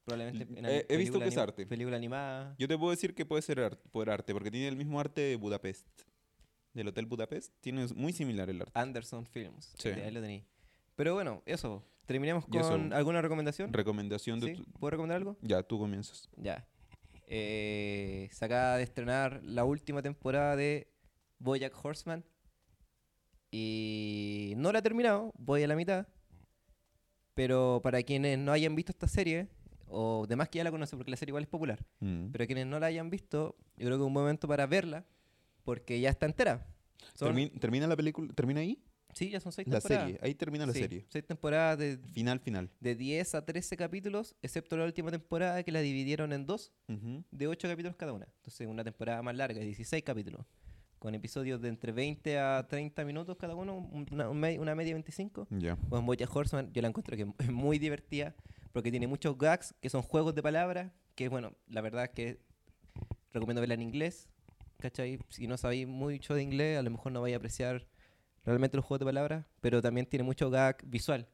Probablemente 0.09 0.59
en 0.59 0.67
He- 0.67 0.87
he 0.89 0.97
visto 0.97 1.19
que 1.19 1.29
es 1.29 1.37
arte. 1.37 1.67
Película 1.67 1.97
animada. 1.97 2.55
Yo 2.59 2.67
te 2.69 2.77
puedo 2.79 2.91
decir 2.91 3.15
que 3.15 3.25
puede 3.27 3.43
ser 3.43 3.61
arte, 3.61 3.89
por 3.91 4.09
arte, 4.11 4.33
porque 4.33 4.51
tiene 4.51 4.69
el 4.69 4.77
mismo 4.77 4.99
arte 5.01 5.21
de 5.21 5.37
Budapest. 5.37 5.87
Del 6.75 6.89
Hotel 6.89 7.07
Budapest. 7.07 7.53
Tiene 7.61 7.87
muy 7.95 8.13
similar 8.13 8.49
el 8.51 8.61
arte. 8.63 8.73
Anderson 8.75 9.27
Films. 9.27 9.75
Sí. 9.79 9.89
Ahí 9.89 10.11
lo 10.11 10.21
tenéis. 10.21 10.45
Pero 10.97 11.15
bueno, 11.15 11.43
eso. 11.47 11.85
terminemos 12.07 12.45
Y 12.53 12.57
eso. 12.57 12.71
con 12.71 12.93
alguna 12.93 13.21
recomendación. 13.21 13.73
Recomendación 13.73 14.41
de 14.41 14.47
¿Sí? 14.57 14.63
tu- 14.63 14.65
¿Puedo 14.79 14.91
recomendar 14.93 15.17
algo? 15.19 15.37
Ya, 15.43 15.63
tú 15.63 15.79
comienzas. 15.79 16.29
Ya. 16.37 16.67
Eh, 17.27 18.29
se 18.33 18.45
acaba 18.47 18.77
de 18.79 18.83
estrenar 18.85 19.41
la 19.45 19.65
última 19.65 20.01
temporada 20.01 20.57
de 20.57 20.91
Bojack 21.39 21.75
Horseman. 21.85 22.25
Y 23.51 24.55
no 24.57 24.73
la 24.73 24.79
he 24.79 24.83
terminado, 24.83 25.33
voy 25.39 25.63
a 25.63 25.69
la 25.69 25.77
mitad. 25.77 26.07
Pero 27.35 27.81
para 27.83 28.03
quienes 28.03 28.39
no 28.39 28.53
hayan 28.53 28.75
visto 28.75 28.93
esta 28.93 29.07
serie, 29.09 29.49
o 29.91 30.27
demás 30.29 30.49
que 30.49 30.59
ya 30.59 30.65
la 30.65 30.71
conocen, 30.71 30.99
porque 30.99 31.11
la 31.11 31.17
serie 31.17 31.31
igual 31.31 31.45
es 31.45 31.49
popular, 31.49 31.85
Mm. 32.01 32.31
pero 32.33 32.47
quienes 32.47 32.67
no 32.67 32.79
la 32.81 32.87
hayan 32.87 33.11
visto, 33.11 33.57
yo 33.77 33.87
creo 33.87 33.99
que 33.99 34.03
es 34.05 34.07
un 34.07 34.13
momento 34.13 34.47
para 34.49 34.67
verla, 34.67 35.05
porque 35.65 36.01
ya 36.01 36.11
está 36.11 36.27
entera. 36.27 36.67
Son- 37.15 37.35
Termi- 37.35 37.59
¿Termina 37.61 37.87
la 37.87 37.97
película? 37.97 38.33
¿Termina 38.35 38.61
ahí? 38.61 38.83
sí, 39.15 39.31
ya 39.31 39.41
son 39.41 39.51
seis 39.53 39.67
La 39.67 39.81
temporadas. 39.81 40.05
serie. 40.07 40.21
Ahí 40.23 40.35
termina 40.35 40.65
la 40.67 40.73
Sí, 40.73 40.79
serie. 40.81 41.05
Seis 41.09 41.25
temporadas 41.27 41.79
de, 41.79 41.99
Final, 42.13 42.39
final. 42.41 42.71
de 42.79 42.95
10 42.95 43.35
a 43.35 43.45
13 43.45 43.77
capítulos, 43.77 44.37
excepto 44.43 44.77
la 44.77 44.85
última 44.85 45.11
temporada 45.11 45.63
que 45.65 45.73
la 45.73 45.81
dividieron 45.81 46.33
en 46.33 46.47
dos. 46.47 46.73
Ujú. 46.89 47.25
de 47.33 47.47
8 47.49 47.67
capítulos 47.69 47.97
cada 47.97 48.13
una. 48.13 48.27
Entonces, 48.37 48.67
una 48.69 48.85
temporada 48.85 49.21
más 49.23 49.35
larga, 49.37 49.61
16 49.61 50.05
capítulos. 50.05 50.47
Con 51.01 51.15
episodios 51.15 51.61
de 51.61 51.69
entre 51.69 51.93
20 51.93 52.39
a 52.39 52.67
30 52.69 53.05
minutos 53.05 53.37
cada 53.37 53.55
uno, 53.55 53.77
una, 53.93 54.29
una 54.29 54.75
media 54.75 54.95
25. 54.95 55.47
Ya. 55.51 55.77
Pues 55.77 56.03
Bojack 56.05 56.35
Horseman 56.35 56.73
yo 56.73 56.83
la 56.83 56.89
encuentro 56.89 57.17
que 57.17 57.27
es 57.39 57.51
muy 57.51 57.79
divertida 57.79 58.35
porque 58.73 58.91
tiene 58.91 59.07
muchos 59.07 59.37
gags 59.37 59.75
que 59.81 59.91
son 59.91 60.03
juegos 60.03 60.35
de 60.35 60.43
palabras, 60.43 60.93
que 61.15 61.29
bueno, 61.29 61.53
la 61.67 61.81
verdad 61.81 62.05
es 62.05 62.11
que 62.11 62.41
recomiendo 63.33 63.61
verla 63.61 63.75
en 63.75 63.83
inglés, 63.83 64.29
¿cachai? 64.79 65.19
Si 65.29 65.47
no 65.47 65.57
sabéis 65.57 65.87
mucho 65.87 66.35
de 66.35 66.43
inglés, 66.43 66.79
a 66.79 66.83
lo 66.83 66.91
mejor 66.91 67.13
no 67.13 67.21
vais 67.21 67.35
a 67.35 67.39
apreciar 67.39 67.87
realmente 68.45 68.77
los 68.77 68.85
juegos 68.85 69.01
de 69.01 69.07
palabras, 69.07 69.47
pero 69.61 69.83
también 69.83 70.07
tiene 70.07 70.23
mucho 70.23 70.51
gag 70.51 70.79
visual. 70.87 71.29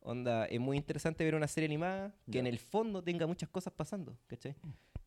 Onda, 0.00 0.46
es 0.46 0.60
muy 0.60 0.76
interesante 0.76 1.24
ver 1.24 1.34
una 1.34 1.48
serie 1.48 1.66
animada 1.66 2.14
que 2.30 2.38
en 2.38 2.46
el 2.46 2.58
fondo 2.58 3.02
tenga 3.02 3.26
muchas 3.26 3.48
cosas 3.48 3.72
pasando, 3.72 4.18
¿cachai? 4.26 4.54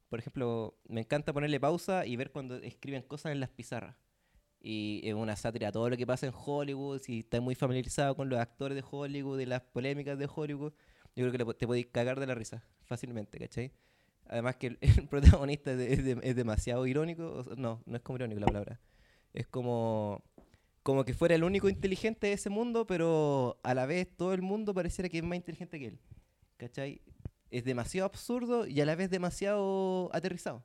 Por 0.09 0.19
ejemplo, 0.19 0.77
me 0.87 1.01
encanta 1.01 1.31
ponerle 1.31 1.59
pausa 1.59 2.05
y 2.05 2.15
ver 2.17 2.31
cuando 2.31 2.57
escriben 2.57 3.01
cosas 3.03 3.31
en 3.31 3.39
las 3.39 3.49
pizarras. 3.49 3.95
Y 4.59 5.01
es 5.03 5.13
una 5.13 5.35
sátira 5.35 5.69
a 5.69 5.71
todo 5.71 5.89
lo 5.89 5.97
que 5.97 6.05
pasa 6.05 6.27
en 6.27 6.33
Hollywood. 6.35 6.99
Si 6.99 7.19
estás 7.19 7.41
muy 7.41 7.55
familiarizado 7.55 8.15
con 8.15 8.29
los 8.29 8.37
actores 8.39 8.75
de 8.75 8.83
Hollywood 8.89 9.39
y 9.39 9.45
las 9.45 9.61
polémicas 9.61 10.19
de 10.19 10.29
Hollywood, 10.33 10.73
yo 11.15 11.29
creo 11.29 11.45
que 11.47 11.53
te 11.55 11.67
podéis 11.67 11.87
cagar 11.87 12.19
de 12.19 12.27
la 12.27 12.35
risa 12.35 12.63
fácilmente, 12.83 13.37
¿cachai? 13.39 13.71
Además 14.27 14.55
que 14.55 14.67
el, 14.67 14.77
el 14.81 15.07
protagonista 15.07 15.71
es, 15.71 15.77
de- 15.77 15.93
es 15.93 16.03
de- 16.05 16.19
es 16.23 16.35
demasiado 16.35 16.85
irónico. 16.87 17.31
o 17.31 17.43
sea, 17.43 17.55
no, 17.57 17.81
no 17.85 17.95
es 17.97 18.01
como 18.01 18.17
irónico 18.17 18.39
la 18.39 18.47
palabra. 18.47 18.79
Es 19.33 19.47
como, 19.47 20.23
como 20.83 21.03
que 21.05 21.13
fuera 21.13 21.35
el 21.35 21.43
único 21.43 21.69
inteligente 21.69 22.27
de 22.27 22.33
ese 22.33 22.49
mundo, 22.49 22.85
pero 22.87 23.59
a 23.63 23.73
la 23.73 23.85
vez 23.85 24.07
todo 24.15 24.33
el 24.33 24.41
mundo 24.41 24.73
pareciera 24.73 25.09
que 25.09 25.17
es 25.17 25.23
más 25.23 25.35
inteligente 25.37 25.79
que 25.79 25.87
él. 25.87 25.99
¿Cachai? 26.57 27.01
Es 27.49 27.63
demasiado 27.65 28.05
absurdo 28.05 28.65
y 28.67 28.79
a 28.81 28.85
la 28.85 28.95
vez 28.95 29.09
demasiado 29.09 30.09
aterrizado. 30.13 30.63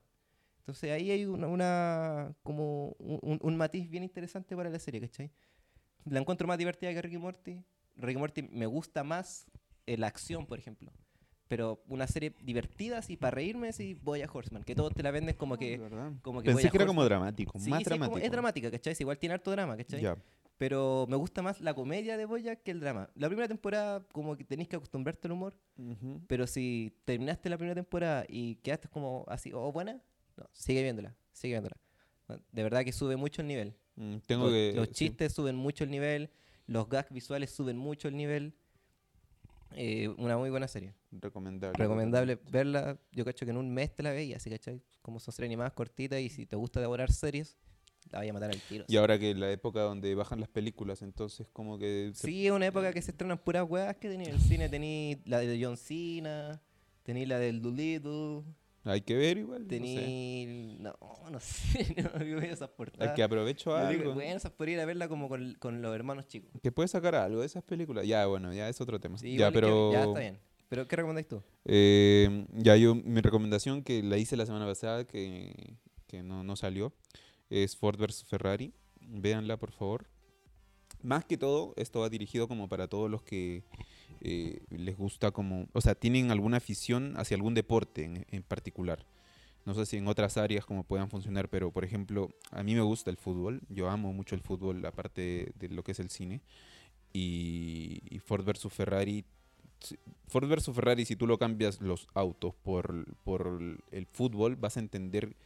Entonces 0.59 0.90
ahí 0.92 1.11
hay 1.11 1.26
una, 1.26 1.47
una- 1.49 2.34
como 2.42 2.90
un- 2.99 3.38
un 3.42 3.57
matiz 3.57 3.88
bien 3.88 4.03
interesante 4.05 4.55
para 4.57 4.68
la 4.70 4.78
serie, 4.78 5.01
¿cachai? 5.01 5.30
La 6.05 6.20
encuentro 6.20 6.47
más 6.47 6.59
divertida 6.59 6.92
que 6.92 7.03
Ricky 7.03 7.18
Morty. 7.18 7.64
Ricky 7.97 8.18
Morty 8.18 8.42
me 8.42 8.66
gusta 8.66 9.03
más 9.05 9.47
eh, 9.87 9.97
la 9.97 10.07
acción, 10.09 10.47
por 10.47 10.59
ejemplo. 10.59 10.93
Pero 11.49 11.80
una 11.87 12.09
serie 12.09 12.34
divertida, 12.43 12.99
así, 12.99 13.16
para 13.16 13.30
reírme, 13.37 13.72
sí, 13.72 13.95
Voy 14.03 14.20
a 14.20 14.28
Horseman. 14.32 14.64
Que 14.64 14.74
todos 14.74 14.93
te 14.95 15.03
la 15.05 15.12
venden 15.12 15.37
como 15.37 15.57
que... 15.57 15.78
Como 16.22 16.43
que 16.43 16.47
Pensé 16.51 16.70
que 16.70 16.76
era 16.76 16.87
como 16.87 17.03
Horseman- 17.03 17.05
dramático, 17.09 17.59
Sí, 17.61 17.70
más 17.70 17.78
sí, 17.78 17.82
es 17.84 17.89
como- 17.91 17.99
dramático. 18.01 18.26
es 18.26 18.32
dramática, 18.32 18.70
¿cachai? 18.72 18.95
Sí, 18.97 19.05
igual 19.05 19.18
tiene 19.18 19.34
harto 19.34 19.51
drama, 19.53 19.76
¿cachai? 19.76 20.01
Ya. 20.01 20.16
Pero 20.59 21.07
me 21.09 21.16
gusta 21.16 21.43
más 21.43 21.61
la 21.61 21.74
comedia 21.74 22.16
de 22.16 22.24
Boyack 22.24 22.62
que 22.64 22.70
el 22.72 22.80
drama. 22.80 23.11
La 23.14 23.28
primera 23.28 23.47
temporada, 23.47 24.03
como 24.11 24.37
que 24.37 24.43
tenéis 24.45 24.68
que 24.68 24.76
acostumbrarte 24.76 25.28
al 25.28 25.32
humor. 25.32 25.55
Pero 26.26 26.47
si 26.49 26.93
terminaste 27.05 27.49
la 27.51 27.59
primera 27.59 27.74
temporada 27.76 28.24
y 28.28 28.57
quedaste 28.57 28.89
como 28.89 29.24
así, 29.28 29.53
oh, 29.53 29.70
buena, 29.70 30.01
no, 30.37 30.49
sigue 30.53 30.82
viéndola, 30.82 31.14
sigue 31.30 31.53
viéndola. 31.55 31.76
De 32.51 32.62
verdad 32.64 32.84
que 32.84 32.93
sube 32.93 33.14
mucho 33.16 33.43
el 33.43 33.49
nivel. 33.49 33.76
Mm, 33.97 34.16
Tengo 34.26 34.45
los, 34.45 34.53
que. 34.53 34.72
los 34.74 34.89
sí. 34.89 34.95
chistes 34.95 35.32
suben 35.32 35.55
mucho 35.57 35.84
el 35.84 35.91
nivel, 35.91 36.30
los 36.66 36.89
gags 36.89 37.12
visuales 37.12 37.51
suben 37.51 37.76
mucho 37.76 38.09
el 38.09 38.16
nivel. 38.16 38.55
Eh, 39.76 40.08
una 40.18 40.36
muy 40.38 40.50
buena 40.50 40.66
serie. 40.68 40.94
Recomendable. 41.12 41.76
Recomendable 41.78 42.38
verla. 42.50 42.98
Yo 43.12 43.24
cacho 43.24 43.44
que 43.44 43.50
en 43.50 43.58
un 43.58 43.72
mes 43.72 43.94
te 43.94 44.02
la 44.02 44.10
veías, 44.10 44.38
así 44.42 44.50
¿cachai? 44.50 44.80
Como 45.02 45.20
son 45.20 45.32
series 45.34 45.48
animadas 45.50 45.72
cortitas 45.74 46.20
y 46.20 46.28
si 46.30 46.46
te 46.46 46.56
gusta 46.56 46.80
devorar 46.80 47.12
series, 47.12 47.56
la 48.10 48.18
vaya 48.20 48.30
a 48.30 48.34
matar 48.34 48.50
al 48.50 48.60
tiro. 48.62 48.84
Y 48.88 48.96
ahora 48.96 49.18
que 49.18 49.34
la 49.34 49.50
época 49.50 49.80
donde 49.82 50.14
bajan 50.14 50.40
las 50.40 50.48
películas, 50.48 51.02
entonces 51.02 51.46
como 51.52 51.78
que... 51.78 52.10
se- 52.14 52.26
Sí, 52.26 52.46
es 52.46 52.52
una 52.52 52.66
época 52.66 52.92
que 52.92 53.02
se 53.02 53.10
estrenan 53.10 53.38
puras 53.38 53.64
weas 53.68 53.96
que 53.96 54.08
tenía 54.08 54.28
en 54.28 54.34
el 54.34 54.40
cine. 54.40 54.68
Tení 54.68 55.18
la 55.26 55.40
de 55.40 55.62
John 55.62 55.76
Cena, 55.76 56.60
tení 57.02 57.26
la 57.26 57.38
del 57.38 57.60
Doolittle, 57.60 58.42
Hay 58.87 59.01
que 59.03 59.14
ver 59.16 59.39
igual. 59.39 59.62
no 59.62 59.68
sé. 59.68 59.70
tení... 59.70 60.76
No, 60.80 60.95
no 61.30 61.41
sé, 61.41 61.95
no 62.03 62.24
yo 62.24 62.41
veo 62.41 62.53
esas 62.53 62.70
portadas. 62.70 63.09
Hay 63.11 63.14
que 63.14 63.22
aprovecho 63.22 63.70
Yo 63.70 63.89
digo, 63.89 64.01
algo. 64.03 64.14
Bueno, 64.14 64.37
esas 64.37 64.53
por 64.53 64.68
ir 64.68 64.80
a 64.80 64.84
verla 64.84 65.09
como 65.09 65.28
con, 65.28 65.55
con 65.59 65.82
los 65.82 65.95
hermanos 65.95 66.28
chicos. 66.28 66.51
Que 66.62 66.72
puede 66.72 66.89
sacar 66.89 67.14
algo 67.16 67.41
de 67.41 67.47
esas 67.47 67.62
películas. 67.64 68.07
Ya, 68.07 68.26
bueno, 68.26 68.53
ya 68.53 68.68
es 68.68 68.80
otro 68.80 69.01
tema. 69.01 69.18
Sí, 69.18 69.30
ya, 69.30 69.49
igual 69.49 69.53
que- 69.53 69.61
pero... 69.61 69.93
ya 69.93 70.05
está 70.05 70.20
bien. 70.20 70.39
¿Pero 70.68 70.89
qué 70.89 70.97
recomendáis 70.97 71.28
tú? 71.28 71.43
Eh, 71.64 72.47
ya 72.55 72.76
yo, 72.76 72.95
mi 72.95 73.20
recomendación 73.20 73.82
que 73.84 74.03
la 74.03 74.18
hice 74.18 74.37
la 74.37 74.47
semana 74.47 74.66
pasada, 74.66 75.05
que, 75.05 75.76
que 76.09 76.22
no, 76.24 76.43
no 76.43 76.57
salió, 76.57 76.93
es 77.51 77.76
Ford 77.76 77.99
vs 77.99 78.24
Ferrari. 78.24 78.72
Véanla, 79.01 79.59
por 79.59 79.70
favor. 79.70 80.07
Más 81.03 81.24
que 81.24 81.37
todo, 81.37 81.72
esto 81.76 82.01
va 82.01 82.09
dirigido 82.09 82.49
como 82.49 82.68
para 82.68 82.89
todos 82.89 83.09
los 83.09 83.22
que 83.22 83.62
eh, 84.28 84.58
les 84.70 84.96
gusta 84.96 85.30
como... 85.30 85.68
O 85.72 85.80
sea, 85.80 85.94
tienen 85.94 86.32
alguna 86.32 86.56
afición 86.56 87.14
hacia 87.16 87.36
algún 87.36 87.54
deporte 87.54 88.02
en, 88.02 88.26
en 88.28 88.42
particular. 88.42 89.06
No 89.64 89.72
sé 89.74 89.86
si 89.86 89.98
en 89.98 90.08
otras 90.08 90.36
áreas 90.36 90.66
como 90.66 90.82
puedan 90.82 91.08
funcionar, 91.08 91.48
pero 91.48 91.70
por 91.70 91.84
ejemplo, 91.84 92.30
a 92.50 92.64
mí 92.64 92.74
me 92.74 92.80
gusta 92.80 93.08
el 93.10 93.18
fútbol. 93.18 93.62
Yo 93.68 93.88
amo 93.88 94.12
mucho 94.12 94.34
el 94.34 94.40
fútbol, 94.40 94.84
aparte 94.84 95.52
de, 95.56 95.68
lo 95.68 95.84
que 95.84 95.92
es 95.92 96.00
el 96.00 96.10
cine. 96.10 96.40
Y, 97.12 98.20
Ford 98.24 98.44
vs 98.44 98.66
Ferrari 98.72 99.24
Ford 100.26 100.48
versus 100.48 100.74
Ferrari, 100.74 101.04
si 101.04 101.14
tú 101.14 101.26
lo 101.26 101.38
cambias 101.38 101.80
los 101.80 102.08
autos 102.14 102.54
por, 102.54 103.14
por 103.22 103.60
el 103.92 104.06
fútbol, 104.06 104.56
vas 104.56 104.76
a 104.76 104.80
entender 104.80 105.36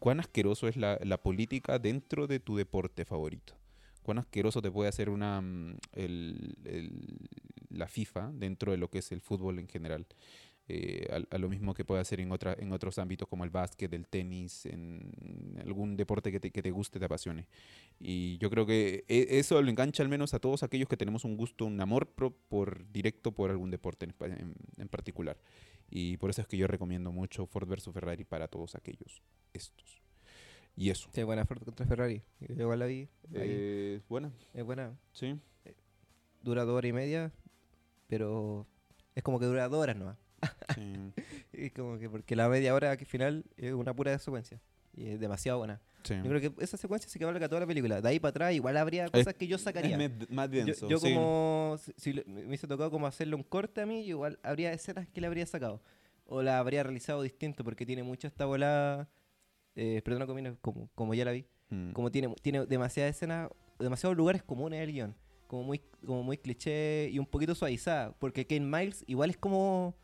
cuán 0.00 0.18
asqueroso 0.18 0.66
es 0.66 0.76
la, 0.76 0.98
la 1.04 1.18
política 1.18 1.78
dentro 1.78 2.26
de 2.26 2.40
tu 2.40 2.56
deporte 2.56 3.04
favorito. 3.04 3.54
Cuán 4.02 4.18
asqueroso 4.18 4.60
te 4.60 4.70
puede 4.70 4.88
hacer 4.88 5.08
una, 5.08 5.40
mm, 5.40 5.76
la 7.72 7.88
FIFA 7.88 8.30
dentro 8.34 8.72
de 8.72 8.78
lo 8.78 8.88
que 8.90 8.98
es 8.98 9.12
el 9.12 9.20
fútbol 9.20 9.58
en 9.58 9.68
general. 9.68 10.06
Eh, 10.68 11.08
a, 11.10 11.34
a 11.34 11.38
lo 11.38 11.48
mismo 11.48 11.74
que 11.74 11.84
puede 11.84 12.00
hacer 12.00 12.20
en, 12.20 12.30
otra, 12.30 12.54
en 12.56 12.72
otros 12.72 12.96
ámbitos 12.98 13.26
como 13.28 13.42
el 13.42 13.50
básquet, 13.50 13.92
el 13.92 14.06
tenis, 14.06 14.64
en 14.64 15.60
algún 15.64 15.96
deporte 15.96 16.30
que 16.30 16.38
te, 16.38 16.50
que 16.52 16.62
te 16.62 16.70
guste, 16.70 17.00
te 17.00 17.04
apasione. 17.04 17.46
Y 17.98 18.38
yo 18.38 18.48
creo 18.48 18.64
que 18.64 19.04
e- 19.08 19.26
eso 19.38 19.60
lo 19.60 19.68
engancha 19.70 20.04
al 20.04 20.08
menos 20.08 20.34
a 20.34 20.38
todos 20.38 20.62
aquellos 20.62 20.88
que 20.88 20.96
tenemos 20.96 21.24
un 21.24 21.36
gusto, 21.36 21.66
un 21.66 21.80
amor 21.80 22.06
por 22.08 22.90
directo 22.92 23.32
por 23.32 23.50
algún 23.50 23.70
deporte 23.72 24.06
en, 24.06 24.14
en- 24.32 24.54
en 24.78 24.88
particular. 24.88 25.36
Y 25.90 26.16
por 26.18 26.30
eso 26.30 26.40
es 26.42 26.46
que 26.46 26.56
yo 26.56 26.68
recomiendo 26.68 27.10
mucho 27.10 27.44
Ford 27.46 27.68
vs 27.68 27.90
Ferrari 27.92 28.24
para 28.24 28.46
todos 28.46 28.76
aquellos 28.76 29.20
estos. 29.52 30.00
Y 30.76 30.88
eso. 30.90 31.10
Sí, 31.12 31.22
buena 31.24 31.44
Ford 31.44 31.62
contra 31.64 31.84
Ferrari. 31.86 32.22
Yo 32.40 32.62
igual 32.62 32.78
la 32.78 32.86
vi. 32.86 32.94
ahí. 32.94 33.08
Eh, 33.34 34.00
bueno, 34.08 34.32
Es 34.54 34.64
buena. 34.64 34.96
sí. 35.12 35.34
Dura 36.40 36.64
dos 36.64 36.76
horas 36.76 36.88
y 36.88 36.92
media, 36.92 37.32
pero 38.12 38.66
es 39.14 39.22
como 39.22 39.40
que 39.40 39.46
dura 39.46 39.66
dos 39.70 39.80
horas 39.82 39.96
nomás. 39.96 40.18
sí. 40.74 40.82
Es 41.54 41.72
como 41.72 41.98
que 41.98 42.10
porque 42.10 42.36
la 42.36 42.46
media 42.46 42.74
hora 42.74 42.94
que 42.98 43.06
final 43.06 43.42
es 43.56 43.72
una 43.72 43.94
pura 43.94 44.18
secuencia. 44.18 44.60
Y 44.94 45.06
es 45.06 45.18
demasiado 45.18 45.60
buena. 45.60 45.80
sí. 46.04 46.14
Yo 46.16 46.28
creo 46.28 46.40
que 46.42 46.52
esa 46.62 46.76
secuencia 46.76 47.08
se 47.08 47.18
que 47.18 47.24
valga 47.24 47.48
toda 47.48 47.62
la 47.62 47.66
película. 47.66 48.02
De 48.02 48.08
ahí 48.10 48.20
para 48.20 48.28
atrás 48.28 48.52
igual 48.52 48.76
habría 48.76 49.08
cosas 49.08 49.32
que 49.32 49.46
yo 49.46 49.56
sacaría. 49.56 49.96
Es 49.96 50.28
más 50.28 50.50
denso. 50.50 50.90
yo 50.90 50.98
sí. 50.98 51.14
como, 51.14 51.78
si, 51.96 52.12
me 52.26 52.44
hubiese 52.48 52.66
tocado 52.66 52.90
como 52.90 53.06
hacerle 53.06 53.34
un 53.34 53.44
corte 53.44 53.80
a 53.80 53.86
mí, 53.86 54.04
igual 54.06 54.38
habría 54.42 54.74
escenas 54.74 55.08
que 55.08 55.22
le 55.22 55.26
habría 55.26 55.46
sacado. 55.46 55.80
O 56.26 56.42
la 56.42 56.58
habría 56.58 56.82
realizado 56.82 57.22
distinto 57.22 57.64
porque 57.64 57.86
tiene 57.86 58.02
mucha 58.02 58.28
esta 58.28 58.44
volada, 58.44 59.08
eh, 59.74 60.02
perdona 60.04 60.26
comino, 60.26 60.54
como, 60.60 60.90
como 60.94 61.14
ya 61.14 61.24
la 61.24 61.32
vi, 61.32 61.46
Mm. 61.70 61.92
como 61.92 62.10
tiene, 62.10 62.34
tiene 62.42 62.66
demasiadas 62.66 63.16
escenas, 63.16 63.48
demasiados 63.78 64.14
lugares 64.14 64.42
comunes 64.42 64.80
del 64.80 64.92
guion. 64.92 65.14
Como 65.52 65.64
muy, 65.64 65.82
como 66.06 66.22
muy 66.22 66.38
cliché 66.38 67.10
y 67.10 67.18
un 67.18 67.26
poquito 67.26 67.54
suavizada. 67.54 68.14
Porque 68.18 68.46
Kane 68.46 68.60
Miles 68.64 69.04
igual 69.06 69.28
es 69.28 69.36
como... 69.36 69.94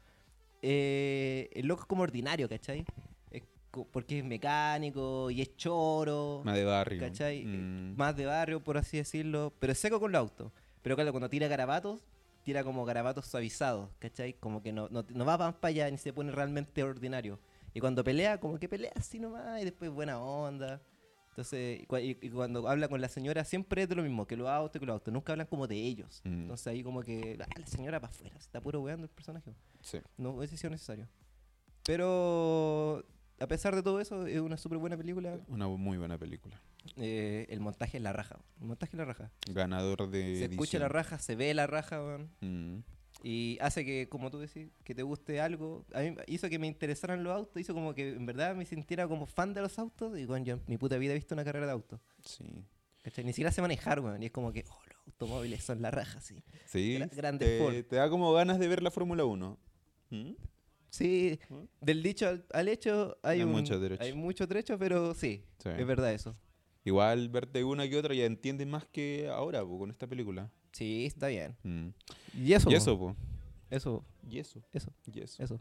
eh, 0.60 1.48
el 1.54 1.66
loco 1.66 1.80
es 1.82 1.86
como 1.86 2.02
ordinario, 2.02 2.50
¿cachai? 2.50 2.84
Es 3.30 3.44
co- 3.70 3.86
porque 3.90 4.18
es 4.18 4.24
mecánico 4.26 5.30
y 5.30 5.40
es 5.40 5.56
choro. 5.56 6.42
Más 6.44 6.54
de 6.54 6.64
barrio. 6.66 7.00
¿Cachai? 7.00 7.46
Mm. 7.46 7.96
Más 7.96 8.14
de 8.14 8.26
barrio, 8.26 8.62
por 8.62 8.76
así 8.76 8.98
decirlo. 8.98 9.54
Pero 9.58 9.72
es 9.72 9.78
seco 9.78 9.98
con 9.98 10.12
los 10.12 10.18
autos. 10.18 10.52
Pero 10.82 10.96
claro, 10.96 11.12
cuando 11.12 11.30
tira 11.30 11.48
garabatos, 11.48 12.04
tira 12.42 12.62
como 12.62 12.84
garabatos 12.84 13.24
suavizados, 13.24 13.88
¿cachai? 14.00 14.34
Como 14.34 14.60
que 14.62 14.70
no, 14.74 14.90
no, 14.90 15.02
no 15.08 15.24
va 15.24 15.38
para 15.38 15.70
allá 15.70 15.90
ni 15.90 15.96
se 15.96 16.12
pone 16.12 16.30
realmente 16.30 16.82
ordinario. 16.82 17.38
Y 17.72 17.80
cuando 17.80 18.04
pelea, 18.04 18.38
como 18.38 18.58
que 18.58 18.68
pelea 18.68 18.92
así 18.96 19.18
nomás 19.18 19.62
y 19.62 19.64
después 19.64 19.90
buena 19.90 20.20
onda. 20.20 20.82
Entonces, 21.38 21.80
y 21.82 21.86
cua- 21.86 22.02
y, 22.02 22.18
y 22.26 22.30
cuando 22.30 22.68
habla 22.68 22.88
con 22.88 23.00
la 23.00 23.08
señora, 23.08 23.44
siempre 23.44 23.82
es 23.84 23.88
de 23.88 23.94
lo 23.94 24.02
mismo, 24.02 24.26
que 24.26 24.36
los 24.36 24.48
autos, 24.48 24.80
que 24.80 24.84
los 24.86 24.94
autos. 24.94 25.14
Nunca 25.14 25.32
hablan 25.32 25.46
como 25.46 25.68
de 25.68 25.76
ellos. 25.76 26.20
Mm. 26.24 26.32
Entonces 26.42 26.66
ahí 26.66 26.82
como 26.82 27.00
que, 27.04 27.38
ah, 27.40 27.46
la 27.60 27.66
señora 27.68 28.00
para 28.00 28.10
afuera, 28.12 28.34
se 28.34 28.40
está 28.46 28.60
puro 28.60 28.80
weando 28.82 29.04
el 29.04 29.08
personaje. 29.10 29.54
Sí. 29.80 29.98
No 30.16 30.30
hubiese 30.30 30.56
sido 30.56 30.70
necesario. 30.70 31.06
Pero 31.84 33.04
a 33.38 33.46
pesar 33.46 33.76
de 33.76 33.84
todo 33.84 34.00
eso, 34.00 34.26
es 34.26 34.40
una 34.40 34.56
súper 34.56 34.78
buena 34.78 34.96
película. 34.96 35.38
Una 35.46 35.68
muy 35.68 35.96
buena 35.96 36.18
película. 36.18 36.60
Eh, 36.96 37.46
el 37.50 37.60
montaje 37.60 37.98
es 37.98 38.02
la 38.02 38.12
raja. 38.12 38.36
El 38.60 38.66
montaje 38.66 38.90
es 38.92 38.98
la 38.98 39.04
raja. 39.04 39.30
Ganador 39.48 40.10
de 40.10 40.38
se 40.38 40.44
escucha 40.46 40.78
la 40.80 40.88
raja, 40.88 41.18
se 41.20 41.36
ve 41.36 41.54
la 41.54 41.68
raja, 41.68 42.02
weón. 42.02 42.30
Mm. 42.40 42.80
Y 43.22 43.58
hace 43.60 43.84
que, 43.84 44.08
como 44.08 44.30
tú 44.30 44.38
decís, 44.38 44.68
que 44.84 44.94
te 44.94 45.02
guste 45.02 45.40
algo. 45.40 45.84
A 45.92 46.00
mí 46.02 46.14
hizo 46.28 46.48
que 46.48 46.58
me 46.58 46.66
interesaran 46.68 47.24
los 47.24 47.34
autos, 47.34 47.60
hizo 47.60 47.74
como 47.74 47.92
que 47.94 48.10
en 48.10 48.24
verdad 48.26 48.54
me 48.54 48.64
sintiera 48.64 49.08
como 49.08 49.26
fan 49.26 49.54
de 49.54 49.60
los 49.60 49.78
autos. 49.78 50.16
Y 50.18 50.24
bueno, 50.24 50.44
yo 50.44 50.54
en 50.54 50.62
mi 50.68 50.76
puta 50.78 50.96
vida 50.98 51.12
he 51.12 51.16
visto 51.16 51.34
una 51.34 51.44
carrera 51.44 51.66
de 51.66 51.72
autos. 51.72 52.00
Sí. 52.24 52.44
¿cachai? 53.02 53.24
Ni 53.24 53.32
siquiera 53.32 53.50
sé 53.50 53.60
manejar, 53.60 54.00
weón. 54.00 54.22
Y 54.22 54.26
es 54.26 54.32
como 54.32 54.52
que, 54.52 54.64
oh, 54.68 54.80
los 54.88 55.06
automóviles 55.06 55.64
son 55.64 55.82
la 55.82 55.90
raja, 55.90 56.20
sí. 56.20 56.42
Sí. 56.66 56.96
Gra- 56.98 57.38
te, 57.38 57.82
te 57.82 57.96
da 57.96 58.08
como 58.08 58.32
ganas 58.32 58.58
de 58.60 58.68
ver 58.68 58.82
la 58.82 58.90
Fórmula 58.90 59.24
1. 59.24 59.58
¿Mm? 60.10 60.30
Sí, 60.90 61.38
¿Mm? 61.50 61.54
del 61.80 62.02
dicho 62.02 62.28
al, 62.28 62.46
al 62.52 62.68
hecho 62.68 63.18
hay, 63.22 63.40
Hay 63.40 63.44
un, 63.44 63.52
mucho 63.52 63.80
trecho. 63.80 64.02
Hay 64.02 64.12
mucho 64.14 64.48
trecho, 64.48 64.78
pero 64.78 65.12
sí, 65.14 65.44
Sí. 65.62 65.68
es 65.76 65.86
verdad 65.86 66.12
eso. 66.14 66.36
Igual 66.84 67.28
verte 67.28 67.64
una 67.64 67.86
que 67.88 67.96
otra 67.98 68.14
ya 68.14 68.24
entiendes 68.24 68.66
más 68.66 68.86
que 68.86 69.28
ahora 69.28 69.62
po, 69.62 69.78
con 69.78 69.90
esta 69.90 70.06
película. 70.06 70.50
Sí, 70.72 71.06
está 71.06 71.28
bien. 71.28 71.56
Mm. 71.62 71.88
Y 72.34 72.52
eso, 72.52 72.70
Y 72.70 72.74
eso, 72.74 72.98
po. 72.98 73.16
eso, 73.70 74.04
Y 74.28 74.38
eso. 74.38 74.62
eso, 74.72 74.92
Y 75.12 75.20
eso. 75.20 75.42
eso, 75.42 75.60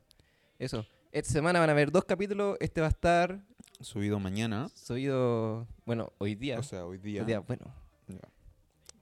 eso. 0.59 0.85
Esta 1.11 1.31
semana 1.31 1.59
van 1.59 1.69
a 1.69 1.71
haber 1.71 1.91
dos 1.91 2.03
capítulos. 2.05 2.57
Este 2.59 2.81
va 2.81 2.87
a 2.87 2.89
estar 2.91 3.41
Subido 3.79 4.19
mañana. 4.19 4.69
subido, 4.75 5.67
bueno, 5.85 6.11
hoy 6.17 6.35
día. 6.35 6.59
O 6.59 6.63
sea, 6.63 6.85
hoy 6.85 6.97
día. 6.97 7.21
Hoy 7.21 7.27
día, 7.27 7.39
bueno, 7.39 7.65
Ya. 8.07 8.19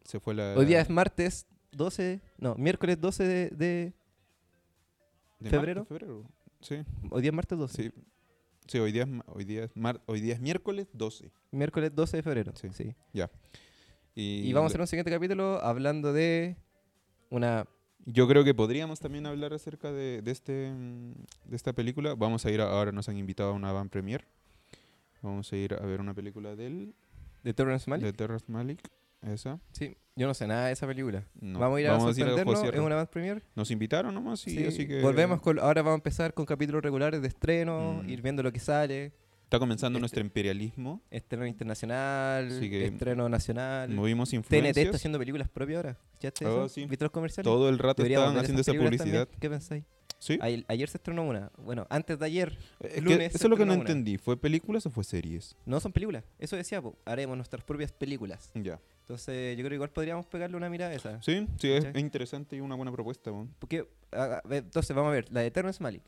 Se 0.05 0.19
fue 0.19 0.33
la. 0.35 0.53
hoy 0.55 0.65
día 0.65 0.81
es 0.81 0.89
martes 0.89 1.47
12, 1.71 2.21
no, 2.37 2.55
miércoles 2.55 2.99
12 3.01 3.23
de, 3.23 3.49
de- 3.49 3.93
de 5.39 5.49
febrero. 5.49 5.83
febrero. 5.85 6.23
Sí. 6.61 6.77
hoy 7.11 7.21
día 7.21 7.29
es 7.29 7.35
martes 7.35 7.57
12. 7.57 7.83
Sí. 7.83 7.91
Sí, 8.67 8.79
hoy 8.79 8.91
día 8.91 9.03
es, 9.03 9.09
hoy 9.27 9.43
día 9.45 9.63
es, 9.65 9.75
mar- 9.75 10.01
hoy 10.07 10.21
día 10.21 10.33
es 10.35 10.39
miércoles 10.41 10.87
12. 10.93 11.31
Miércoles 11.51 11.91
12 11.93 12.17
de 12.17 12.23
febrero. 12.23 12.53
Sí. 12.55 12.69
Sí. 12.73 12.95
Y, 14.15 14.47
Y 14.49 14.53
vamos 14.53 14.69
a 14.69 14.71
hacer 14.71 14.81
un 14.81 14.87
siguiente 14.87 15.11
capítulo 15.11 15.59
hablando 15.61 16.13
de 16.13 16.55
una 17.29 17.67
Yo 18.05 18.27
creo 18.27 18.43
que 18.43 18.53
podríamos 18.53 18.99
también 18.99 19.25
hablar 19.25 19.53
acerca 19.53 19.91
de, 19.91 20.21
de 20.21 20.31
este, 20.31 20.71
mm, 20.71 21.11
de 21.49 21.55
esta 21.55 21.73
película. 21.73 22.15
Vamos 22.15 22.45
a 22.45 22.51
ir, 22.51 22.61
a- 22.61 22.69
ahora 22.71 22.91
nos 22.91 23.09
han 23.09 23.17
invitado 23.17 23.49
a 23.49 23.53
una 23.53 23.71
van 23.71 23.89
premiere. 23.89 24.25
Vamos 25.21 25.51
a 25.51 25.55
ir 25.57 25.73
a 25.73 25.85
ver 25.85 25.99
una 26.01 26.13
película 26.13 26.55
de 26.55 26.67
él, 26.67 26.95
de 27.43 27.53
Terrence 27.53 27.89
Malick. 27.89 28.05
de 28.05 28.13
Terrence 28.13 28.45
Malick. 28.47 28.79
Esa. 29.23 29.59
Sí, 29.71 29.97
yo 30.15 30.27
no 30.27 30.35
sé 30.35 30.45
nada 30.45 30.67
de 30.67 30.73
esa 30.73 30.85
película. 30.85 31.25
No. 31.41 31.57
Vamos 31.57 31.77
a 31.77 31.81
ir 31.81 31.87
a 31.87 31.99
sorprendernos, 31.99 32.75
Ro- 32.75 32.85
una 32.85 32.95
band 32.95 33.09
premiere. 33.09 33.41
Nos 33.55 33.71
invitaron 33.71 34.13
nomás 34.13 34.45
y 34.47 34.51
Sí, 34.51 34.63
así 34.65 34.87
que... 34.87 35.01
Volvemos 35.01 35.41
con, 35.41 35.57
ahora 35.59 35.81
vamos 35.81 35.93
a 35.95 35.99
empezar 36.01 36.33
con 36.35 36.45
capítulos 36.45 36.83
regulares 36.83 37.21
de 37.23 37.27
estreno, 37.27 38.03
Mm. 38.03 38.09
ir 38.09 38.21
viendo 38.21 38.43
lo 38.43 38.51
que 38.53 38.59
sale, 38.59 39.13
Está 39.55 39.59
comenzando 39.59 39.97
Este- 39.97 40.01
nuestro 40.01 40.21
imperialismo. 40.21 41.01
estreno 41.09 41.45
internacional, 41.47 42.51
estreno 42.51 43.29
nacional. 43.29 43.89
Movimos 43.91 44.29
TNT 44.29 44.35
influencias. 44.37 44.77
está 44.85 44.95
haciendo 44.97 45.19
películas 45.19 45.49
propias 45.49 45.77
ahora. 45.77 45.97
¿Escuchaste 46.13 46.45
Oh, 46.45 46.69
sí. 46.69 46.85
¿Viste 46.85 47.05
los 47.05 47.11
comerciales? 47.11 47.43
Todo 47.45 47.69
el 47.69 47.79
rato 47.79 48.03
Deberíamos 48.03 48.27
estaban 48.29 48.43
haciendo 48.43 48.61
esa 48.61 48.73
publicidad. 48.73 49.25
también. 49.27 49.39
¿Qué 49.39 49.49
pensáis? 49.49 49.83
¿Sí? 50.17 50.39
Ayer, 50.41 50.65
ayer 50.69 50.89
se 50.89 50.97
estrenó 50.97 51.23
una. 51.23 51.51
Bueno, 51.57 51.85
antes 51.89 52.17
de 52.17 52.25
ayer. 52.25 52.57
Es 52.79 52.93
que 52.95 53.01
lunes 53.01 53.35
eso 53.35 53.45
es 53.45 53.49
lo 53.49 53.57
que 53.57 53.65
no 53.65 53.73
una. 53.73 53.81
entendí. 53.81 54.17
¿Fue 54.17 54.37
películas 54.37 54.85
o 54.85 54.89
fue 54.89 55.03
series? 55.03 55.55
No 55.65 55.79
son 55.79 55.91
películas. 55.91 56.23
Eso 56.39 56.55
decía, 56.55 56.81
po, 56.81 56.97
haremos 57.05 57.35
nuestras 57.37 57.63
propias 57.63 57.91
películas. 57.91 58.49
Ya. 58.55 58.79
Entonces, 59.01 59.55
yo 59.55 59.61
creo 59.61 59.69
que 59.69 59.75
igual 59.75 59.91
podríamos 59.91 60.25
pegarle 60.25 60.57
una 60.57 60.69
mirada 60.69 60.91
a 60.91 60.95
esa. 60.95 61.21
Sí, 61.21 61.45
sí, 61.59 61.69
es, 61.71 61.85
es 61.85 61.97
interesante 61.97 62.55
y 62.55 62.59
una 62.61 62.75
buena 62.75 62.91
propuesta. 62.91 63.29
po. 63.29 63.47
Porque, 63.59 63.87
a- 64.11 64.41
a 64.43 64.55
entonces, 64.55 64.95
vamos 64.95 65.09
a 65.09 65.13
ver, 65.13 65.31
la 65.31 65.41
de 65.41 65.51
Terrence 65.51 65.83
Malick. 65.83 66.01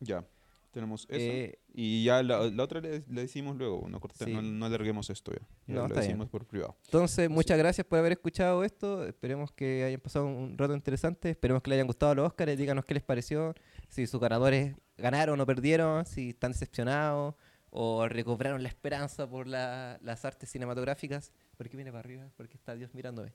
Ya. 0.00 0.24
Tenemos 0.72 1.02
eso. 1.10 1.18
Eh, 1.20 1.58
y 1.74 2.02
ya 2.04 2.22
la, 2.22 2.50
la 2.50 2.62
otra 2.64 2.80
le, 2.80 3.04
le 3.06 3.20
decimos 3.20 3.56
luego. 3.56 3.86
No, 3.88 4.00
corte- 4.00 4.24
Sí. 4.24 4.32
no, 4.32 4.40
no 4.42 4.66
alarguemos 4.66 5.10
esto 5.10 5.30
ya. 5.32 5.38
Ya 5.66 5.74
No, 5.74 5.80
lo 5.82 5.86
está 5.88 6.00
bien. 6.00 6.12
decimos 6.12 6.28
por 6.30 6.46
privado. 6.46 6.76
Entonces, 6.86 7.28
muchas 7.28 7.58
gracias 7.58 7.86
por 7.86 7.98
haber 7.98 8.12
escuchado 8.12 8.64
esto. 8.64 9.06
Esperemos 9.06 9.52
que 9.52 9.84
hayan 9.84 10.00
pasado 10.00 10.26
un 10.26 10.56
rato 10.56 10.74
interesante. 10.74 11.30
Esperemos 11.30 11.62
que 11.62 11.70
les 11.70 11.76
hayan 11.76 11.86
gustado 11.86 12.14
los 12.14 12.26
Oscars. 12.26 12.56
Díganos 12.56 12.84
qué 12.86 12.94
les 12.94 13.02
pareció. 13.02 13.54
Si 13.88 14.06
sus 14.06 14.18
ganadores 14.20 14.74
ganaron 14.96 15.38
o 15.40 15.46
perdieron. 15.46 16.06
Si 16.06 16.30
están 16.30 16.52
decepcionados 16.52 17.34
o 17.70 18.08
recobraron 18.08 18.62
la 18.62 18.68
esperanza 18.70 19.28
por 19.28 19.46
la- 19.46 19.98
las 20.02 20.24
artes 20.24 20.50
cinematográficas. 20.50 21.32
¿Por 21.56 21.68
qué 21.68 21.76
viene 21.76 21.90
para 21.92 22.00
arriba? 22.00 22.30
Porque 22.36 22.56
está 22.56 22.74
Dios 22.74 22.94
mirándome. 22.94 23.32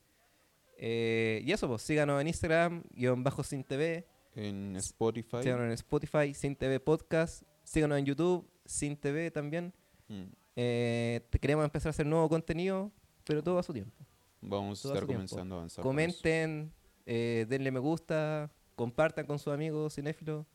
Eh, 0.80 1.42
y 1.46 1.52
eso, 1.52 1.68
pues 1.68 1.82
síganos 1.82 2.22
en 2.22 2.28
Instagram, 2.28 2.84
guion 2.92 3.24
bajo 3.24 3.44
sin 3.44 3.64
TV. 3.64 4.08
En 4.38 4.76
Spotify. 4.78 5.38
Síganos 5.42 5.66
en 5.66 5.72
Spotify, 5.72 6.34
sin 6.34 6.56
TV 6.56 6.80
Podcast. 6.80 7.44
Síganos 7.64 7.98
en 7.98 8.06
YouTube, 8.06 8.48
sin 8.66 8.96
TV 8.96 9.32
también. 9.32 9.74
mm, 10.08 10.24
Eh, 10.60 11.22
queremos 11.40 11.64
empezar 11.66 11.90
a 11.90 11.92
hacer 11.92 12.06
nuevo 12.06 12.28
contenido, 12.30 12.92
pero 13.24 13.44
todo 13.44 13.60
a 13.60 13.64
su 13.64 13.74
tiempo. 13.74 13.96
Vamos 14.42 14.80
a 14.80 14.84
Todo 14.84 14.94
a 14.94 14.96
estar 14.96 15.02
su 15.04 15.08
tiempo. 15.08 15.28
comenzando 15.30 15.56
a 15.56 15.58
avanzar. 15.60 15.84
Comenten, 15.84 16.72
eh, 17.06 17.46
denle 17.48 17.72
me 17.72 17.80
gusta, 17.80 18.52
compartan 18.76 19.26
con 19.28 19.38
sus 19.40 19.54
amigos 19.54 19.94
cinéfilos. 19.96 20.46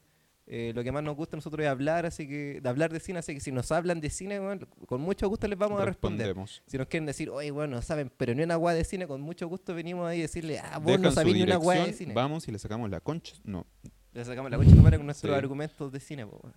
Eh, 0.47 0.73
lo 0.75 0.83
que 0.83 0.91
más 0.91 1.03
nos 1.05 1.15
gusta 1.17 1.37
a 1.37 1.39
nosotros 1.39 1.65
es 1.65 1.71
hablar, 1.71 2.05
así 2.05 2.27
que 2.27 2.61
de 2.61 2.69
hablar 2.69 2.93
de 2.93 2.99
cine, 3.01 3.21
así 3.21 3.33
que 3.33 3.41
si 3.41 3.53
nos 3.53 3.71
hablan 3.71 4.01
de 4.01 4.11
cine, 4.11 4.41
con 4.87 5.01
mucho 5.01 5.29
gusto 5.29 5.47
les 5.47 5.57
vamos 5.59 5.81
a 5.81 5.85
responder. 5.85 6.35
Si 6.67 6.77
nos 6.77 6.89
quieren 6.89 7.07
decir, 7.07 7.31
oye, 7.31 7.51
bueno, 7.53 7.77
no 7.77 7.83
saben, 7.83 8.11
pero 8.17 8.35
ni 8.35 8.43
una 8.43 8.57
guay 8.57 8.77
de 8.77 8.85
cine, 8.85 9.07
con 9.07 9.21
mucho 9.21 9.47
gusto 9.49 9.73
venimos 9.75 10.07
ahí 10.09 10.19
a 10.19 10.23
decirle, 10.23 10.59
ah, 10.59 10.79
vos 10.79 10.87
Dejan 10.87 11.03
no 11.03 11.13
sabés 11.13 11.35
ni 11.35 11.43
una 11.43 11.57
guay 11.57 11.87
de 11.87 11.93
cine. 11.93 12.13
Vamos 12.13 12.47
y 12.49 12.53
le 12.53 12.59
sacamos 12.59 12.91
la 12.91 13.01
concha. 13.01 13.37
No. 13.45 13.67
Le 14.13 14.25
sacamos 14.25 14.51
la 14.51 14.57
concha 14.59 14.75
con 14.75 15.07
nuestros 15.07 15.31
Sí. 15.33 15.39
argumentos 15.39 15.93
de 15.93 16.01
cine, 16.01 16.27
po, 16.27 16.41
weón. 16.43 16.55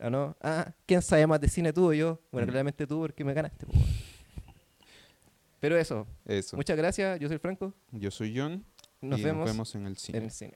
¿Ah, 0.00 0.10
no? 0.10 0.36
Ah, 0.42 0.72
¿quién 0.84 1.00
sabe 1.00 1.26
más 1.26 1.40
de 1.40 1.48
cine 1.48 1.72
tú 1.72 1.86
o 1.90 1.92
yo? 1.94 2.20
Bueno, 2.32 2.46
Mm. 2.46 2.50
claramente 2.50 2.86
tú 2.86 2.98
porque 2.98 3.24
me 3.24 3.32
ganaste, 3.34 3.64
po. 3.66 3.72
Pero 5.60 5.76
eso, 5.76 6.06
Eso. 6.24 6.56
muchas 6.56 6.76
gracias, 6.76 7.18
yo 7.18 7.28
soy 7.28 7.38
Franco, 7.38 7.72
Yo 7.92 8.10
soy 8.10 8.36
John. 8.36 8.64
nos 9.00 9.18
y 9.20 9.22
vemos, 9.24 9.46
nos 9.46 9.50
vemos 9.54 9.74
en 9.74 9.86
el 9.86 9.96
cine. 9.96 10.18
en 10.18 10.24
el 10.24 10.30
cine. 10.30 10.54